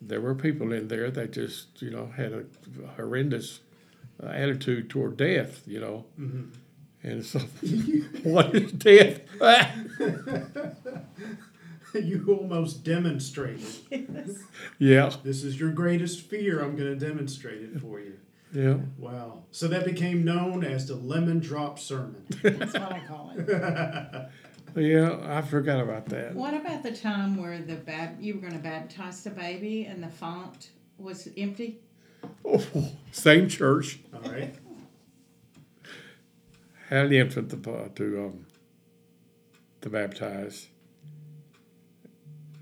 There 0.00 0.20
were 0.20 0.34
people 0.34 0.72
in 0.72 0.88
there 0.88 1.10
that 1.12 1.32
just, 1.32 1.80
you 1.80 1.90
know, 1.90 2.06
had 2.16 2.32
a 2.32 2.44
horrendous 2.96 3.60
uh, 4.22 4.26
attitude 4.26 4.90
toward 4.90 5.16
death, 5.16 5.62
you 5.66 5.80
know. 5.80 6.04
And 7.02 7.24
so, 7.24 7.38
what 8.22 8.54
is 8.54 8.72
death? 8.72 9.20
you 11.94 12.24
almost 12.40 12.82
demonstrated. 12.84 13.64
yeah, 14.78 15.10
This 15.22 15.44
is 15.44 15.58
your 15.60 15.70
greatest 15.70 16.22
fear. 16.22 16.60
I'm 16.62 16.76
going 16.76 16.98
to 16.98 17.06
demonstrate 17.06 17.62
it 17.62 17.80
for 17.80 18.00
you. 18.00 18.18
yeah. 18.52 18.76
Wow. 18.98 19.44
So 19.52 19.68
that 19.68 19.84
became 19.84 20.24
known 20.24 20.64
as 20.64 20.88
the 20.88 20.96
lemon 20.96 21.38
drop 21.40 21.78
sermon. 21.78 22.24
That's 22.42 22.72
what 22.72 22.92
I 22.92 23.00
call 23.06 23.32
it. 23.36 24.28
Yeah, 24.76 25.18
I 25.22 25.40
forgot 25.42 25.80
about 25.80 26.06
that. 26.06 26.34
What 26.34 26.52
about 26.54 26.82
the 26.82 26.90
time 26.90 27.36
where 27.40 27.60
the 27.62 27.76
bab- 27.76 28.20
you 28.20 28.34
were 28.34 28.40
going 28.40 28.54
to 28.54 28.58
baptize 28.58 29.22
the 29.22 29.30
baby 29.30 29.84
and 29.84 30.02
the 30.02 30.08
font 30.08 30.70
was 30.98 31.28
empty? 31.36 31.78
Oh, 32.44 32.64
same 33.12 33.48
church. 33.48 34.00
All 34.12 34.30
right. 34.30 34.54
had 36.88 37.10
the 37.10 37.18
infant 37.18 37.50
to, 37.50 37.90
to 37.94 38.24
um, 38.26 38.46
to 39.80 39.90
baptize, 39.90 40.68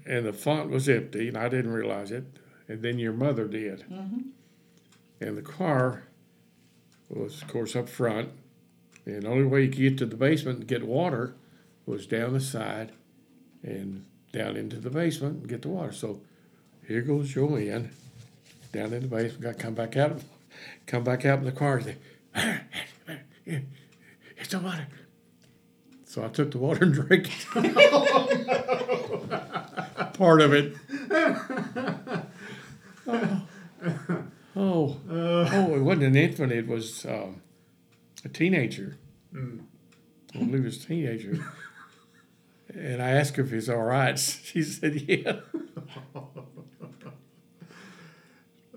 and 0.06 0.26
the 0.26 0.32
font 0.32 0.70
was 0.70 0.88
empty, 0.88 1.28
and 1.28 1.36
I 1.36 1.48
didn't 1.48 1.72
realize 1.72 2.10
it. 2.10 2.24
And 2.68 2.82
then 2.82 2.98
your 2.98 3.12
mother 3.12 3.46
did, 3.48 3.84
and 5.20 5.36
the 5.36 5.42
car 5.42 6.04
was, 7.08 7.42
of 7.42 7.48
course, 7.48 7.76
up 7.76 7.88
front. 7.88 8.30
And 9.04 9.24
the 9.24 9.28
only 9.28 9.44
way 9.44 9.62
you 9.64 9.68
could 9.68 9.78
get 9.78 9.98
to 9.98 10.06
the 10.06 10.16
basement 10.16 10.58
and 10.60 10.68
get 10.68 10.84
water 10.86 11.34
was 11.86 12.06
down 12.06 12.32
the 12.32 12.40
side 12.40 12.92
and 13.62 14.06
down 14.32 14.56
into 14.56 14.76
the 14.76 14.90
basement 14.90 15.40
and 15.40 15.48
get 15.48 15.62
the 15.62 15.68
water. 15.68 15.92
So 15.92 16.20
here 16.86 17.02
goes 17.02 17.30
Joanne 17.30 17.90
down 18.72 18.92
in 18.92 19.02
the 19.02 19.08
basement. 19.08 19.40
Got 19.42 19.58
to 19.58 19.62
come 19.62 19.74
back 19.74 19.96
out, 19.96 20.20
come 20.86 21.04
back 21.04 21.24
out 21.24 21.38
in 21.38 21.44
the 21.44 21.52
car. 21.52 21.76
and 21.76 21.84
Say, 21.84 21.96
it's 24.36 24.48
the 24.48 24.58
water. 24.58 24.88
So 26.04 26.24
I 26.24 26.28
took 26.28 26.50
the 26.50 26.58
water 26.58 26.84
and 26.84 26.92
drank 26.94 27.30
it. 27.30 27.46
Part 30.14 30.40
of 30.40 30.52
it. 30.52 30.74
Oh. 34.54 34.54
Oh. 34.54 35.00
oh, 35.10 35.74
it 35.74 35.80
wasn't 35.80 36.04
an 36.04 36.14
infant, 36.16 36.52
it 36.52 36.68
was 36.68 37.06
um, 37.06 37.40
a 38.24 38.28
teenager. 38.28 38.98
I 39.34 39.38
believe 40.38 40.60
it 40.60 40.64
was 40.64 40.84
a 40.84 40.88
teenager. 40.88 41.38
And 42.74 43.02
I 43.02 43.10
asked 43.10 43.36
her 43.36 43.42
if 43.44 43.50
he's 43.50 43.68
all 43.68 43.82
right. 43.82 44.18
She 44.18 44.62
said, 44.62 44.94
yeah. 45.08 45.40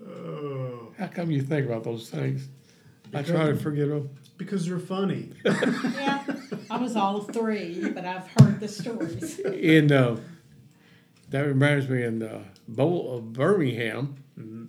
Oh, 0.08 0.85
How 0.98 1.06
come 1.08 1.30
you 1.30 1.42
think 1.42 1.66
about 1.66 1.84
those 1.84 2.08
things? 2.08 2.48
I 3.14 3.22
try 3.22 3.46
to 3.46 3.56
forget 3.56 3.88
them. 3.88 4.10
because 4.36 4.66
they're 4.66 4.78
funny. 4.78 5.30
Yeah, 5.44 6.24
I 6.70 6.78
was 6.78 6.96
all 6.96 7.20
three, 7.20 7.90
but 7.90 8.04
I've 8.04 8.28
heard 8.38 8.60
the 8.60 8.68
stories. 8.68 9.38
in 9.38 9.92
uh, 9.92 10.18
that 11.30 11.40
reminds 11.40 11.88
me 11.88 12.02
in 12.02 12.22
uh, 12.22 12.44
the 12.66 12.72
bowl 12.74 13.16
of 13.16 13.18
uh, 13.18 13.26
Birmingham, 13.26 14.16
mm-hmm. 14.38 14.64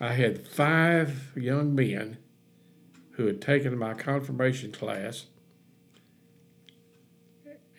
I 0.00 0.12
had 0.12 0.46
five 0.46 1.32
young 1.36 1.74
men 1.74 2.18
who 3.12 3.26
had 3.26 3.40
taken 3.40 3.76
my 3.78 3.94
confirmation 3.94 4.72
class, 4.72 5.26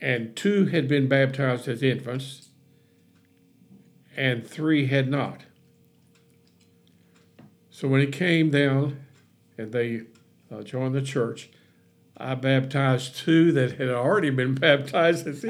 and 0.01 0.35
two 0.35 0.67
had 0.67 0.87
been 0.87 1.07
baptized 1.07 1.67
as 1.67 1.83
infants, 1.83 2.49
and 4.15 4.47
three 4.47 4.87
had 4.87 5.09
not. 5.09 5.41
So 7.75 7.89
when 7.89 7.99
he 7.99 8.07
came 8.07 8.51
down 8.51 9.01
and 9.57 9.73
they 9.73 10.03
uh, 10.49 10.61
joined 10.61 10.95
the 10.95 11.01
church, 11.01 11.49
I 12.15 12.33
baptized 12.35 13.17
two 13.17 13.51
that 13.51 13.73
had 13.73 13.89
already 13.89 14.29
been 14.29 14.55
baptized 14.61 15.27
as 15.27 15.43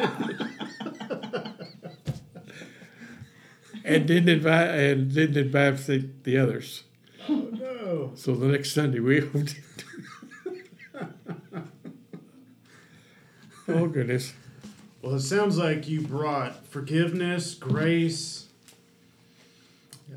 and 3.84 4.08
didn't 4.08 4.30
invite 4.30 4.70
and 4.72 5.14
didn't 5.14 5.38
invite 5.38 5.78
the, 5.86 6.10
the 6.24 6.40
others. 6.40 6.86
Oh 7.30 7.48
no. 7.52 8.14
So 8.16 8.34
the 8.34 8.48
next 8.48 8.72
Sunday 8.72 9.00
we 9.00 9.22
Oh 13.68 13.86
goodness. 13.86 14.34
Well, 15.04 15.14
it 15.14 15.22
sounds 15.22 15.60
like 15.60 15.88
you 15.88 16.02
brought 16.02 16.66
forgiveness, 16.66 17.54
grace, 17.54 18.48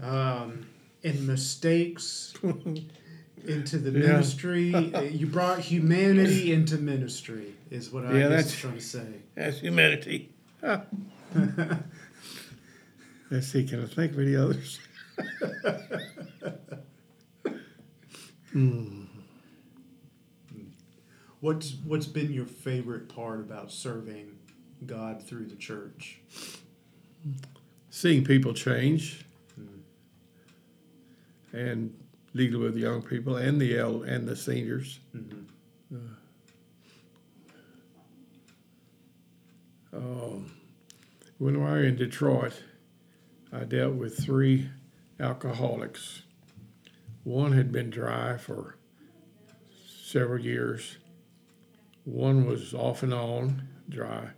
um, 0.01 0.69
and 1.05 1.27
mistakes 1.27 2.35
into 3.47 3.79
the 3.79 3.91
ministry. 3.93 4.75
Uh, 4.75 5.03
you 5.03 5.27
brought 5.27 5.61
humanity 5.61 6.53
into 6.59 6.77
ministry, 6.79 7.55
is 7.71 7.91
what 7.93 8.07
I 8.07 8.13
Yeah, 8.19 8.29
guess 8.29 8.31
that's- 8.31 8.55
I'm 8.55 8.61
trying 8.61 8.75
to 8.75 8.81
say. 8.81 9.07
That's 9.35 9.59
humanity. 9.61 10.33
Let's 13.31 13.49
see, 13.49 13.65
can 13.65 13.83
I 13.83 13.87
think 13.87 14.13
of 14.13 14.19
any 14.21 14.35
others? 14.37 14.79
What's 21.41 21.75
what's 21.85 22.07
been 22.07 22.33
your 22.33 22.47
favorite 22.47 23.09
part 23.09 23.41
about 23.41 23.71
serving 23.71 24.37
God 24.87 25.23
through 25.23 25.47
the 25.47 25.57
church? 25.57 26.21
Seeing 27.91 28.25
people 28.25 28.55
change 28.55 29.25
and 31.59 31.95
dealing 32.35 32.61
with 32.61 32.77
young 32.77 33.03
people 33.03 33.37
and 33.37 33.61
the 33.61 33.77
el- 33.77 34.03
and 34.03 34.29
the 34.29 34.37
seniors. 34.37 35.01
Um, 39.93 40.53
when 41.39 41.55
we 41.55 41.61
were 41.61 41.83
in 41.83 41.97
Detroit, 41.97 42.63
I 43.53 43.65
dealt 43.65 43.95
with 43.95 44.23
three 44.23 44.69
alcoholics. 45.19 46.23
One 47.25 47.53
had 47.53 47.73
been 47.73 47.91
dry 47.91 48.37
for 48.37 48.77
several 50.05 50.41
years. 50.41 50.99
One 52.05 52.47
was 52.47 52.75
off 52.75 53.03
and 53.03 53.13
on 53.13 53.69
dry, 53.89 54.29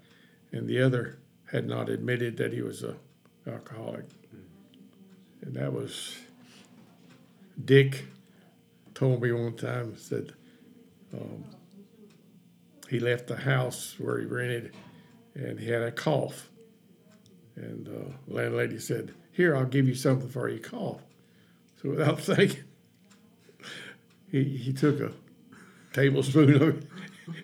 and 0.53 0.69
the 0.69 0.81
other 0.81 1.19
had 1.51 1.67
not 1.67 1.89
admitted 1.89 2.37
that 2.39 2.53
he 2.53 2.63
was 2.63 2.83
a 2.83 2.97
alcoholic. 3.47 4.05
And 5.43 5.55
that 5.55 5.73
was 5.73 6.17
Dick 7.65 8.05
told 8.95 9.23
me 9.23 9.33
one 9.33 9.57
time 9.57 9.97
said 9.97 10.33
um, 11.13 11.45
he 12.89 13.01
left 13.01 13.27
the 13.27 13.37
house 13.37 13.95
where 13.99 14.19
he 14.19 14.27
rented 14.27 14.75
and 15.35 15.59
he 15.59 15.69
had 15.69 15.83
a 15.83 15.93
cough. 15.93 16.51
And 17.57 17.89
uh, 17.89 18.13
the 18.27 18.35
landlady 18.35 18.79
said, 18.79 19.15
Here, 19.33 19.57
I'll 19.57 19.65
give 19.65 19.87
you 19.87 19.95
something 19.95 20.29
for 20.29 20.49
your 20.49 20.61
cough. 20.61 21.01
So 21.83 21.91
without 21.91 22.21
thinking, 22.21 22.65
he, 24.31 24.45
he 24.45 24.73
took 24.73 25.01
a 25.01 25.13
tablespoon 25.93 26.55
of 26.55 26.63
it, 26.63 26.87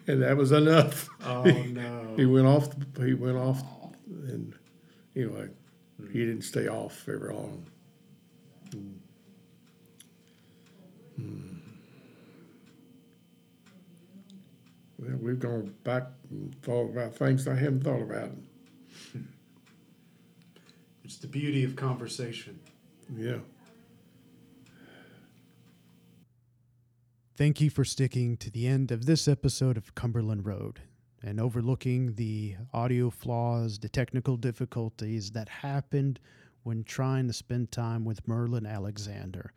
and 0.07 0.23
that 0.23 0.37
was 0.37 0.53
enough. 0.53 1.09
Oh 1.25 1.43
no! 1.73 2.15
he 2.17 2.27
went 2.27 2.47
off. 2.47 2.69
He 2.99 3.15
went 3.15 3.37
off, 3.37 3.63
and 4.07 4.55
anyway, 5.15 5.49
he 6.13 6.21
didn't 6.21 6.43
stay 6.43 6.69
off 6.69 7.03
very 7.03 7.35
long. 7.35 7.67
Hmm. 11.17 11.57
Well, 14.99 15.17
we've 15.21 15.39
gone 15.39 15.75
back 15.85 16.05
and 16.31 16.55
thought 16.63 16.91
about 16.91 17.15
things 17.15 17.47
I 17.47 17.55
hadn't 17.55 17.83
thought 17.83 18.03
about. 18.03 18.31
It's 21.05 21.19
the 21.19 21.29
beauty 21.29 21.63
of 21.63 21.77
conversation. 21.77 22.59
Yeah. 23.15 23.39
Thank 27.37 27.61
you 27.61 27.71
for 27.71 27.85
sticking 27.85 28.37
to 28.39 28.51
the 28.51 28.67
end 28.67 28.91
of 28.91 29.07
this 29.07 29.29
episode 29.29 29.77
of 29.77 29.95
Cumberland 29.95 30.47
Road 30.47 30.81
and 31.23 31.39
overlooking 31.39 32.15
the 32.15 32.57
audio 32.73 33.11
flaws, 33.11 33.79
the 33.79 33.89
technical 33.89 34.37
difficulties 34.37 35.31
that 35.33 35.49
happened 35.49 36.19
when 36.63 36.83
trying 36.83 37.27
to 37.27 37.33
spend 37.33 37.71
time 37.71 38.05
with 38.05 38.27
Merlyn 38.27 38.67
Alexander. 38.67 39.53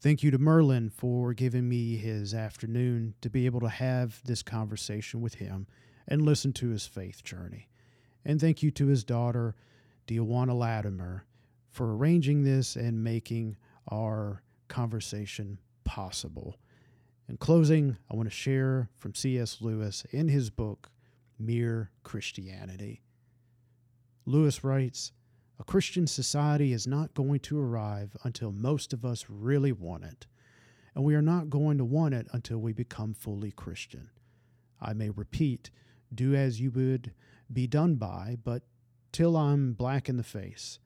Thank 0.00 0.22
you 0.22 0.30
to 0.30 0.38
Merlyn 0.38 0.90
for 0.90 1.34
giving 1.34 1.68
me 1.68 1.98
his 1.98 2.32
afternoon 2.32 3.12
to 3.20 3.28
be 3.28 3.44
able 3.44 3.60
to 3.60 3.68
have 3.68 4.22
this 4.24 4.42
conversation 4.42 5.20
with 5.20 5.34
him 5.34 5.66
and 6.08 6.22
listen 6.22 6.54
to 6.54 6.70
his 6.70 6.86
faith 6.86 7.22
journey. 7.22 7.68
And 8.24 8.40
thank 8.40 8.62
you 8.62 8.70
to 8.70 8.86
his 8.86 9.04
daughter, 9.04 9.54
Dewana 10.06 10.58
Latimer, 10.58 11.26
for 11.70 11.94
arranging 11.94 12.44
this 12.44 12.76
and 12.76 13.04
making 13.04 13.58
our 13.92 14.42
conversation 14.68 15.58
possible. 15.84 16.56
In 17.28 17.36
closing, 17.36 17.98
I 18.10 18.16
want 18.16 18.26
to 18.26 18.34
share 18.34 18.88
from 18.96 19.14
C.S. 19.14 19.58
Lewis 19.60 20.06
in 20.12 20.28
his 20.28 20.48
book, 20.48 20.90
Mere 21.38 21.90
Christianity. 22.04 23.02
Lewis 24.24 24.64
writes 24.64 25.12
A 25.60 25.64
Christian 25.64 26.06
society 26.06 26.72
is 26.72 26.86
not 26.86 27.12
going 27.12 27.38
to 27.40 27.60
arrive 27.60 28.16
until 28.24 28.50
most 28.50 28.94
of 28.94 29.04
us 29.04 29.26
really 29.28 29.72
want 29.72 30.04
it, 30.04 30.26
and 30.94 31.04
we 31.04 31.14
are 31.14 31.20
not 31.20 31.50
going 31.50 31.76
to 31.76 31.84
want 31.84 32.14
it 32.14 32.26
until 32.32 32.56
we 32.56 32.72
become 32.72 33.12
fully 33.12 33.50
Christian. 33.50 34.08
I 34.80 34.94
may 34.94 35.10
repeat, 35.10 35.70
do 36.14 36.34
as 36.34 36.62
you 36.62 36.70
would 36.70 37.12
be 37.52 37.66
done 37.66 37.96
by, 37.96 38.38
but 38.42 38.62
till 39.12 39.36
I'm 39.36 39.74
black 39.74 40.08
in 40.08 40.16
the 40.16 40.22
face. 40.22 40.78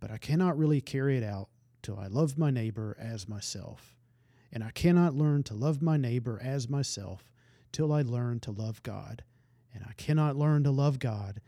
But 0.00 0.10
I 0.10 0.16
cannot 0.16 0.56
really 0.56 0.80
carry 0.80 1.18
it 1.18 1.24
out 1.24 1.50
till 1.82 1.98
I 1.98 2.06
love 2.06 2.38
my 2.38 2.50
neighbor 2.50 2.96
as 2.98 3.28
myself. 3.28 3.94
And 4.50 4.64
I 4.64 4.70
cannot 4.70 5.16
learn 5.16 5.42
to 5.44 5.54
love 5.54 5.82
my 5.82 5.98
neighbor 5.98 6.40
as 6.42 6.66
myself 6.66 7.30
till 7.72 7.92
I 7.92 8.00
learn 8.00 8.40
to 8.40 8.52
love 8.52 8.82
God. 8.82 9.22
And 9.74 9.84
I 9.86 9.92
cannot 9.98 10.36
learn 10.36 10.64
to 10.64 10.70
love 10.70 10.98
God 10.98 11.42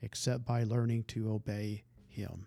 except 0.00 0.44
by 0.44 0.62
learning 0.62 1.02
to 1.08 1.32
obey 1.32 1.82
Him. 2.16 2.46